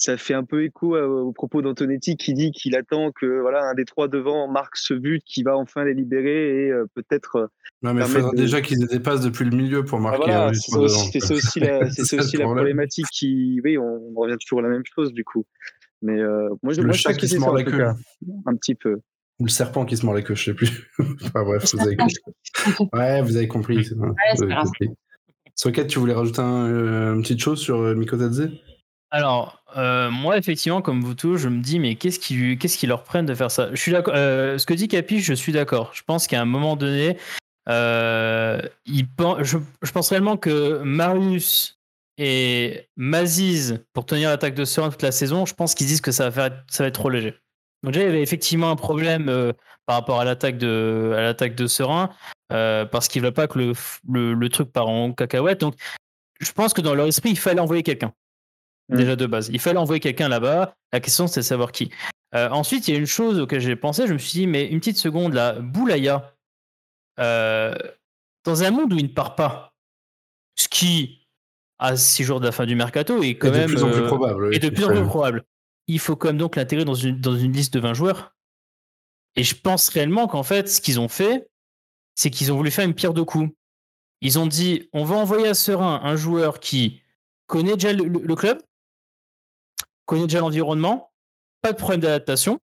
Ça 0.00 0.16
fait 0.16 0.32
un 0.32 0.44
peu 0.44 0.64
écho 0.64 0.96
au 0.96 1.30
propos 1.32 1.60
d'Antonetti 1.60 2.16
qui 2.16 2.32
dit 2.32 2.52
qu'il 2.52 2.74
attend 2.74 3.12
que 3.12 3.40
voilà 3.42 3.64
un 3.64 3.74
des 3.74 3.84
trois 3.84 4.08
devant 4.08 4.48
marque 4.50 4.76
ce 4.76 4.94
but 4.94 5.22
qui 5.26 5.42
va 5.42 5.58
enfin 5.58 5.84
les 5.84 5.92
libérer 5.92 6.64
et 6.64 6.70
euh, 6.70 6.86
peut-être. 6.94 7.36
Euh, 7.36 7.46
non 7.82 7.92
mais 7.92 8.00
il 8.00 8.08
faudra 8.08 8.30
déjà 8.32 8.62
qu'ils 8.62 8.86
dépassent 8.86 9.20
depuis 9.20 9.44
le 9.44 9.54
milieu 9.54 9.84
pour 9.84 9.98
ah, 9.98 10.18
marquer. 10.18 10.58
c'est 10.58 10.74
aussi, 11.34 11.60
la, 11.60 11.80
aussi 12.18 12.36
la 12.38 12.44
problématique 12.44 13.06
qui, 13.12 13.60
oui, 13.62 13.76
on, 13.76 14.14
revient 14.16 14.38
toujours 14.40 14.60
à 14.60 14.62
la 14.62 14.70
même 14.70 14.84
chose 14.94 15.12
du 15.12 15.22
coup. 15.22 15.44
Mais 16.00 16.18
euh, 16.18 16.48
moi 16.62 16.72
je, 16.72 16.80
le 16.80 16.92
chat 16.94 17.12
qui 17.12 17.28
se 17.28 17.36
mord 17.36 17.54
la 17.54 17.64
queue, 17.64 17.84
un 18.46 18.56
petit 18.56 18.74
peu. 18.74 19.00
Ou 19.38 19.44
le 19.44 19.50
serpent 19.50 19.84
qui 19.84 19.98
se 19.98 20.06
mord 20.06 20.14
la 20.14 20.22
queue, 20.22 20.34
je 20.34 20.44
sais 20.44 20.54
plus. 20.54 20.90
enfin 20.98 21.44
bref, 21.44 21.74
vous 21.74 21.80
avez 21.86 21.96
compris. 21.96 22.16
ouais, 22.94 23.20
vous 23.20 23.36
avez 23.36 23.48
compris. 23.48 23.90
Socket, 25.54 25.88
tu 25.88 25.98
voulais 25.98 26.14
rajouter 26.14 26.40
un, 26.40 27.12
une 27.14 27.20
petite 27.20 27.40
chose 27.40 27.60
sur 27.60 27.82
Mikotadze 27.94 28.48
alors, 29.10 29.60
euh, 29.76 30.10
moi, 30.10 30.38
effectivement, 30.38 30.82
comme 30.82 31.02
vous 31.02 31.14
tous, 31.14 31.36
je 31.36 31.48
me 31.48 31.60
dis, 31.60 31.80
mais 31.80 31.96
qu'est-ce 31.96 32.20
qui, 32.20 32.56
qu'est-ce 32.58 32.78
qui 32.78 32.86
leur 32.86 33.02
prenne 33.02 33.26
de 33.26 33.34
faire 33.34 33.50
ça? 33.50 33.70
Je 33.72 33.76
suis. 33.80 33.94
Euh, 33.94 34.56
ce 34.56 34.66
que 34.66 34.74
dit 34.74 34.86
Capi, 34.86 35.20
je 35.20 35.34
suis 35.34 35.52
d'accord. 35.52 35.90
Je 35.94 36.02
pense 36.04 36.28
qu'à 36.28 36.40
un 36.40 36.44
moment 36.44 36.76
donné, 36.76 37.16
euh, 37.68 38.60
je, 38.86 39.58
pense 39.92 40.10
réellement 40.10 40.36
que 40.36 40.80
Marius 40.84 41.80
et 42.18 42.88
Maziz, 42.96 43.84
pour 43.94 44.06
tenir 44.06 44.30
l'attaque 44.30 44.54
de 44.54 44.64
Serein 44.64 44.90
toute 44.90 45.02
la 45.02 45.12
saison, 45.12 45.44
je 45.44 45.54
pense 45.54 45.74
qu'ils 45.74 45.88
disent 45.88 46.00
que 46.00 46.12
ça 46.12 46.30
va, 46.30 46.30
faire, 46.30 46.64
ça 46.68 46.84
va 46.84 46.88
être 46.88 46.94
trop 46.94 47.10
léger. 47.10 47.34
Donc 47.82 47.94
déjà, 47.94 48.04
il 48.04 48.08
y 48.08 48.10
avait 48.12 48.22
effectivement 48.22 48.70
un 48.70 48.76
problème 48.76 49.52
par 49.86 49.96
rapport 49.96 50.20
à 50.20 50.24
l'attaque 50.24 50.58
de, 50.58 51.14
à 51.16 51.48
de 51.48 51.66
Serein, 51.66 52.10
parce 52.48 53.08
qu'il 53.08 53.22
ne 53.22 53.28
veut 53.28 53.34
pas 53.34 53.48
que 53.48 53.58
le, 53.58 53.72
le, 54.08 54.34
le, 54.34 54.48
truc 54.50 54.70
part 54.70 54.88
en 54.88 55.12
cacahuète. 55.12 55.60
Donc, 55.60 55.74
je 56.40 56.52
pense 56.52 56.74
que 56.74 56.80
dans 56.80 56.94
leur 56.94 57.06
esprit, 57.06 57.30
il 57.30 57.38
fallait 57.38 57.60
envoyer 57.60 57.82
quelqu'un. 57.82 58.12
Mm. 58.90 58.96
Déjà 58.96 59.16
de 59.16 59.26
base. 59.26 59.50
Il 59.52 59.60
fallait 59.60 59.78
envoyer 59.78 60.00
quelqu'un 60.00 60.28
là-bas. 60.28 60.74
La 60.92 61.00
question, 61.00 61.26
c'est 61.26 61.40
de 61.40 61.44
savoir 61.44 61.72
qui. 61.72 61.90
Euh, 62.34 62.48
ensuite, 62.50 62.86
il 62.88 62.92
y 62.92 62.96
a 62.96 63.00
une 63.00 63.06
chose 63.06 63.38
auquel 63.40 63.60
j'ai 63.60 63.76
pensé. 63.76 64.06
Je 64.06 64.12
me 64.12 64.18
suis 64.18 64.40
dit, 64.40 64.46
mais 64.46 64.66
une 64.66 64.78
petite 64.78 64.98
seconde 64.98 65.32
là, 65.32 65.54
Boulaya, 65.54 66.34
dans 67.16 68.62
un 68.62 68.70
monde 68.70 68.92
où 68.92 68.96
il 68.96 69.04
ne 69.04 69.08
part 69.08 69.34
pas, 69.34 69.74
ce 70.56 70.68
qui, 70.68 71.26
à 71.78 71.96
six 71.96 72.24
jours 72.24 72.40
de 72.40 72.46
la 72.46 72.52
fin 72.52 72.66
du 72.66 72.74
mercato, 72.74 73.22
est 73.22 73.36
quand 73.36 73.50
même. 73.50 73.68
De 73.68 73.74
plus 73.74 73.82
en 73.82 73.90
plus 73.90 74.06
probable. 74.06 74.54
et 74.54 74.58
de 74.58 74.68
plus 74.68 74.84
en 74.84 74.90
plus 74.90 75.04
probable 75.04 75.44
il 75.90 75.98
faut 75.98 76.16
quand 76.16 76.28
même 76.28 76.38
donc 76.38 76.56
l'intégrer 76.56 76.84
dans 76.84 76.94
une, 76.94 77.20
dans 77.20 77.36
une 77.36 77.52
liste 77.52 77.74
de 77.74 77.80
20 77.80 77.94
joueurs. 77.94 78.34
Et 79.36 79.42
je 79.42 79.54
pense 79.54 79.88
réellement 79.88 80.28
qu'en 80.28 80.42
fait, 80.42 80.68
ce 80.68 80.80
qu'ils 80.80 81.00
ont 81.00 81.08
fait, 81.08 81.50
c'est 82.14 82.30
qu'ils 82.30 82.52
ont 82.52 82.56
voulu 82.56 82.70
faire 82.70 82.84
une 82.84 82.94
pierre 82.94 83.14
de 83.14 83.22
coups. 83.22 83.50
Ils 84.20 84.38
ont 84.38 84.46
dit 84.46 84.88
on 84.92 85.04
va 85.04 85.16
envoyer 85.16 85.48
à 85.48 85.54
Serein 85.54 86.00
un 86.04 86.16
joueur 86.16 86.60
qui 86.60 87.00
connaît 87.46 87.74
déjà 87.74 87.92
le 87.92 88.34
club, 88.36 88.60
connaît 90.10 90.26
déjà 90.26 90.40
l'environnement, 90.40 91.12
pas 91.62 91.70
de 91.70 91.76
problème 91.76 92.00
d'adaptation, 92.00 92.58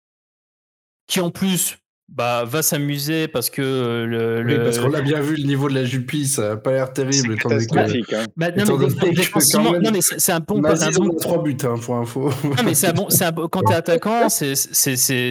qui 1.08 1.22
en 1.22 1.32
plus 1.32 1.78
bah, 2.10 2.46
va 2.46 2.62
s'amuser 2.62 3.28
parce 3.28 3.50
que 3.50 3.62
euh, 3.62 4.06
le. 4.06 4.44
Oui, 4.46 4.64
parce 4.64 4.80
qu'on 4.80 4.94
a 4.94 5.02
bien 5.02 5.20
vu 5.20 5.36
le 5.36 5.44
niveau 5.44 5.68
de 5.68 5.76
la 5.76 5.84
Jupie, 5.84 6.26
ça 6.26 6.50
n'a 6.50 6.58
pas 6.58 6.72
l'air 6.72 6.94
terrible. 6.94 7.36
C'est 7.38 7.50
catastrophique. 7.50 8.14
Hein. 8.14 8.26
Bah, 8.38 8.50
non, 8.52 8.78
mais, 8.78 9.80
non, 9.80 9.92
mais 9.92 10.00
c'est 10.02 10.32
un 10.32 10.40
bon. 10.40 10.64
un 10.64 10.92
bon... 10.92 11.16
trois 11.16 11.44
buts 11.44 11.58
hein, 11.64 11.76
pour 11.82 11.96
info. 11.98 12.30
Non, 12.44 12.64
mais 12.64 12.76
c'est 12.76 12.88
un 12.88 12.94
bon. 12.94 13.08
Un 13.20 13.32
bon 13.32 13.48
quand 13.50 13.62
t'es 13.64 13.74
attaquant, 13.74 14.30
c'est 14.30 14.56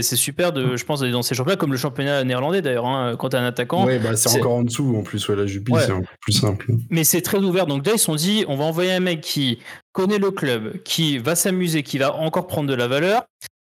super 0.02 0.52
de, 0.52 0.76
je 0.76 0.84
pense, 0.84 1.00
d'aller 1.00 1.12
dans 1.12 1.22
ces 1.22 1.34
championnats, 1.34 1.56
comme 1.56 1.72
le 1.72 1.78
championnat 1.78 2.24
néerlandais 2.24 2.60
d'ailleurs. 2.60 2.86
Hein, 2.86 3.16
quand 3.18 3.30
t'es 3.30 3.38
un 3.38 3.46
attaquant. 3.46 3.86
Oui, 3.86 3.98
bah, 3.98 4.14
c'est 4.14 4.38
encore 4.38 4.56
en 4.56 4.62
dessous 4.62 4.96
en 4.96 5.02
plus. 5.02 5.26
Ouais, 5.28 5.36
la 5.36 5.46
Jupie, 5.46 5.72
c'est 5.80 5.92
un 5.92 6.00
peu 6.00 6.06
plus 6.20 6.32
simple. 6.32 6.66
Mais 6.90 7.04
c'est 7.04 7.22
très 7.22 7.38
ouvert. 7.38 7.66
Donc 7.66 7.86
là, 7.86 7.92
ils 7.94 7.98
se 7.98 8.04
sont 8.04 8.16
dit, 8.16 8.44
on 8.48 8.56
va 8.56 8.64
envoyer 8.64 8.92
un 8.92 9.00
mec 9.00 9.22
qui 9.22 9.58
connaît 9.92 10.18
le 10.18 10.30
club, 10.30 10.82
qui 10.82 11.16
va 11.16 11.34
s'amuser, 11.34 11.82
qui 11.82 11.96
va 11.96 12.14
encore 12.14 12.46
prendre 12.46 12.68
de 12.68 12.74
la 12.74 12.86
valeur. 12.86 13.22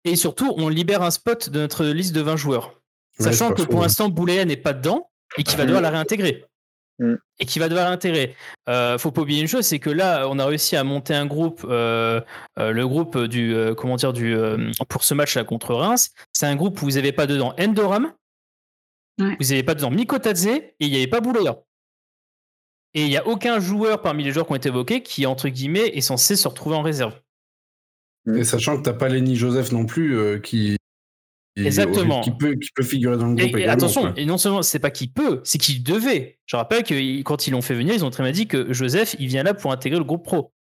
Et 0.05 0.17
surtout, 0.17 0.53
on 0.57 0.69
libère 0.69 1.03
un 1.03 1.11
spot 1.11 1.51
de 1.51 1.61
notre 1.61 1.85
liste 1.85 2.15
de 2.15 2.21
20 2.21 2.37
joueurs. 2.37 2.78
Sachant 3.19 3.53
que 3.53 3.63
pour 3.63 3.83
l'instant, 3.83 4.09
Boulaya 4.09 4.45
n'est 4.45 4.57
pas 4.57 4.73
dedans 4.73 5.11
et 5.37 5.43
qu'il 5.43 5.59
va 5.59 5.65
devoir 5.65 5.83
la 5.83 5.91
réintégrer. 5.91 6.45
Mm. 6.99 7.15
Et 7.39 7.47
qui 7.47 7.59
va 7.59 7.69
devoir 7.69 7.89
l'intégrer. 7.89 8.35
Euh, 8.69 8.99
faut 8.99 9.13
pas 9.13 9.23
oublier 9.23 9.41
une 9.41 9.49
chose, 9.49 9.65
c'est 9.65 9.79
que 9.79 9.91
là, 9.91 10.29
on 10.29 10.39
a 10.39 10.47
réussi 10.47 10.77
à 10.77 10.83
monter 10.83 11.15
un 11.15 11.27
groupe, 11.27 11.65
euh, 11.69 12.21
euh, 12.59 12.73
le 12.73 12.89
groupe 12.89 13.17
du, 13.19 13.55
comment 13.77 13.97
dire, 13.97 14.13
du, 14.13 14.37
pour 14.89 15.05
ce 15.05 15.15
match-là 15.15 15.45
contre 15.45 15.75
Reims. 15.75 16.11
C'est 16.33 16.47
un 16.47 16.57
groupe 16.57 16.81
où 16.83 16.87
vous 16.87 16.93
n'avez 16.93 17.13
pas 17.13 17.27
dedans 17.27 17.55
Endoram, 17.59 18.13
vous 19.19 19.25
n'avez 19.27 19.63
pas 19.63 19.75
dedans 19.75 19.91
Mikotadze 19.91 20.47
et 20.47 20.75
il 20.81 20.91
n'y 20.91 20.97
avait 20.97 21.07
pas 21.07 21.21
Boulaya. 21.21 21.59
Et 22.95 23.03
il 23.03 23.09
n'y 23.09 23.17
a 23.17 23.27
aucun 23.27 23.61
joueur 23.61 24.01
parmi 24.01 24.25
les 24.25 24.33
joueurs 24.33 24.47
qui 24.47 24.53
ont 24.53 24.57
été 24.57 24.71
évoqués 24.71 25.03
qui, 25.03 25.27
entre 25.27 25.49
guillemets, 25.49 25.89
est 25.89 26.01
censé 26.01 26.37
se 26.37 26.49
retrouver 26.49 26.75
en 26.75 26.83
réserve. 26.83 27.15
Et 28.35 28.45
sachant 28.45 28.77
que 28.77 28.83
tu 28.83 28.91
n'as 28.91 28.97
pas 28.97 29.09
Lenny 29.09 29.37
Joseph 29.37 29.73
non 29.73 29.87
plus, 29.87 30.41
qui, 30.43 30.77
Exactement. 31.67 32.21
Qui 32.21 32.31
peut, 32.31 32.55
qui 32.55 32.71
peut 32.75 32.83
figurer 32.83 33.17
dans 33.17 33.27
le 33.27 33.35
groupe. 33.35 33.57
Et, 33.57 33.67
attention, 33.67 34.15
et 34.15 34.25
non 34.25 34.39
seulement 34.39 34.63
c'est 34.63 34.79
pas 34.79 34.91
qu'il 34.91 35.11
peut, 35.11 35.41
c'est 35.45 35.59
qu'il 35.59 35.83
devait. 35.83 36.39
Je 36.47 36.57
rappelle 36.57 36.83
que 36.83 37.23
quand 37.23 37.47
ils 37.47 37.53
l'ont 37.53 37.63
fait 37.63 37.75
venir, 37.75 37.95
ils 37.95 38.05
ont 38.05 38.11
très 38.11 38.23
bien 38.23 38.33
dit 38.33 38.47
que 38.47 38.73
Joseph, 38.73 39.17
il 39.19 39.29
vient 39.29 39.43
là 39.43 39.55
pour 39.55 39.73
intégrer 39.73 39.99
le 39.99 40.05
groupe 40.05 40.25
pro, 40.25 40.53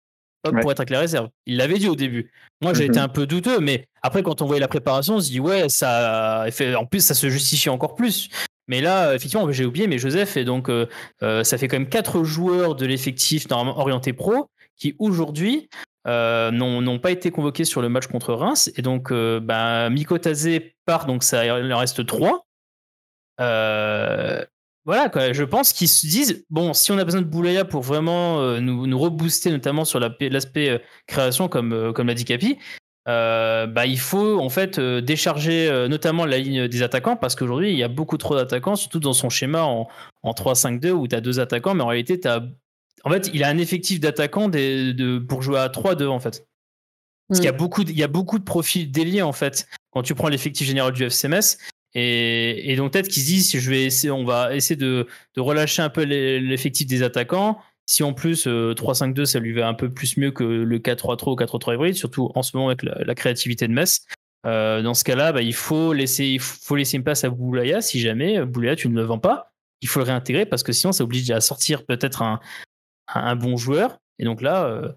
pas 0.42 0.52
pour 0.52 0.70
être 0.70 0.80
avec 0.80 0.90
la 0.90 1.00
réserve. 1.00 1.28
Il 1.46 1.56
l'avait 1.56 1.78
dit 1.78 1.88
au 1.88 1.96
début. 1.96 2.30
Moi, 2.62 2.74
j'ai 2.74 2.84
été 2.84 2.98
mhm. 2.98 3.04
un 3.04 3.08
peu 3.08 3.26
douteux, 3.26 3.60
mais 3.60 3.86
après, 4.02 4.22
quand 4.22 4.42
on 4.42 4.46
voyait 4.46 4.60
la 4.60 4.68
préparation, 4.68 5.16
on 5.16 5.20
se 5.20 5.30
dit 5.30 5.40
ouais, 5.40 5.68
ça, 5.68 6.46
en 6.76 6.86
plus, 6.86 7.00
ça 7.00 7.14
se 7.14 7.28
justifie 7.28 7.68
encore 7.68 7.94
plus. 7.94 8.28
Mais 8.68 8.80
là, 8.80 9.14
effectivement, 9.14 9.50
j'ai 9.52 9.64
oublié, 9.64 9.86
mais 9.86 9.98
Joseph, 9.98 10.36
et 10.36 10.44
donc 10.44 10.68
euh, 10.68 10.86
euh, 11.22 11.44
ça 11.44 11.56
fait 11.56 11.68
quand 11.68 11.78
même 11.78 11.88
quatre 11.88 12.24
joueurs 12.24 12.74
de 12.74 12.84
l'effectif 12.84 13.48
normalement 13.48 13.78
orienté 13.78 14.12
pro 14.12 14.50
qui 14.76 14.94
aujourd'hui 14.98 15.68
euh, 16.06 16.50
n'ont 16.52 16.98
pas 16.98 17.10
été 17.10 17.30
convoqués 17.30 17.64
sur 17.64 17.82
le 17.82 17.88
match 17.88 18.06
contre 18.06 18.32
Reims. 18.32 18.70
Et 18.76 18.82
donc, 18.82 19.10
euh, 19.10 19.40
bah, 19.40 19.90
part, 20.86 21.06
donc 21.06 21.22
ça, 21.22 21.44
il 21.44 21.72
en 21.72 21.78
reste 21.78 22.06
trois. 22.06 22.46
Euh, 23.40 24.44
voilà, 24.84 25.08
quoi. 25.08 25.32
je 25.32 25.42
pense 25.42 25.72
qu'ils 25.72 25.88
se 25.88 26.06
disent 26.06 26.44
bon, 26.48 26.72
si 26.72 26.92
on 26.92 26.98
a 26.98 27.04
besoin 27.04 27.20
de 27.20 27.26
Boulaya 27.26 27.64
pour 27.64 27.82
vraiment 27.82 28.60
nous, 28.60 28.86
nous 28.86 28.98
rebooster, 28.98 29.50
notamment 29.50 29.84
sur 29.84 30.00
l'aspect 30.00 30.82
création, 31.06 31.48
comme, 31.48 31.92
comme 31.92 32.06
l'a 32.06 32.14
dit 32.14 32.24
Capi, 32.24 32.56
bah, 33.04 33.84
il 33.84 33.98
faut 33.98 34.38
en 34.38 34.48
fait 34.48 34.78
décharger 34.80 35.86
notamment 35.90 36.24
la 36.24 36.38
ligne 36.38 36.68
des 36.68 36.82
attaquants 36.82 37.16
parce 37.16 37.34
qu'aujourd'hui 37.34 37.72
il 37.72 37.76
y 37.76 37.82
a 37.82 37.88
beaucoup 37.88 38.16
trop 38.16 38.36
d'attaquants, 38.36 38.76
surtout 38.76 39.00
dans 39.00 39.12
son 39.12 39.28
schéma 39.28 39.64
en, 39.64 39.88
en 40.22 40.32
3-5-2 40.32 40.90
où 40.90 41.08
tu 41.08 41.16
as 41.16 41.20
deux 41.20 41.40
attaquants, 41.40 41.74
mais 41.74 41.82
en 41.82 41.88
réalité 41.88 42.24
as 42.26 42.42
en 43.06 43.10
fait, 43.10 43.30
il 43.32 43.44
a 43.44 43.48
un 43.48 43.58
effectif 43.58 44.00
d'attaquants 44.00 44.48
de, 44.48 45.18
pour 45.20 45.40
jouer 45.40 45.60
à 45.60 45.68
3-2 45.68 46.08
en 46.08 46.18
fait. 46.18 46.44
Parce 47.28 47.38
qu'il 47.38 47.46
y 47.46 47.48
a 47.48 47.52
mm. 47.52 47.56
beaucoup 47.56 47.84
de, 47.84 47.90
il 47.90 47.98
y 47.98 48.02
a 48.02 48.08
beaucoup 48.08 48.38
de 48.38 48.44
profils 48.44 48.90
déliés 48.90 49.22
en 49.22 49.32
fait 49.32 49.68
quand 49.96 50.02
tu 50.02 50.14
prends 50.14 50.28
l'effectif 50.28 50.66
général 50.66 50.92
du 50.92 51.04
FCMS. 51.04 51.56
Et, 51.94 52.70
et 52.70 52.76
donc 52.76 52.92
peut-être 52.92 53.08
qu'ils 53.08 53.22
se 53.22 53.28
disent 53.28 53.58
je 53.58 53.70
vais 53.70 53.84
essayer, 53.84 54.10
on 54.10 54.26
va 54.26 54.54
essayer 54.54 54.76
de, 54.76 55.06
relâcher 55.38 55.80
un 55.80 55.88
peu 55.88 56.02
l'effectif 56.02 56.86
des 56.86 57.02
attaquants. 57.02 57.58
Si 57.86 58.02
en 58.02 58.12
plus 58.12 58.46
3-5-2 58.46 59.20
euh, 59.20 59.24
ça 59.24 59.38
lui 59.38 59.54
va 59.54 59.66
un 59.66 59.72
peu 59.72 59.88
plus 59.88 60.18
mieux 60.18 60.32
que 60.32 60.44
le 60.44 60.78
4-3-3 60.80 61.30
ou 61.30 61.36
4-3 61.36 61.74
hybride, 61.74 61.94
surtout 61.94 62.30
en 62.34 62.42
ce 62.42 62.54
moment 62.54 62.68
avec 62.68 62.82
la, 62.82 63.14
créativité 63.14 63.66
de 63.66 63.72
Metz. 63.72 64.04
Euh, 64.44 64.82
dans 64.82 64.92
ce 64.92 65.02
cas-là, 65.02 65.32
bah, 65.32 65.40
il 65.40 65.54
faut 65.54 65.94
laisser, 65.94 66.26
il 66.26 66.40
faut 66.40 66.76
laisser 66.76 66.98
une 66.98 67.04
place 67.04 67.24
à 67.24 67.30
Boulaya 67.30 67.80
si 67.80 67.98
jamais 67.98 68.44
Boulaya 68.44 68.76
tu 68.76 68.90
ne 68.90 68.96
le 68.96 69.02
vends 69.02 69.18
pas. 69.18 69.54
Il 69.80 69.88
faut 69.88 70.00
le 70.00 70.04
réintégrer 70.04 70.44
parce 70.44 70.62
que 70.62 70.72
sinon 70.72 70.92
ça 70.92 71.04
oblige 71.04 71.30
à 71.30 71.40
sortir 71.40 71.86
peut-être 71.86 72.20
un, 72.20 73.36
bon 73.36 73.56
joueur. 73.56 73.96
Et 74.18 74.26
donc 74.26 74.42
là, 74.42 74.66
euh, 74.66 74.92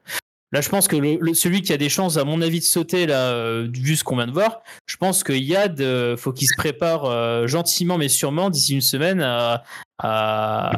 là, 0.51 0.61
je 0.61 0.69
pense 0.69 0.87
que 0.87 0.95
le, 0.95 1.33
celui 1.33 1.61
qui 1.61 1.73
a 1.73 1.77
des 1.77 1.89
chances, 1.89 2.17
à 2.17 2.23
mon 2.23 2.41
avis, 2.41 2.59
de 2.59 2.65
sauter 2.65 3.05
là, 3.05 3.33
euh, 3.33 3.67
vu 3.71 3.95
ce 3.95 4.03
qu'on 4.03 4.15
vient 4.15 4.27
de 4.27 4.31
voir, 4.31 4.61
je 4.85 4.97
pense 4.97 5.23
que 5.23 5.33
Yad, 5.33 5.79
euh, 5.81 6.17
faut 6.17 6.31
qu'il 6.33 6.47
se 6.47 6.55
prépare 6.57 7.47
gentiment 7.47 7.97
mais 7.97 8.09
sûrement 8.09 8.49
d'ici 8.49 8.73
une 8.73 8.81
semaine 8.81 9.21
à, 9.21 9.63
à, 9.97 10.71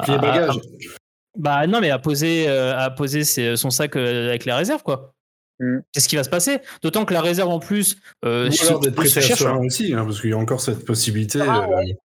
bah 1.38 1.66
non, 1.66 1.80
mais 1.80 1.90
à 1.90 2.00
poser, 2.00 2.48
à 2.48 2.90
poser 2.90 3.24
son 3.24 3.70
sac 3.70 3.96
avec 3.96 4.46
la 4.46 4.58
réserve, 4.58 4.84
quoi. 4.84 5.14
Mm. 5.62 5.80
Qu'est-ce 5.94 6.10
qui 6.10 6.16
va 6.16 6.24
se 6.24 6.30
passer 6.30 6.60
D'autant 6.82 7.06
que 7.06 7.14
la 7.14 7.22
réserve 7.22 7.50
en 7.50 7.60
plus. 7.60 7.98
Euh, 8.26 8.50
d'être 8.50 8.96
prêté 8.96 9.20
à 9.20 9.58
aussi, 9.58 9.94
hein, 9.94 10.04
parce 10.04 10.20
qu'il 10.20 10.32
y 10.32 10.34
a 10.34 10.38
encore 10.38 10.60
cette 10.60 10.84
possibilité. 10.86 11.40
Ah, 11.42 11.68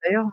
D'ailleurs. 0.02 0.26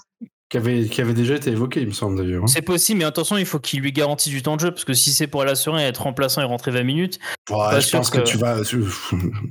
Qui 0.52 0.58
avait, 0.58 0.84
qui 0.84 1.00
avait 1.00 1.14
déjà 1.14 1.36
été 1.36 1.50
évoqué, 1.50 1.80
il 1.80 1.88
me 1.88 1.94
semble 1.94 2.18
d'ailleurs. 2.18 2.44
Hein. 2.44 2.48
C'est 2.48 2.62
possible, 2.62 3.00
mais 3.00 3.06
attention, 3.06 3.38
il 3.38 3.46
faut 3.46 3.60
qu'il 3.60 3.80
lui 3.80 3.94
garantisse 3.94 4.34
du 4.34 4.42
temps 4.42 4.58
de 4.58 4.60
jeu, 4.60 4.72
parce 4.72 4.84
que 4.84 4.92
si 4.92 5.12
c'est 5.12 5.28
pour 5.28 5.44
aller 5.44 5.52
assurer 5.52 5.82
être 5.84 6.02
remplaçant 6.02 6.42
et 6.42 6.44
rentrer 6.44 6.72
20 6.72 6.84
minutes. 6.84 7.20
je 7.48 7.92
pense 7.92 8.10
que... 8.10 8.20
tu 8.20 8.36
vas. 8.36 8.58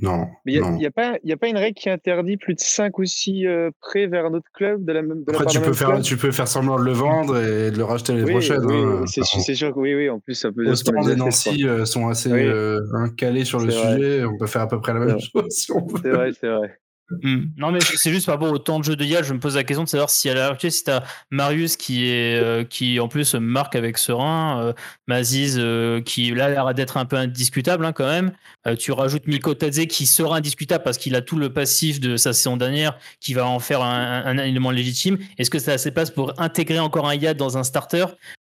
Non. 0.03 0.27
Mais 0.45 0.53
il 0.53 0.61
n'y 0.73 0.85
a, 0.85 0.91
pas, 0.91 1.13
a 1.13 1.37
pas 1.37 1.47
une 1.47 1.57
règle 1.57 1.73
qui 1.73 1.89
interdit 1.89 2.37
plus 2.37 2.53
de 2.53 2.59
5 2.59 2.99
ou 2.99 3.05
6 3.05 3.47
euh, 3.47 3.71
prêts 3.81 4.05
vers 4.05 4.27
un 4.27 4.33
autre 4.35 4.45
club 4.53 4.85
de 4.85 4.93
la 4.93 5.01
même. 5.01 5.23
De 5.23 5.31
Après, 5.31 5.47
tu, 5.47 5.59
peux 5.59 5.73
faire, 5.73 5.99
tu 6.01 6.17
peux 6.17 6.31
faire 6.31 6.47
semblant 6.47 6.77
de 6.77 6.85
le 6.85 6.91
vendre 6.91 7.35
et 7.35 7.71
de 7.71 7.77
le 7.77 7.83
racheter 7.83 8.13
l'année 8.13 8.31
prochaine. 8.31 8.63
Oui, 8.63 8.75
hein. 8.75 9.05
c'est 9.07 9.55
sûr 9.55 9.73
que 9.73 9.79
oui, 9.79 9.95
oui, 9.95 10.07
en 10.07 10.19
plus, 10.19 10.35
ça 10.35 10.51
peut. 10.51 10.71
Autant 10.71 11.09
et 11.09 11.15
Nancy 11.15 11.67
euh, 11.67 11.85
sont 11.85 12.09
assez 12.09 12.31
euh, 12.31 12.79
calés 13.17 13.43
sur 13.43 13.59
le 13.59 13.71
sujet, 13.71 14.23
on 14.23 14.37
peut 14.37 14.45
faire 14.45 14.61
à 14.61 14.67
peu 14.67 14.79
près 14.79 14.93
la 14.93 14.99
même 14.99 15.19
chose 15.19 15.49
si 15.49 15.71
on 15.71 15.83
veut. 15.83 15.99
C'est 16.03 16.11
vrai, 16.11 16.29
c'est 16.39 16.47
vrai. 16.47 16.80
Hmm. 17.23 17.45
Non, 17.57 17.71
mais 17.71 17.79
c'est 17.81 18.11
juste 18.11 18.25
par 18.25 18.35
rapport 18.35 18.51
au 18.51 18.57
temps 18.57 18.79
de 18.79 18.83
jeu 18.83 18.95
de 18.95 19.03
Yal, 19.03 19.23
je 19.23 19.33
me 19.33 19.39
pose 19.39 19.55
la 19.55 19.63
question 19.63 19.83
de 19.83 19.89
savoir 19.89 20.09
si 20.09 20.29
à 20.29 20.33
l'heure 20.33 20.51
actuelle, 20.51 20.71
si 20.71 20.83
tu 20.83 20.91
as 20.91 21.03
Marius 21.29 21.77
qui, 21.77 22.07
est, 22.07 22.41
euh, 22.41 22.63
qui 22.63 22.99
en 22.99 23.07
plus 23.07 23.35
marque 23.35 23.75
avec 23.75 23.97
Serein, 23.97 24.61
euh, 24.61 24.73
Maziz 25.07 25.57
euh, 25.59 26.01
qui 26.01 26.31
là 26.31 26.45
a 26.45 26.49
l'air 26.49 26.73
d'être 26.73 26.97
un 26.97 27.05
peu 27.05 27.17
indiscutable 27.17 27.85
hein, 27.85 27.93
quand 27.93 28.07
même. 28.07 28.31
tu 28.77 28.91
rajoutes 28.91 29.27
Miko 29.27 29.53
Tadze 29.53 29.85
qui 29.87 30.05
sera 30.05 30.37
indiscutable 30.37 30.83
parce 30.83 30.97
qu'il 30.97 31.15
a 31.15 31.21
tout 31.21 31.37
le 31.37 31.51
passif 31.51 31.99
de 31.99 32.17
sa 32.17 32.33
saison 32.33 32.57
dernière 32.57 32.97
qui 33.19 33.33
va 33.33 33.45
en 33.45 33.59
faire 33.59 33.81
un, 33.81 34.37
élément 34.37 34.71
légitime. 34.71 35.17
Est-ce 35.37 35.49
que 35.49 35.59
ça 35.59 35.71
a 35.71 35.73
assez 35.75 35.91
place 35.91 36.11
pour 36.11 36.39
intégrer 36.39 36.79
encore 36.79 37.07
un 37.07 37.15
Yad 37.15 37.37
dans 37.37 37.57
un 37.57 37.63
starter? 37.63 38.05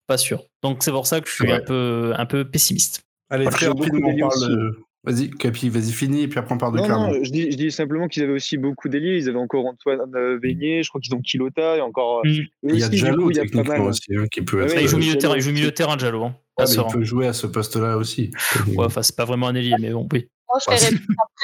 Pas 0.07 0.17
sûr. 0.17 0.43
Donc 0.63 0.83
c'est 0.83 0.91
pour 0.91 1.07
ça 1.07 1.21
que 1.21 1.29
je 1.29 1.33
suis 1.33 1.51
un, 1.51 1.61
peu, 1.61 2.13
un 2.17 2.25
peu 2.25 2.45
pessimiste. 2.45 3.03
Allez, 3.29 3.45
très 3.45 3.67
rapidement, 3.67 4.09
on 4.09 4.29
parle 4.29 4.75
Vas-y, 5.05 5.29
Capi, 5.29 5.69
vas-y, 5.69 5.93
finis, 5.93 6.23
et 6.23 6.27
puis 6.27 6.39
après 6.39 6.53
on 6.53 6.57
part 6.57 6.73
de 6.73 6.79
non, 6.79 6.87
non, 6.87 7.23
je 7.23 7.31
dis, 7.31 7.49
je 7.51 7.55
dis 7.55 7.71
simplement 7.71 8.09
qu'ils 8.09 8.23
avaient 8.23 8.33
aussi 8.33 8.57
beaucoup 8.57 8.89
d'ailiers. 8.89 9.17
Ils 9.17 9.29
avaient 9.29 9.39
encore 9.39 9.65
Antoine 9.65 10.01
euh, 10.13 10.37
Veigné, 10.43 10.83
je 10.83 10.89
crois 10.89 10.99
qu'ils 10.99 11.15
ont 11.15 11.21
Kilota, 11.21 11.77
et 11.77 11.81
encore. 11.81 12.21
Euh, 12.25 12.29
mm. 12.29 12.45
Il 12.63 12.79
y 12.79 12.83
a 12.83 12.91
Jallo, 12.91 13.31
techniquement 13.31 13.85
aussi, 13.85 14.13
hein, 14.13 14.25
qui 14.29 14.41
peut 14.41 14.61
être. 14.61 14.79
il, 14.79 14.87
joue 14.89 14.97
milieu 14.97 15.17
terrain, 15.17 15.37
il 15.37 15.41
joue 15.41 15.51
milieu 15.51 15.71
terrain, 15.71 15.97
Jallo. 15.97 16.25
Hein, 16.25 16.35
ah, 16.57 16.65
il 16.67 16.83
peut 16.91 17.03
jouer 17.03 17.27
à 17.27 17.33
ce 17.33 17.47
poste-là 17.47 17.95
aussi. 17.95 18.31
ouais, 18.75 18.85
enfin, 18.85 19.01
c'est 19.01 19.15
pas 19.15 19.23
vraiment 19.23 19.47
un 19.47 19.55
ailier, 19.55 19.75
mais 19.79 19.91
bon, 19.91 20.05
oui. 20.11 20.27
Enfin, 20.49 20.75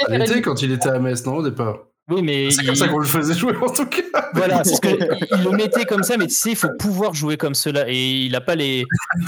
était 0.10 0.42
quand 0.42 0.62
il 0.62 0.74
était 0.74 0.90
à 0.90 1.00
Metz, 1.00 1.26
non, 1.26 1.38
au 1.38 1.44
départ 1.44 1.86
oui, 2.10 2.22
mais. 2.22 2.52
C'est 2.52 2.64
comme 2.64 2.76
ça 2.76 2.88
qu'on 2.88 3.00
le 3.00 3.06
faisait 3.06 3.34
jouer 3.34 3.56
en 3.56 3.70
tout 3.70 3.86
cas. 3.88 4.02
Voilà, 4.34 4.64
c'est 4.64 4.76
ce 4.76 4.82
que 4.82 4.90
il 4.90 5.44
le 5.44 5.52
mettait 5.52 5.86
comme 5.86 6.04
ça, 6.04 6.18
mais 6.18 6.28
tu 6.28 6.36
sais, 6.36 6.52
il 6.52 6.56
faut 6.56 6.70
pouvoir 6.78 7.14
jouer 7.14 7.38
comme 7.38 7.56
cela. 7.56 7.90
Et 7.90 8.26
il 8.26 8.32
n'a 8.32 8.42
pas 8.42 8.56
les. 8.56 8.86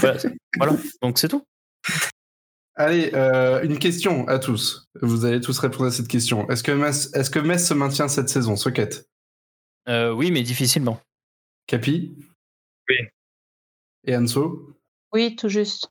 Voilà, 0.56 0.76
donc 1.02 1.18
c'est 1.18 1.28
tout. 1.28 1.42
Allez, 2.78 3.10
euh, 3.12 3.60
une 3.64 3.76
question 3.80 4.26
à 4.28 4.38
tous. 4.38 4.88
Vous 5.02 5.24
allez 5.24 5.40
tous 5.40 5.58
répondre 5.58 5.86
à 5.86 5.90
cette 5.90 6.06
question. 6.06 6.48
Est-ce 6.48 6.62
que 6.62 6.70
Metz, 6.70 7.10
est-ce 7.12 7.28
que 7.28 7.40
Metz 7.40 7.66
se 7.66 7.74
maintient 7.74 8.06
cette 8.06 8.28
saison, 8.28 8.54
Socket? 8.54 9.04
Euh, 9.88 10.12
Oui, 10.12 10.30
mais 10.30 10.42
difficilement. 10.42 11.00
Capi? 11.66 12.14
Oui. 12.88 12.96
Et 14.06 14.16
Anso? 14.16 14.76
Oui, 15.12 15.34
tout 15.34 15.48
juste. 15.48 15.90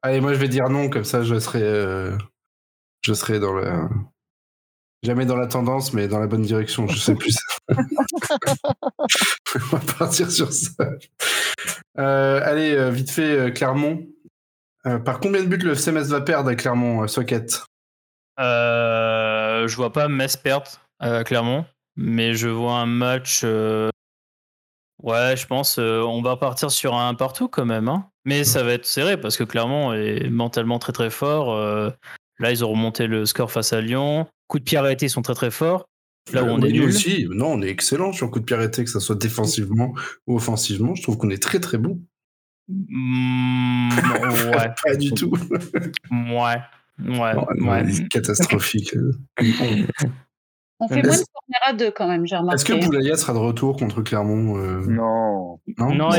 Allez, 0.00 0.20
moi 0.20 0.32
je 0.32 0.38
vais 0.38 0.48
dire 0.48 0.68
non, 0.68 0.88
comme 0.88 1.02
ça 1.02 1.24
je 1.24 1.40
serai, 1.40 1.60
euh, 1.60 2.16
je 3.02 3.14
serai 3.14 3.40
dans 3.40 3.54
le. 3.54 3.88
Jamais 5.02 5.26
dans 5.26 5.36
la 5.36 5.48
tendance, 5.48 5.92
mais 5.92 6.06
dans 6.06 6.20
la 6.20 6.28
bonne 6.28 6.42
direction, 6.42 6.86
je 6.86 6.98
sais 6.98 7.14
plus. 7.16 7.36
On 7.68 9.58
va 9.58 9.80
partir 9.98 10.30
sur 10.30 10.52
ça. 10.52 10.88
Euh, 11.98 12.40
allez, 12.44 12.90
vite 12.92 13.10
fait, 13.10 13.38
euh, 13.38 13.50
Clermont. 13.50 14.06
Euh, 14.88 14.98
par 14.98 15.20
combien 15.20 15.42
de 15.42 15.48
buts 15.48 15.58
le 15.58 15.74
CMS 15.74 16.04
va 16.08 16.20
perdre 16.20 16.50
à 16.50 16.54
Clermont, 16.54 17.02
euh, 17.02 17.06
Socket? 17.06 17.62
Euh, 18.40 19.66
je 19.68 19.76
vois 19.76 19.92
pas 19.92 20.08
Metz 20.08 20.36
perdre 20.36 20.66
à 21.00 21.24
Clermont, 21.24 21.64
mais 21.96 22.34
je 22.34 22.48
vois 22.48 22.74
un 22.76 22.86
match. 22.86 23.44
Ouais, 25.02 25.36
je 25.36 25.46
pense 25.46 25.78
on 25.78 26.22
va 26.22 26.36
partir 26.36 26.70
sur 26.70 26.94
un 26.94 27.14
partout 27.14 27.48
quand 27.48 27.64
même. 27.64 27.88
hein. 27.88 28.08
Mais 28.24 28.44
ça 28.44 28.62
va 28.62 28.72
être 28.72 28.86
serré 28.86 29.20
parce 29.20 29.36
que 29.36 29.44
Clermont 29.44 29.92
est 29.92 30.28
mentalement 30.28 30.78
très 30.78 30.92
très 30.92 31.10
fort. 31.10 31.56
Là, 32.38 32.50
ils 32.52 32.64
ont 32.64 32.70
remonté 32.70 33.06
le 33.06 33.26
score 33.26 33.50
face 33.50 33.72
à 33.72 33.80
Lyon. 33.80 34.26
Coup 34.46 34.58
de 34.60 34.64
pied 34.64 34.78
arrêté, 34.78 35.06
ils 35.06 35.10
sont 35.10 35.22
très 35.22 35.34
très 35.34 35.50
forts. 35.50 35.86
Là 36.32 36.44
où 36.44 36.46
on 36.46 36.58
est 36.60 36.68
nous 36.68 36.80
nul. 36.80 36.88
aussi. 36.88 37.26
Non, 37.30 37.52
on 37.52 37.62
est 37.62 37.68
excellent 37.68 38.12
sur 38.12 38.30
coup 38.30 38.38
de 38.38 38.44
pied 38.44 38.54
arrêté, 38.54 38.84
que 38.84 38.90
ce 38.90 39.00
soit 39.00 39.16
défensivement 39.16 39.94
ou 40.26 40.36
offensivement. 40.36 40.94
Je 40.94 41.02
trouve 41.02 41.16
qu'on 41.16 41.30
est 41.30 41.42
très 41.42 41.58
très 41.58 41.78
bon. 41.78 42.00
Mm, 42.68 43.88
ouais, 44.50 44.74
Pas 44.84 44.96
du 44.96 45.12
tout. 45.12 45.32
ouais, 46.10 46.60
ouais, 46.98 47.34
Non, 47.58 47.70
ouais. 47.70 47.90
c'est 47.90 48.08
Catastrophique. 48.08 48.94
On 50.80 50.86
fait 50.86 51.02
moins 51.02 51.16
de 51.16 51.24
corner 51.32 51.60
à 51.66 51.72
deux 51.72 51.90
quand 51.90 52.06
même, 52.06 52.24
j'ai 52.24 52.36
Est-ce 52.52 52.64
que. 52.64 52.72
Boulaya 52.74 53.16
sera 53.16 53.32
de 53.32 53.38
retour 53.38 53.76
contre 53.76 54.00
Clermont 54.02 54.58
euh, 54.58 54.84
Non. 54.86 55.58
Non, 55.76 56.10
C'est 56.12 56.18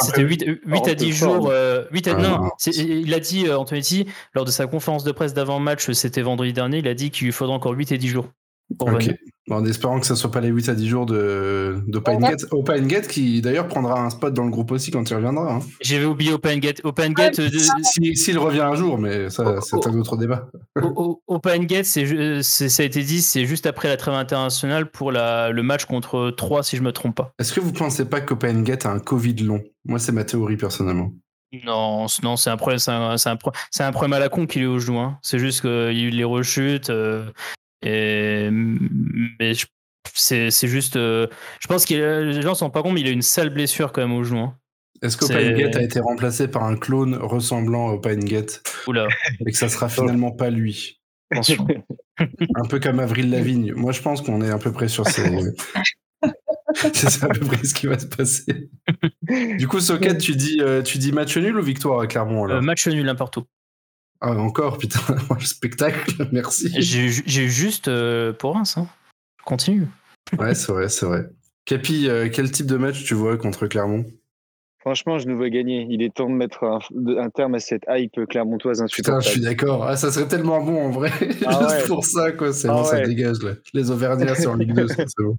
c'était 0.00 0.22
pas 0.22 0.28
8, 0.28 0.44
8 0.66 0.88
à 0.88 0.94
10 0.94 1.06
de 1.06 1.12
forme. 1.14 1.36
jours. 1.36 1.50
euh, 1.50 1.84
8 1.92 2.08
à, 2.08 2.14
Ah, 2.16 2.20
non, 2.20 2.50
il 2.66 3.14
a 3.14 3.20
dit, 3.20 3.46
euh, 3.46 3.58
Antonetti, 3.58 4.06
lors 4.34 4.44
de 4.44 4.50
sa 4.50 4.66
conférence 4.66 5.04
de 5.04 5.12
presse 5.12 5.34
d'avant-match, 5.34 5.88
c'était 5.92 6.22
vendredi 6.22 6.52
dernier, 6.52 6.78
il 6.78 6.88
a 6.88 6.94
dit 6.94 7.10
qu'il 7.12 7.26
lui 7.26 7.32
faudra 7.32 7.54
encore 7.54 7.72
8 7.74 7.92
et 7.92 7.98
10 7.98 8.08
jours 8.08 8.26
pour 8.78 8.90
en 9.50 9.64
espérant 9.64 9.98
que 9.98 10.06
ce 10.06 10.14
soit 10.14 10.30
pas 10.30 10.40
les 10.40 10.48
8 10.48 10.68
à 10.68 10.74
10 10.74 10.88
jours 10.88 11.04
de 11.04 11.82
d'Opengate. 11.88 12.44
Opengate 12.52 13.08
qui 13.08 13.40
d'ailleurs 13.42 13.66
prendra 13.66 14.00
un 14.00 14.08
spot 14.10 14.32
dans 14.32 14.44
le 14.44 14.50
groupe 14.50 14.70
aussi 14.70 14.90
quand 14.92 15.08
il 15.10 15.14
reviendra. 15.14 15.54
hein. 15.54 15.58
J'avais 15.80 16.04
oublié 16.04 16.32
OpenGate. 16.32 16.80
OpenGate, 16.84 17.38
euh, 17.40 17.50
de- 17.50 17.58
Si- 17.58 18.16
S'il 18.16 18.38
revient 18.38 18.60
un 18.60 18.74
jour, 18.76 18.98
mais 18.98 19.24
Oh, 19.26 19.30
ça, 19.30 19.56
c'est 19.60 19.86
un 19.86 19.98
autre 19.98 20.16
débat. 20.16 20.46
O- 20.80 20.92
O- 20.96 21.22
OpenGate, 21.26 21.84
c'est 21.84 22.06
ju- 22.06 22.40
c'est- 22.42 22.68
ça 22.68 22.84
a 22.84 22.86
été 22.86 23.02
dit, 23.02 23.20
c'est 23.20 23.44
juste 23.44 23.66
après 23.66 23.88
la 23.88 23.96
trêve 23.96 24.14
internationale 24.14 24.90
pour 24.90 25.10
la, 25.10 25.50
le 25.50 25.62
match 25.64 25.86
contre 25.86 26.30
3, 26.30 26.62
si 26.62 26.76
je 26.76 26.82
me 26.82 26.92
trompe 26.92 27.16
pas. 27.16 27.32
Est-ce 27.40 27.52
que 27.52 27.60
vous 27.60 27.72
pensez 27.72 28.04
pas 28.04 28.20
qu'Opengate 28.20 28.86
a 28.86 28.90
un 28.90 29.00
Covid 29.00 29.34
long? 29.42 29.60
Moi, 29.84 29.98
c'est 29.98 30.12
ma 30.12 30.22
théorie 30.24 30.56
personnellement. 30.56 31.12
Non, 31.66 32.06
non, 32.22 32.36
c'est 32.36 32.48
un 32.48 32.56
problème, 32.56 32.78
c'est 32.78 32.92
un, 32.92 33.18
c'est 33.18 33.28
un, 33.28 33.36
pro- 33.36 33.52
c'est 33.70 33.82
un 33.82 33.92
problème 33.92 34.14
à 34.14 34.18
la 34.20 34.28
con 34.30 34.46
qu'il 34.46 34.62
est 34.62 34.66
au 34.66 34.78
genou. 34.78 34.98
hein. 34.98 35.18
C'est 35.20 35.38
juste 35.38 35.60
qu'il 35.60 35.70
y 35.70 36.04
a 36.04 36.06
eu 36.06 36.10
les 36.10 36.24
rechutes. 36.24 36.88
euh, 36.90 37.26
et, 37.82 38.48
mais 38.50 39.52
c'est 40.14 40.50
c'est 40.50 40.68
juste. 40.68 40.96
euh, 40.96 41.26
je 41.60 41.66
pense 41.68 41.84
que 41.86 41.94
les 41.94 42.42
gens 42.42 42.54
s'en 42.54 42.66
rendent 42.66 42.74
pas 42.74 42.82
compte, 42.82 42.94
mais 42.94 43.00
il 43.00 43.06
a 43.08 43.10
une 43.10 43.22
sale 43.22 43.50
blessure 43.50 43.92
quand 43.92 44.02
même 44.02 44.12
au 44.12 44.24
genou. 44.24 44.40
hein. 44.40 44.58
Est-ce 45.02 45.16
C'est- 45.18 45.32
qu'Opengate 45.32 45.76
a 45.76 45.82
été 45.82 45.98
remplacé 46.00 46.46
par 46.48 46.62
un 46.64 46.76
clone 46.76 47.14
ressemblant 47.16 47.88
à 47.90 47.92
Opengate 47.94 48.62
Oula, 48.86 49.08
et 49.40 49.50
que 49.50 49.56
ça 49.56 49.68
sera 49.68 49.88
finalement 49.88 50.30
pas 50.30 50.50
lui? 50.50 51.00
Attention. 51.32 51.66
Un 52.54 52.68
peu 52.68 52.78
comme 52.78 53.00
Avril 53.00 53.30
Lavigne. 53.30 53.72
Moi, 53.74 53.90
je 53.92 54.00
pense 54.02 54.20
qu'on 54.20 54.42
est 54.42 54.50
à 54.50 54.58
peu 54.58 54.70
près 54.70 54.86
sur 54.88 55.06
ces. 55.08 55.24
c'est 56.92 57.24
à 57.24 57.28
peu 57.28 57.40
près 57.46 57.64
ce 57.64 57.74
qui 57.74 57.86
va 57.86 57.98
se 57.98 58.06
passer. 58.06 58.70
Du 59.58 59.66
coup, 59.66 59.80
Socket, 59.80 60.18
tu 60.18 60.36
dis, 60.36 60.58
euh, 60.60 60.82
tu 60.82 60.98
dis 60.98 61.10
match 61.10 61.36
nul 61.36 61.56
ou 61.58 61.62
victoire 61.62 62.00
à 62.00 62.06
Clermont 62.06 62.48
Euh, 62.48 62.60
match 62.60 62.86
nul 62.86 63.08
un 63.08 63.14
partout. 63.14 63.44
Ah, 64.24 64.36
encore, 64.36 64.78
putain, 64.78 65.00
le 65.38 65.44
spectacle, 65.44 66.28
merci. 66.32 66.70
J'ai 66.78 67.08
j'ai 67.08 67.48
juste 67.48 67.88
euh, 67.88 68.32
pour 68.32 68.54
Reims. 68.54 68.78
Hein. 68.78 68.86
Continue. 69.44 69.88
Ouais, 70.38 70.54
c'est 70.54 70.70
vrai, 70.70 70.88
c'est 70.88 71.06
vrai. 71.06 71.28
Capi, 71.64 72.08
euh, 72.08 72.28
quel 72.32 72.48
type 72.52 72.66
de 72.66 72.76
match 72.76 73.04
tu 73.04 73.14
vois 73.14 73.36
contre 73.36 73.66
Clermont? 73.66 74.04
Franchement, 74.78 75.18
je 75.18 75.26
nous 75.26 75.36
vois 75.36 75.50
gagner. 75.50 75.88
Il 75.90 76.02
est 76.02 76.14
temps 76.14 76.28
de 76.28 76.34
mettre 76.34 76.62
un, 76.64 77.30
terme 77.30 77.56
à 77.56 77.60
cette 77.60 77.82
hype 77.88 78.26
clermontoise 78.28 78.84
Putain, 78.92 79.18
je 79.20 79.28
suis 79.28 79.40
insupportable. 79.40 79.56
d'accord. 79.56 79.84
Ah, 79.84 79.96
ça 79.96 80.12
serait 80.12 80.28
tellement 80.28 80.62
bon 80.62 80.86
en 80.86 80.90
vrai. 80.90 81.10
Ah 81.46 81.58
Juste 81.60 81.82
ouais. 81.82 81.86
pour 81.88 82.04
ça, 82.04 82.30
quoi. 82.32 82.52
C'est 82.52 82.68
Ah 82.68 82.74
bon, 82.74 82.84
ça 82.84 83.00
dégage 83.00 83.42
là. 83.42 83.52
Les 83.74 83.90
Auvergnats, 83.90 84.36
c'est 84.36 84.46
en 84.46 84.54
Ligue 84.54 84.74
2, 84.74 84.86
c'est 84.88 85.06
bon. 85.18 85.36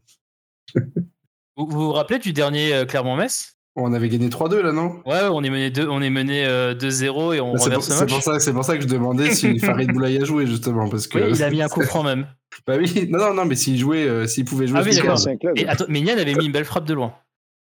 Vous 1.56 1.68
vous, 1.68 1.68
vous 1.68 1.92
rappelez 1.94 2.20
du 2.20 2.34
dernier 2.34 2.74
euh, 2.74 2.86
Clermont-Metz? 2.86 3.53
On 3.76 3.92
avait 3.94 4.08
gagné 4.10 4.30
3-2 4.30 4.62
là, 4.62 4.72
non? 4.72 5.02
Ouais, 5.06 5.22
on 5.32 5.44
est 5.44 5.50
mené, 5.50 5.72
deux- 5.72 5.88
on 5.90 6.00
est 6.02 6.12
mené 6.12 6.46
euh, 6.46 6.76
2-0 6.76 7.34
et 7.34 7.42
on 7.42 7.54
Bah, 7.54 7.58
C'est 7.60 7.72
pour, 7.72 7.80
renverse 7.82 7.90
le 7.90 7.94
c'est 7.96 8.00
match. 8.02 8.10
pour 8.14 8.22
ça, 8.22 8.40
c'est 8.40 8.54
pour 8.54 8.64
ça 8.66 8.76
que 8.78 8.84
je 8.84 8.88
demandais 8.88 9.34
si 9.34 9.58
Farid 9.60 9.92
Boulaye 9.92 10.24
jouait 10.24 10.46
justement 10.46 10.88
parce 10.90 11.08
que. 11.08 11.18
Oui, 11.18 11.32
il 11.34 11.44
a 11.44 11.50
mis 11.50 11.62
un 11.64 11.68
coup 11.70 11.82
franc 11.82 12.04
même. 12.04 12.28
Bah 12.68 12.76
oui, 12.78 13.08
non, 13.10 13.18
non, 13.18 13.34
non, 13.34 13.46
mais 13.46 13.56
s'il 13.56 13.80
jouait, 13.80 14.08
euh, 14.08 14.28
s'il 14.28 14.46
pouvait 14.46 14.68
jouer. 14.68 14.80
Ah 14.80 14.84
oui, 14.86 14.96
d'accord. 14.96 15.18
Et 15.56 15.68
attends, 15.68 15.86
mais 15.90 16.02
Yann 16.02 16.20
avait 16.20 16.36
mis 16.36 16.46
une 16.46 16.52
belle 16.52 16.66
frappe 16.66 16.86
de 16.86 16.94
loin. 16.94 17.16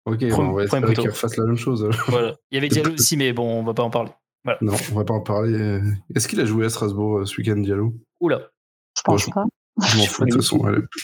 Ok, 0.06 0.20
bon, 0.30 0.38
on 0.50 0.52
va 0.54 0.64
espérer 0.66 0.93
qu'il 0.93 1.10
refasse 1.10 1.36
la 1.36 1.45
même 1.45 1.58
chose. 1.58 1.89
Voilà. 2.08 2.36
Il 2.52 2.56
y 2.56 2.58
avait 2.60 2.70
Diallo 2.70 2.93
aussi, 2.93 3.18
mais 3.18 3.34
bon, 3.34 3.60
on 3.60 3.64
va 3.64 3.74
pas 3.74 3.84
en 3.84 3.89
parler. 3.89 4.12
Non, 4.62 4.74
on 4.91 4.95
va 4.95 5.04
pas 5.04 5.16
en 5.16 5.20
parler. 5.22 5.82
Est-ce 6.16 6.28
qu'il 6.28 6.39
a 6.39 6.45
joué 6.45 6.66
à 6.66 6.70
Strasbourg 6.70 7.18
euh, 7.18 7.26
ce 7.26 7.36
week-end, 7.41 7.58
Diallo? 7.58 7.93
Oula. 8.22 8.41
Je 8.95 9.02
pense 9.04 9.26
Bon, 9.26 9.32
pas. 9.32 9.45
Je 9.88 9.98
m'en 9.98 10.04
fous, 10.06 10.26
de 10.26 10.30
toute 10.32 10.41
façon, 10.41 10.62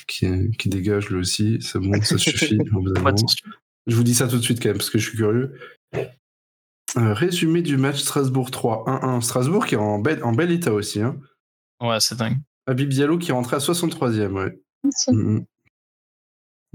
qui 0.07 0.69
dégage 0.69 1.09
lui 1.09 1.19
aussi, 1.19 1.57
c'est 1.61 1.79
bon, 1.79 1.99
ça 2.03 2.17
suffit. 2.17 2.57
Je 3.87 3.95
vous 3.95 4.03
dis 4.03 4.15
ça 4.15 4.27
tout 4.27 4.37
de 4.37 4.41
suite 4.43 4.61
quand 4.61 4.69
même, 4.69 4.77
parce 4.77 4.89
que 4.89 4.97
je 4.97 5.07
suis 5.09 5.17
curieux. 5.17 5.57
Euh, 6.95 7.13
résumé 7.13 7.61
du 7.61 7.75
match 7.77 7.99
Strasbourg 8.01 8.51
3, 8.51 8.85
1-1. 8.87 9.21
Strasbourg 9.21 9.65
qui 9.65 9.75
est 9.75 9.79
en 9.79 9.99
bel, 9.99 10.23
en 10.23 10.31
bel 10.31 10.51
état 10.51 10.71
aussi. 10.73 11.01
Hein. 11.01 11.17
Ouais, 11.81 11.97
c'est 11.99 12.17
dingue. 12.17 12.37
Habib 12.67 12.89
Diallo 12.89 13.17
qui 13.17 13.31
est 13.31 13.33
rentré 13.33 13.55
à 13.55 13.59
63e, 13.59 14.31
ouais. 14.33 14.57
Mhm. 15.09 15.45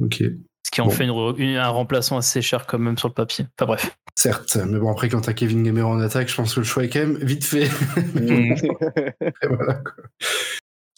Ok. 0.02 0.22
Ce 0.66 0.70
qui 0.70 0.80
en 0.82 0.86
Bon. 0.86 0.90
fait 0.90 1.04
une 1.04 1.10
re- 1.10 1.36
une- 1.38 1.56
un 1.56 1.68
remplaçant 1.68 2.18
assez 2.18 2.42
cher 2.42 2.66
quand 2.66 2.78
même 2.78 2.98
sur 2.98 3.08
le 3.08 3.14
papier. 3.14 3.46
Enfin 3.58 3.66
bref. 3.66 3.96
Certes, 4.16 4.56
mais 4.68 4.78
bon, 4.78 4.90
après, 4.90 5.08
quand 5.08 5.20
t'as 5.22 5.32
Kevin 5.32 5.62
Gamer 5.62 5.86
en 5.88 5.98
attaque, 6.00 6.28
je 6.28 6.34
pense 6.34 6.54
que 6.54 6.60
le 6.60 6.66
choix 6.66 6.84
est 6.84 6.88
quand 6.90 6.98
même 6.98 7.16
vite 7.18 7.44
fait. 7.44 7.68
Et 8.16 9.46
voilà, 9.48 9.74
quoi. 9.76 9.94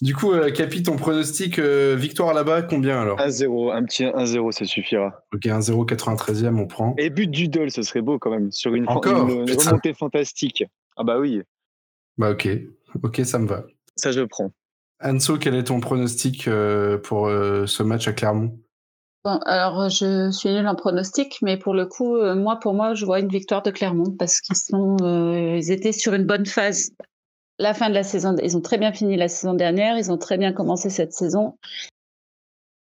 Du 0.03 0.15
coup, 0.15 0.33
euh, 0.33 0.51
Capi, 0.51 0.83
ton 0.83 0.97
pronostic 0.97 1.59
euh, 1.59 1.95
victoire 1.95 2.33
là-bas, 2.33 2.63
combien 2.63 3.03
alors? 3.03 3.19
1-0, 3.19 3.71
un 3.71 3.85
petit 3.85 4.05
1-0, 4.05 4.51
ça 4.51 4.65
suffira. 4.65 5.13
Ok, 5.35 5.43
1-0, 5.45 5.85
93e, 5.87 6.59
on 6.59 6.67
prend. 6.67 6.95
Et 6.97 7.11
but 7.11 7.27
du 7.31 7.49
Dol, 7.49 7.71
ce 7.71 7.83
serait 7.83 8.01
beau 8.01 8.19
quand 8.19 8.31
même, 8.31 8.51
sur 8.51 8.75
une, 8.75 8.89
Encore? 8.89 9.29
une- 9.29 9.41
une 9.41 9.47
Putain. 9.47 9.69
remontée 9.71 9.93
fantastique. 9.93 10.65
Ah 10.97 11.05
bah 11.05 11.19
oui, 11.19 11.43
Bah 12.17 12.31
ok, 12.31 12.49
ok, 13.03 13.21
ça 13.25 13.39
me 13.39 13.47
va. 13.47 13.65
ça 13.97 14.11
je 14.13 14.23
prends. 14.23 14.51
Anso, 15.03 15.37
quel 15.39 15.55
est 15.55 15.65
ton 15.65 15.81
pronostic 15.81 16.49
euh, 16.49 16.97
pour 16.99 17.27
euh, 17.29 17.67
ce 17.67 17.83
match 17.83 18.09
à 18.09 18.13
Clermont? 18.13 18.59
Bon, 19.25 19.39
alors 19.45 19.91
je 19.91 20.31
suis 20.31 20.49
nulle 20.49 20.67
en 20.67 20.75
pronostic, 20.75 21.39
mais 21.43 21.59
pour 21.59 21.75
le 21.75 21.85
coup, 21.85 22.17
euh, 22.17 22.35
moi, 22.35 22.59
pour 22.59 22.73
moi, 22.73 22.95
je 22.95 23.05
vois 23.05 23.21
une 23.21 23.29
victoire 23.29 23.63
de 23.63 23.71
Clermont 23.71 24.15
parce 24.19 24.41
qu'ils 24.41 24.57
sont, 24.57 24.97
euh, 25.03 25.57
ils 25.59 25.71
étaient 25.71 25.93
sur 25.93 26.15
une 26.15 26.25
bonne 26.25 26.47
phase. 26.47 26.91
La 27.61 27.75
fin 27.75 27.91
de 27.91 27.95
la 27.95 28.03
saison, 28.03 28.35
ils 28.43 28.57
ont 28.57 28.63
très 28.63 28.79
bien 28.79 28.91
fini 28.93 29.17
la 29.19 29.29
saison 29.29 29.53
dernière, 29.55 29.99
ils 29.99 30.11
ont 30.11 30.17
très 30.17 30.39
bien 30.39 30.53
commencé 30.53 30.89
cette 30.89 31.13
saison. 31.13 31.59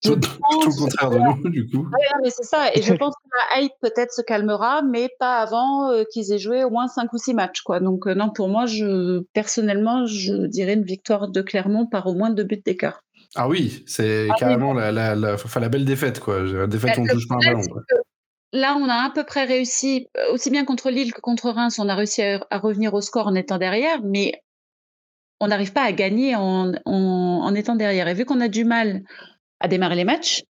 Je 0.04 0.12
tout, 0.12 0.20
tout 0.20 0.28
le 0.34 0.66
pense- 0.66 0.80
contraire 0.80 1.10
de 1.10 1.18
nous, 1.18 1.50
du 1.50 1.68
coup. 1.70 1.84
Non, 1.84 2.20
mais 2.22 2.30
c'est 2.30 2.44
ça. 2.44 2.68
Et 2.76 2.82
je 2.82 2.94
pense 3.00 3.16
que 3.16 3.30
la 3.56 3.62
hype 3.62 3.72
peut-être 3.82 4.12
se 4.12 4.22
calmera, 4.22 4.82
mais 4.82 5.10
pas 5.18 5.38
avant 5.40 5.90
euh, 5.90 6.04
qu'ils 6.12 6.32
aient 6.34 6.38
joué 6.38 6.64
au 6.66 6.70
moins 6.70 6.88
cinq 6.88 7.14
ou 7.14 7.18
six 7.18 7.34
matchs, 7.34 7.62
quoi. 7.62 7.80
Donc 7.80 8.06
euh, 8.06 8.14
non, 8.16 8.30
pour 8.30 8.50
moi, 8.50 8.66
je 8.66 9.22
personnellement, 9.34 10.06
je 10.06 10.34
dirais 10.48 10.74
une 10.74 10.84
victoire 10.84 11.30
de 11.30 11.42
Clermont 11.42 11.88
par 11.88 12.06
au 12.08 12.14
moins 12.14 12.30
deux 12.30 12.44
buts 12.44 12.62
d'écart. 12.64 13.00
Ah 13.36 13.48
oui, 13.48 13.84
c'est 13.88 14.28
Ah 14.30 14.34
oui. 14.34 14.40
carrément 14.40 14.74
la, 14.74 14.92
la, 14.92 15.16
la, 15.16 15.34
enfin, 15.36 15.60
la 15.62 15.70
belle 15.70 15.86
défaite, 15.86 16.20
quoi. 16.20 16.42
La 16.42 16.68
défaite 16.68 16.98
où 16.98 17.02
on 17.02 17.06
Le 17.06 17.14
touche 17.14 17.28
pas 17.28 17.36
un 17.36 17.40
ballon. 17.54 17.62
quoi. 17.72 17.82
Là, 18.52 18.78
on 18.80 18.88
a 18.88 18.94
à 19.08 19.12
peu 19.14 19.24
près 19.24 19.46
réussi, 19.46 20.08
aussi 20.32 20.50
bien 20.52 20.64
contre 20.66 20.90
Lille 20.90 21.14
que 21.14 21.20
contre 21.22 21.50
Reims, 21.50 21.80
on 21.80 21.90
a 21.90 21.96
réussi 21.96 22.22
à, 22.22 22.46
à 22.52 22.58
revenir 22.60 22.94
au 22.94 23.02
score 23.02 23.28
en 23.28 23.36
étant 23.36 23.58
derrière, 23.58 24.02
mais 24.04 24.34
on 25.40 25.48
n'arrive 25.48 25.74
pas 25.74 25.84
à 25.84 25.92
gagner 25.92 26.36
en, 26.36 26.72
en, 26.86 26.92
en 27.44 27.56
étant 27.56 27.76
derrière. 27.76 28.08
Et 28.08 28.14
vu 28.14 28.26
qu'on 28.26 28.42
a 28.42 28.48
du 28.48 28.64
mal 28.66 29.04
à 29.60 29.68
démarrer 29.68 29.96
les 29.96 30.06
matchs, 30.06 30.44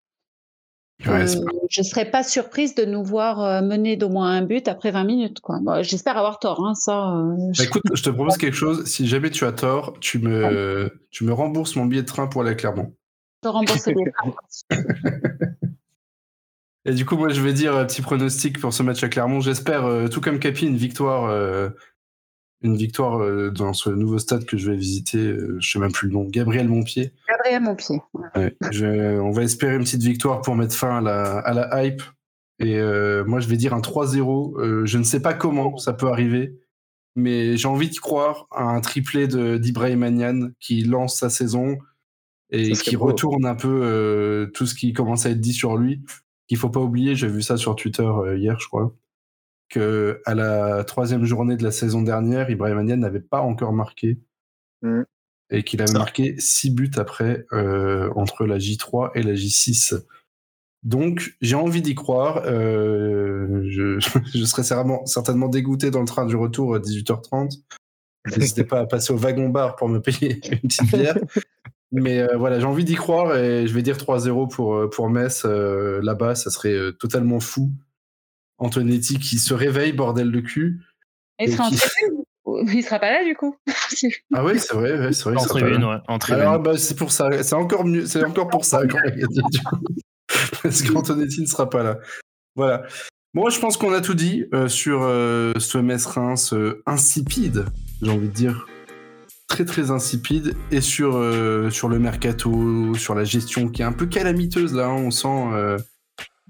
Ouais, 1.07 1.25
euh, 1.29 1.45
je 1.71 1.81
ne 1.81 1.85
serais 1.85 2.09
pas 2.09 2.23
surprise 2.23 2.77
de 2.77 2.85
nous 2.85 3.03
voir 3.05 3.41
euh, 3.43 3.61
mener 3.63 3.97
d'au 3.97 4.09
moins 4.09 4.31
un 4.31 4.43
but 4.43 4.69
après 4.69 4.93
20 4.93 5.03
minutes. 5.05 5.39
Bon, 5.47 5.83
J'espère 5.83 6.17
avoir 6.17 6.39
tort, 6.39 6.65
hein, 6.65 6.75
ça. 6.75 7.17
euh, 7.17 7.35
je- 7.53 7.63
Bah, 7.63 7.65
écoute, 7.67 7.83
je 7.93 8.03
te 8.03 8.11
propose 8.11 8.37
quelque 8.39 8.57
chose. 8.57 8.85
Si 8.87 9.07
jamais 9.09 9.31
tu 9.31 9.45
as 9.45 9.53
tort, 9.53 9.95
tu 10.01 10.21
me, 10.21 10.89
tu 11.11 11.25
me 11.25 11.33
rembourses 11.33 11.75
mon 11.77 11.85
billet 11.87 12.03
de 12.03 12.07
train 12.07 12.29
pour 12.29 12.43
aller 12.43 12.53
à 12.53 12.55
Clermont. 12.55 12.95
je 13.43 13.49
rembourse 13.49 13.87
les 13.89 13.95
Et 16.87 16.93
du 16.93 17.05
coup, 17.07 17.17
moi, 17.17 17.31
je 17.31 17.41
vais 17.41 17.53
dire 17.55 17.75
un 17.77 17.85
petit 17.87 18.03
pronostic 18.03 18.61
pour 18.61 18.73
ce 18.73 18.83
match 18.83 19.03
à 19.03 19.09
Clermont. 19.09 19.41
J'espère, 19.41 19.85
euh, 19.85 20.09
tout 20.09 20.21
comme 20.21 20.39
Capi, 20.39 20.67
une 20.67 20.77
victoire, 20.77 21.25
une 22.65 22.77
victoire 22.77 23.23
euh, 23.23 23.51
dans 23.51 23.75
ce 23.75 23.91
nouveau 23.91 24.19
stade 24.19 24.47
que 24.47 24.57
je 24.57 24.71
vais 24.71 24.77
visiter. 24.77 25.19
Euh, 25.19 25.59
je 25.61 25.71
sais 25.71 25.79
même 25.79 25.93
plus 25.93 26.09
le 26.09 26.15
nom. 26.15 26.25
Gabriel 26.25 26.69
Montpied. 26.69 27.13
Gabriel 27.29 27.63
Montpied. 27.63 28.01
on 29.21 29.31
va 29.31 29.43
espérer 29.43 29.77
une 29.77 29.85
petite 29.85 30.03
victoire 30.03 30.41
pour 30.41 30.57
mettre 30.57 30.75
fin 30.75 30.99
à 30.99 31.01
la, 31.01 31.39
à 31.39 31.53
la 31.53 31.85
hype. 31.85 32.03
Et 32.59 32.79
euh, 32.79 33.25
moi, 33.27 33.41
je 33.41 33.49
vais 33.49 33.57
dire 33.57 33.75
un 33.75 33.81
3-0. 33.81 34.85
je 34.87 34.99
ne 34.99 35.05
sais 35.05 35.21
pas 35.21 35.35
comment 35.35 35.77
ça 35.77 35.93
peut 35.93 36.09
arriver, 36.09 36.59
mais 37.17 37.57
j'ai 37.57 37.69
envie 37.69 37.91
de 37.91 37.99
croire 37.99 38.47
à 38.51 38.63
un 38.63 38.81
triplé 38.81 39.29
d'Ibrahim 39.59 40.03
Agnan 40.03 40.49
qui 40.59 40.83
lance 40.83 41.17
sa 41.17 41.29
saison 41.31 41.77
et 42.51 42.73
qui 42.73 42.97
retourne 42.97 43.45
un 43.45 43.57
peu 43.57 44.51
tout 44.55 44.67
ce 44.67 44.75
qui 44.75 44.93
commence 44.93 45.27
à 45.27 45.31
être 45.31 45.41
dit 45.41 45.53
sur 45.53 45.77
lui. 45.77 46.03
Il 46.49 46.57
faut 46.57 46.71
pas 46.71 46.81
oublier, 46.81 47.15
j'ai 47.15 47.29
vu 47.29 47.43
ça 47.43 47.57
sur 47.57 47.77
Twitter 47.77 48.09
hier, 48.37 48.59
je 48.59 48.69
crois 48.69 48.95
à 49.77 50.35
la 50.35 50.85
troisième 50.85 51.25
journée 51.25 51.57
de 51.57 51.63
la 51.63 51.71
saison 51.71 52.03
dernière, 52.03 52.51
Ibrahim 52.51 52.83
Niane 52.83 53.01
n'avait 53.01 53.21
pas 53.21 53.41
encore 53.41 53.73
marqué. 53.73 54.19
Mm. 54.83 55.03
Et 55.51 55.63
qu'il 55.63 55.83
avait 55.83 55.93
marqué 55.93 56.37
six 56.39 56.71
buts 56.71 56.91
après, 56.97 57.47
euh, 57.53 58.11
entre 58.17 58.47
la 58.47 58.59
J3 58.59 59.11
et 59.15 59.23
la 59.23 59.35
J6. 59.35 60.03
Donc, 60.83 61.37
j'ai 61.41 61.55
envie 61.55 61.83
d'y 61.83 61.95
croire. 61.95 62.43
Euh, 62.47 63.63
je, 63.69 63.99
je, 64.35 64.45
serais 64.45 64.63
certainement, 64.63 65.05
certainement 65.07 65.49
dégoûté 65.49 65.91
dans 65.91 66.01
le 66.01 66.07
train 66.07 66.27
du 66.27 66.37
retour 66.37 66.75
à 66.75 66.79
18h30. 66.79 67.61
N'hésitez 68.37 68.65
pas 68.65 68.81
à 68.81 68.87
passer 68.87 69.13
au 69.13 69.17
wagon-bar 69.17 69.77
pour 69.77 69.89
me 69.89 70.01
payer 70.01 70.41
une 70.51 70.69
petite 70.69 70.91
bière. 70.91 71.19
Mais 71.93 72.21
euh, 72.21 72.37
voilà, 72.37 72.59
j'ai 72.59 72.67
envie 72.67 72.85
d'y 72.85 72.95
croire 72.95 73.37
et 73.37 73.67
je 73.67 73.75
vais 73.75 73.83
dire 73.83 73.97
3-0 73.97 74.51
pour, 74.51 74.91
pour 74.91 75.11
Metz. 75.11 75.45
Là-bas, 75.45 76.35
ça 76.35 76.51
serait 76.51 76.93
totalement 76.99 77.39
fou. 77.39 77.71
Antonetti 78.59 79.19
qui 79.19 79.39
se 79.39 79.55
réveille, 79.55 79.93
bordel 79.93 80.31
de 80.31 80.41
cul. 80.41 80.81
Il 81.41 81.53
sera, 81.53 81.69
il 82.47 82.83
sera 82.83 82.99
pas 82.99 83.11
là 83.11 83.25
du 83.25 83.35
coup. 83.35 83.57
ah 84.35 84.45
oui, 84.45 84.59
c'est 84.59 84.75
vrai, 84.75 85.13
c'est 85.13 85.25
vrai. 85.25 85.37
En 85.37 85.45
tribune, 85.45 85.85
ouais. 85.85 85.97
En 86.09 86.19
Alors, 86.19 86.61
bah, 86.61 86.77
c'est 86.77 86.97
pour 86.97 87.13
ça, 87.13 87.43
c'est 87.43 87.55
encore 87.55 87.85
mieux, 87.85 88.07
c'est 88.07 88.25
encore 88.25 88.49
pour 88.49 88.65
ça. 88.65 88.83
Parce 90.63 90.83
qu'Antonetti 90.83 91.41
ne 91.43 91.47
sera 91.47 91.69
pas 91.69 91.83
là. 91.83 91.99
Voilà. 92.57 92.85
Moi, 93.35 93.51
je 93.51 93.59
pense 93.59 93.77
qu'on 93.77 93.93
a 93.93 94.01
tout 94.01 94.15
dit 94.15 94.45
euh, 94.55 94.69
sur 94.69 95.03
euh, 95.03 95.53
ce 95.59 95.77
Metz-Reims 95.79 96.53
euh, 96.53 96.83
insipide, 96.87 97.65
j'ai 98.01 98.11
envie 98.11 98.29
de 98.29 98.33
dire. 98.33 98.67
Très 99.49 99.65
très 99.65 99.91
insipide 99.91 100.57
et 100.71 100.81
sur, 100.81 101.13
sur 101.71 101.89
le 101.89 101.99
mercato, 101.99 102.95
sur 102.95 103.15
la 103.15 103.25
gestion 103.25 103.69
qui 103.69 103.83
est 103.83 103.85
un 103.85 103.93
peu 103.93 104.07
calamiteuse 104.07 104.75
là. 104.75 104.87
Hein. 104.87 104.95
on 104.95 105.11
sent 105.11 105.79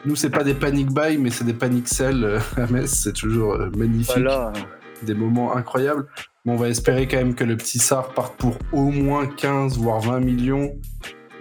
nous, 0.07 0.17
c'est 0.17 0.31
pas 0.31 0.45
des 0.45 0.55
panic 0.55 0.93
buy, 0.93 1.19
mais 1.19 1.31
c'est 1.31 1.45
des 1.45 1.55
panic 1.55 1.89
sell 1.89 2.25
euh, 2.25 2.39
à 2.57 2.67
Metz. 2.71 2.91
C'est 2.91 3.15
toujours 3.15 3.55
euh, 3.55 3.71
magnifique. 3.77 4.25
Des 5.03 5.15
moments 5.15 5.55
incroyables. 5.57 6.07
Mais 6.45 6.53
on 6.53 6.57
va 6.57 6.69
espérer 6.69 7.09
quand 7.09 7.17
même 7.17 7.35
que 7.35 7.45
le 7.45 7.57
petit 7.57 7.79
Sar 7.79 8.13
parte 8.15 8.37
pour 8.37 8.59
au 8.73 8.91
moins 8.91 9.27
15, 9.27 9.79
voire 9.79 10.01
20 10.01 10.21
millions. 10.21 10.75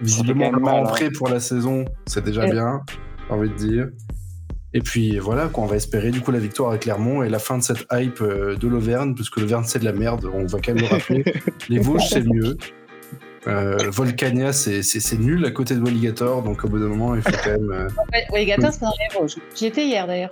Visiblement, 0.00 0.50
le 0.50 0.64
en 0.64 0.82
prêt 0.84 1.10
pour 1.10 1.28
la 1.28 1.40
saison, 1.40 1.84
c'est 2.06 2.24
déjà 2.24 2.46
bien, 2.46 2.80
j'ai 3.28 3.34
envie 3.34 3.48
de 3.48 3.54
dire. 3.54 3.88
Et 4.72 4.80
puis 4.80 5.18
voilà, 5.18 5.46
quoi, 5.46 5.62
on 5.62 5.66
va 5.66 5.76
espérer 5.76 6.10
du 6.10 6.20
coup 6.20 6.32
la 6.32 6.40
victoire 6.40 6.72
à 6.72 6.78
Clermont 6.78 7.22
et 7.22 7.28
la 7.28 7.38
fin 7.38 7.56
de 7.58 7.62
cette 7.62 7.86
hype 7.92 8.20
euh, 8.20 8.56
de 8.56 8.66
l'Auvergne, 8.66 9.14
parce 9.14 9.30
que 9.30 9.38
l'Auvergne 9.38 9.62
c'est 9.64 9.78
de 9.78 9.84
la 9.84 9.92
merde, 9.92 10.28
on 10.34 10.46
va 10.46 10.58
quand 10.58 10.74
même 10.74 10.82
le 10.82 10.88
rappeler. 10.88 11.24
Les 11.68 11.78
Vosges 11.78 12.08
c'est 12.08 12.24
mieux. 12.24 12.56
Euh, 13.46 13.76
Volcania, 13.90 14.52
c'est 14.52 15.18
nul 15.18 15.44
à 15.44 15.50
côté 15.50 15.74
de 15.74 15.80
Walligator, 15.80 16.42
donc 16.42 16.64
au 16.64 16.68
bout 16.68 16.78
d'un 16.78 16.88
moment, 16.88 17.14
il 17.14 17.22
faut 17.22 17.30
quand 17.30 17.50
même. 17.50 17.70
Euh... 17.70 17.88
Walligator, 18.30 18.72
c'est 18.72 18.80
dans 18.80 18.92
les 18.98 19.18
Vosges. 19.18 19.36
J'y 19.54 19.66
étais 19.66 19.86
hier 19.86 20.06
d'ailleurs. 20.06 20.30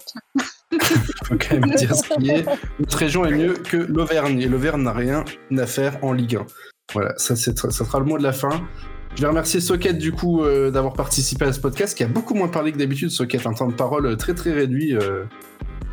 il 0.72 0.80
faut 1.24 1.36
quand 1.36 1.52
même 1.52 1.70
dire 1.74 1.94
ce 1.94 2.02
qui 2.14 2.30
est. 2.30 2.44
Notre 2.78 2.98
région 2.98 3.24
est 3.26 3.32
mieux 3.32 3.54
que 3.54 3.76
l'Auvergne, 3.76 4.40
et 4.40 4.46
l'Auvergne 4.46 4.82
n'a 4.82 4.92
rien 4.92 5.24
à 5.56 5.66
faire 5.66 5.98
en 6.02 6.12
Ligue 6.12 6.36
1. 6.36 6.46
Voilà, 6.94 7.12
ça, 7.16 7.36
ça 7.36 7.70
sera 7.70 7.98
le 7.98 8.04
mot 8.06 8.18
de 8.18 8.22
la 8.22 8.32
fin. 8.32 8.66
Je 9.14 9.20
vais 9.20 9.28
remercier 9.28 9.60
Socket 9.60 9.98
du 9.98 10.12
coup 10.12 10.42
euh, 10.42 10.70
d'avoir 10.70 10.94
participé 10.94 11.44
à 11.44 11.52
ce 11.52 11.60
podcast, 11.60 11.96
qui 11.96 12.02
a 12.02 12.06
beaucoup 12.06 12.34
moins 12.34 12.48
parlé 12.48 12.72
que 12.72 12.78
d'habitude. 12.78 13.10
Socket, 13.10 13.46
un 13.46 13.52
temps 13.52 13.68
de 13.68 13.74
parole 13.74 14.16
très 14.16 14.34
très 14.34 14.52
réduit. 14.52 14.94
Euh, 14.94 15.24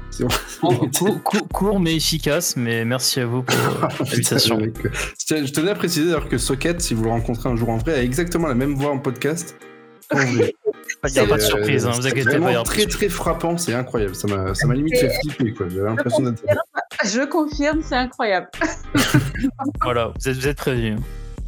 court, 1.54 1.80
mais 1.80 1.96
efficace, 1.96 2.56
mais 2.56 2.86
merci 2.86 3.20
à 3.20 3.26
vous 3.26 3.44
pour 3.44 3.58
l'invitation. 4.00 4.60
je 4.60 5.52
tenais 5.52 5.72
à 5.72 5.76
préciser 5.76 6.06
d'ailleurs 6.06 6.30
que 6.30 6.38
Socket, 6.38 6.82
si 6.82 6.94
vous 6.94 7.04
le 7.04 7.10
rencontrez 7.10 7.50
un 7.50 7.56
jour 7.56 7.70
en 7.70 7.78
vrai, 7.78 7.94
a 7.96 8.04
exactement 8.04 8.48
la 8.48 8.56
même 8.56 8.76
voix 8.76 8.92
en 8.92 9.00
podcast. 9.00 9.58
Il 11.08 11.14
n'y 11.14 11.20
a 11.20 11.26
pas 11.28 11.38
de 11.38 11.42
surprise, 11.42 11.86
hein, 11.86 11.92
vous 11.94 12.08
inquiétez 12.08 12.40
pas. 12.40 12.64
très 12.64 12.88
très 12.88 13.10
frappant, 13.10 13.58
c'est 13.58 13.74
incroyable. 13.74 14.16
Ça 14.16 14.28
m'a 14.28 14.74
limite 14.74 14.98
fait 14.98 15.12
flipper. 15.22 15.54
J'avais 15.70 15.88
l'impression 15.88 16.24
d'être. 16.24 16.44
Je 17.06 17.26
confirme, 17.26 17.82
c'est 17.84 17.96
incroyable. 17.96 18.50
voilà, 19.82 20.12
vous 20.20 20.30
êtes, 20.30 20.38
vous 20.38 20.48
êtes 20.48 20.58
prévenus. 20.58 20.98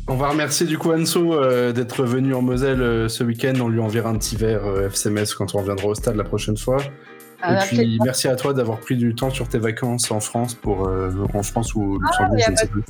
On 0.08 0.16
va 0.16 0.30
remercier 0.30 0.66
du 0.66 0.78
coup 0.78 0.92
Anso 0.92 1.34
euh, 1.34 1.72
d'être 1.72 2.04
venu 2.04 2.34
en 2.34 2.42
Moselle 2.42 2.82
euh, 2.82 3.08
ce 3.08 3.24
week-end. 3.24 3.54
On 3.62 3.70
lui 3.70 3.80
enverra 3.80 4.10
un 4.10 4.18
petit 4.18 4.36
verre 4.36 4.66
euh, 4.66 4.90
FCMS 4.90 5.36
quand 5.38 5.56
on 5.56 5.60
reviendra 5.60 5.88
au 5.88 5.96
stade 5.96 6.16
la 6.16 6.24
prochaine 6.24 6.58
fois. 6.58 6.78
Et 7.44 7.56
puis 7.68 8.00
merci 8.04 8.28
à 8.28 8.36
toi 8.36 8.54
d'avoir 8.54 8.80
pris 8.80 8.96
du 8.96 9.16
temps 9.16 9.30
sur 9.30 9.48
tes 9.48 9.58
vacances 9.58 10.12
en 10.12 10.20
France 10.20 10.54
pour 10.54 10.88
euh, 10.88 11.12
en 11.34 11.44
France 11.44 11.74
ou 11.76 12.00
ah, 12.04 12.30
Luxembourg. 12.32 12.84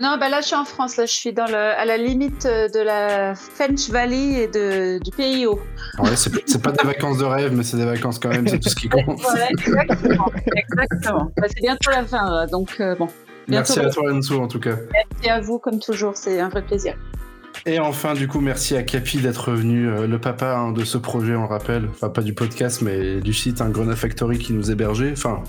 Non, 0.00 0.16
bah 0.18 0.28
là 0.28 0.40
je 0.40 0.46
suis 0.46 0.56
en 0.56 0.64
France, 0.64 0.96
là 0.96 1.06
je 1.06 1.12
suis 1.12 1.32
dans 1.32 1.46
le, 1.46 1.56
à 1.56 1.84
la 1.84 1.96
limite 1.96 2.46
de 2.46 2.80
la 2.80 3.34
French 3.34 3.88
Valley 3.90 4.42
et 4.42 4.48
de, 4.48 4.98
du 5.02 5.10
PIO. 5.10 5.60
Ouais, 5.98 6.16
c'est 6.16 6.62
pas 6.62 6.72
des 6.72 6.86
vacances 6.86 7.18
de 7.18 7.24
rêve, 7.24 7.52
mais 7.54 7.64
c'est 7.64 7.76
des 7.76 7.84
vacances 7.84 8.18
quand 8.18 8.28
même, 8.28 8.46
c'est 8.46 8.60
tout 8.60 8.68
ce 8.68 8.76
qui 8.76 8.88
compte. 8.88 9.20
exactement. 9.50 10.30
exactement. 10.56 11.30
Bah, 11.36 11.46
c'est 11.48 11.60
bientôt 11.60 11.90
la 11.90 12.04
fin, 12.04 12.46
donc 12.46 12.76
euh, 12.80 12.94
bon. 12.94 13.08
Merci 13.48 13.80
à 13.80 13.88
toi 13.88 14.12
Enzo 14.12 14.40
en 14.40 14.48
tout 14.48 14.60
cas. 14.60 14.76
Merci 14.92 15.30
à 15.30 15.40
vous 15.40 15.58
comme 15.58 15.80
toujours, 15.80 16.16
c'est 16.16 16.38
un 16.40 16.48
vrai 16.48 16.62
plaisir. 16.62 16.94
Et 17.68 17.78
enfin, 17.80 18.14
du 18.14 18.28
coup, 18.28 18.40
merci 18.40 18.76
à 18.76 18.82
Capi 18.82 19.18
d'être 19.18 19.52
venu, 19.52 19.90
euh, 19.90 20.06
le 20.06 20.18
papa 20.18 20.56
hein, 20.56 20.72
de 20.72 20.84
ce 20.84 20.96
projet, 20.96 21.34
on 21.34 21.42
le 21.42 21.48
rappelle. 21.48 21.86
Enfin, 21.90 22.08
pas 22.08 22.22
du 22.22 22.32
podcast, 22.32 22.80
mais 22.80 23.20
du 23.20 23.34
site 23.34 23.60
un 23.60 23.68
Grena 23.68 23.94
Factory 23.94 24.38
qui 24.38 24.54
nous 24.54 24.70
hébergeait. 24.70 25.12
Enfin, 25.12 25.42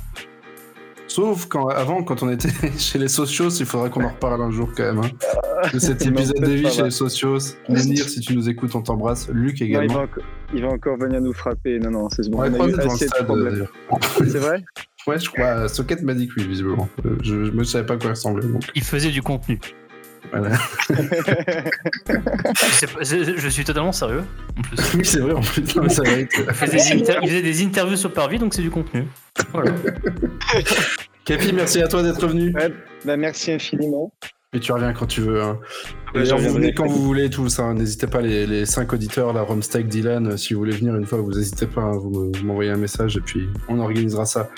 sauf 1.07 1.45
quand, 1.45 1.69
avant, 1.69 2.03
quand 2.03 2.21
on 2.21 2.29
était 2.29 2.49
chez 2.77 2.99
les 2.99 3.07
socios, 3.07 3.51
il 3.51 3.65
faudrait 3.65 3.89
qu'on 3.89 4.03
en 4.03 4.09
reparle 4.09 4.41
un 4.41 4.51
jour 4.51 4.69
quand 4.75 4.83
même. 4.83 4.99
Hein, 4.99 5.69
de 5.73 5.79
cet 5.79 6.01
épisode 6.05 6.41
de 6.41 6.51
vie 6.51 6.69
chez 6.69 6.83
les 6.83 6.91
socios. 6.91 7.55
Menir, 7.69 8.09
si 8.09 8.19
tu 8.19 8.35
nous 8.35 8.49
écoutes, 8.49 8.75
on 8.75 8.81
t'embrasse. 8.81 9.29
Luc 9.29 9.61
également. 9.61 10.05
il, 10.53 10.61
va 10.61 10.67
encore, 10.67 10.97
venir 10.97 11.21
nous 11.21 11.33
frapper. 11.33 11.79
Non, 11.79 11.91
non, 11.91 12.09
c'est 12.09 12.29
bon. 12.29 12.39
On, 12.41 13.95
on 13.95 13.99
C'est 14.01 14.39
vrai? 14.39 14.65
Ouais, 15.07 15.17
je 15.17 15.29
crois. 15.29 15.69
Socket 15.69 16.01
m'a 16.01 16.15
dit 16.15 16.27
que 16.27 16.33
oui, 16.41 16.47
visiblement. 16.47 16.89
Euh, 17.05 17.15
je, 17.23 17.33
me 17.33 17.63
savais 17.63 17.85
pas 17.85 17.93
à 17.93 17.97
quoi 17.97 18.07
il 18.07 18.11
ressemblait. 18.11 18.45
Il 18.75 18.83
faisait 18.83 19.11
du 19.11 19.21
contenu. 19.21 19.57
Voilà. 20.31 20.57
je 23.01 23.49
suis 23.49 23.63
totalement 23.63 23.91
sérieux, 23.91 24.23
en 24.57 24.61
plus. 24.61 24.93
Oui, 24.95 25.05
c'est 25.05 25.19
vrai, 25.19 25.33
en 25.33 25.41
plus. 25.41 25.61
il, 25.75 25.89
faisait 26.53 27.41
des 27.41 27.63
interviews 27.63 27.97
sur 27.97 28.13
Parvis, 28.13 28.39
donc 28.39 28.53
c'est 28.53 28.61
du 28.61 28.69
contenu. 28.69 29.05
Voilà. 29.53 29.71
Capi, 31.25 31.53
merci 31.53 31.81
à 31.81 31.87
toi 31.87 32.03
d'être 32.03 32.27
venu. 32.27 32.53
bah, 33.05 33.17
merci 33.17 33.51
infiniment. 33.51 34.11
Et 34.53 34.59
tu 34.59 34.71
reviens 34.71 34.93
quand 34.93 35.05
tu 35.05 35.21
veux. 35.21 35.43
Hein. 35.43 35.59
vous 36.15 36.53
venez 36.53 36.73
quand 36.73 36.87
vous 36.87 37.03
voulez, 37.03 37.29
tout 37.29 37.49
ça. 37.49 37.71
N'hésitez 37.73 38.07
pas, 38.07 38.21
les, 38.21 38.47
les 38.47 38.65
cinq 38.65 38.93
auditeurs, 38.93 39.31
la 39.31 39.43
Romstake, 39.43 39.87
Dylan, 39.87 40.37
si 40.37 40.53
vous 40.53 40.59
voulez 40.59 40.75
venir 40.75 40.95
une 40.95 41.05
fois, 41.05 41.19
vous 41.19 41.33
n'hésitez 41.33 41.67
pas, 41.67 41.81
hein, 41.81 41.97
vous 41.97 42.31
m'envoyez 42.43 42.71
un 42.71 42.77
message 42.77 43.17
et 43.17 43.21
puis 43.21 43.47
on 43.67 43.79
organisera 43.79 44.25
ça. 44.25 44.49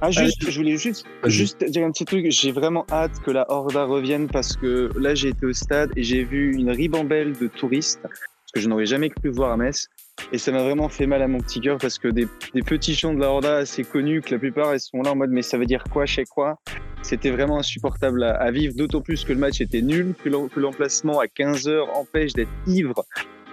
Ah, 0.00 0.10
juste, 0.10 0.48
je 0.48 0.58
voulais 0.58 0.76
juste, 0.76 1.06
juste 1.24 1.64
dire 1.64 1.86
un 1.86 1.90
petit 1.90 2.04
truc. 2.04 2.26
J'ai 2.28 2.52
vraiment 2.52 2.84
hâte 2.90 3.18
que 3.24 3.30
la 3.30 3.50
Horda 3.50 3.84
revienne 3.84 4.28
parce 4.28 4.56
que 4.56 4.90
là, 4.98 5.14
j'ai 5.14 5.28
été 5.28 5.46
au 5.46 5.52
stade 5.52 5.90
et 5.96 6.02
j'ai 6.02 6.22
vu 6.24 6.54
une 6.54 6.70
ribambelle 6.70 7.32
de 7.32 7.46
touristes, 7.46 8.00
ce 8.46 8.52
que 8.52 8.60
je 8.60 8.68
n'aurais 8.68 8.86
jamais 8.86 9.08
cru 9.08 9.30
voir 9.30 9.52
à 9.52 9.56
Metz. 9.56 9.88
Et 10.32 10.38
ça 10.38 10.52
m'a 10.52 10.62
vraiment 10.62 10.88
fait 10.88 11.06
mal 11.06 11.22
à 11.22 11.28
mon 11.28 11.40
petit 11.40 11.60
cœur 11.60 11.78
parce 11.78 11.98
que 11.98 12.08
des, 12.08 12.26
des, 12.54 12.62
petits 12.62 12.94
chants 12.94 13.14
de 13.14 13.20
la 13.20 13.30
Horda 13.30 13.56
assez 13.56 13.84
connus, 13.84 14.22
que 14.22 14.32
la 14.32 14.38
plupart 14.38 14.74
ils 14.74 14.80
sont 14.80 15.02
là 15.02 15.12
en 15.12 15.16
mode 15.16 15.30
mais 15.30 15.42
ça 15.42 15.58
veut 15.58 15.66
dire 15.66 15.84
quoi, 15.90 16.06
chez 16.06 16.24
quoi? 16.24 16.58
C'était 17.02 17.30
vraiment 17.30 17.58
insupportable 17.58 18.24
à, 18.24 18.50
vivre, 18.50 18.74
d'autant 18.74 19.00
plus 19.00 19.24
que 19.24 19.32
le 19.32 19.38
match 19.38 19.60
était 19.60 19.82
nul, 19.82 20.14
que 20.24 20.58
l'emplacement 20.58 21.20
à 21.20 21.28
15 21.28 21.68
heures 21.68 21.96
empêche 21.96 22.32
d'être 22.32 22.50
ivre. 22.66 22.94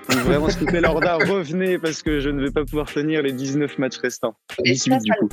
Donc 0.10 0.20
vraiment, 0.20 0.50
s'il 0.50 0.62
vous 0.62 0.66
plaît, 0.66 0.82
la 0.82 0.92
Horda, 0.92 1.16
revenez 1.30 1.78
parce 1.78 2.02
que 2.02 2.20
je 2.20 2.30
ne 2.30 2.42
vais 2.42 2.52
pas 2.52 2.66
pouvoir 2.66 2.92
tenir 2.92 3.22
les 3.22 3.32
19 3.32 3.78
matchs 3.78 3.98
restants. 3.98 4.36
Et 4.66 4.76
ça, 4.76 4.98
du 4.98 5.12
coup. 5.12 5.30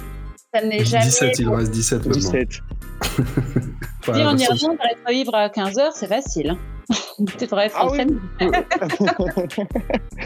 Ça 0.52 0.62
n'est 0.62 0.84
jamais. 0.84 1.04
17, 1.04 1.38
il 1.38 1.48
en 1.48 1.54
reste 1.54 1.70
17 1.70 1.98
maintenant. 1.98 2.12
17. 2.12 2.48
si 2.52 4.10
on 4.10 4.36
y 4.36 4.46
revient, 4.46 4.66
on 4.68 4.74
être 4.74 5.10
vivre 5.10 5.34
à 5.34 5.48
15h, 5.48 5.90
c'est 5.94 6.08
facile. 6.08 6.56
tu 7.38 7.46
devrais 7.46 7.66
être 7.66 7.76
ah 7.78 7.86
en 7.86 7.94
scène. 7.94 8.20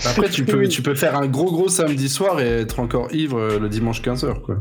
Après, 0.07 0.31
tu 0.31 0.45
peux, 0.45 0.67
tu 0.67 0.83
peux 0.83 0.95
faire 0.95 1.17
un 1.17 1.27
gros 1.27 1.53
gros 1.53 1.69
samedi 1.69 2.09
soir 2.09 2.41
et 2.41 2.61
être 2.61 2.81
encore 2.81 3.13
ivre 3.13 3.39
euh, 3.39 3.59
le 3.59 3.69
dimanche 3.69 4.01
15h, 4.01 4.41
quoi. 4.41 4.59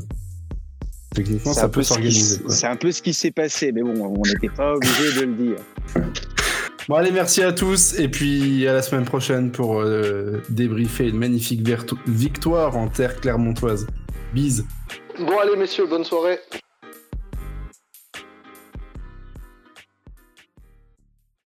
Techniquement, 1.16 1.54
ça 1.54 1.70
peut 1.70 1.84
s'organiser. 1.84 2.42
C'est 2.50 2.68
un 2.68 2.76
peu 2.76 2.92
ce 2.92 3.02
qui 3.02 3.14
s'est 3.14 3.32
passé, 3.32 3.72
mais 3.72 3.84
bon, 3.84 3.94
on 4.18 4.22
n'était 4.22 4.50
pas 4.50 4.74
obligé 4.74 5.14
de 5.20 5.26
le 5.26 5.34
dire. 5.34 5.58
Bon, 6.90 6.96
allez, 6.96 7.12
merci 7.12 7.42
à 7.42 7.54
tous, 7.54 7.98
et 7.98 8.10
puis 8.10 8.68
à 8.68 8.74
la 8.74 8.82
semaine 8.82 9.06
prochaine 9.06 9.52
pour 9.52 9.80
euh, 9.80 10.42
débriefer 10.50 11.08
une 11.08 11.18
magnifique 11.18 11.66
victoire 12.08 12.76
en 12.76 12.90
terre 12.90 13.22
clermontoise. 13.22 13.88
Bise. 14.34 14.66
Bon 15.20 15.38
allez 15.38 15.56
messieurs, 15.56 15.86
bonne 15.86 16.04
soirée. 16.04 16.40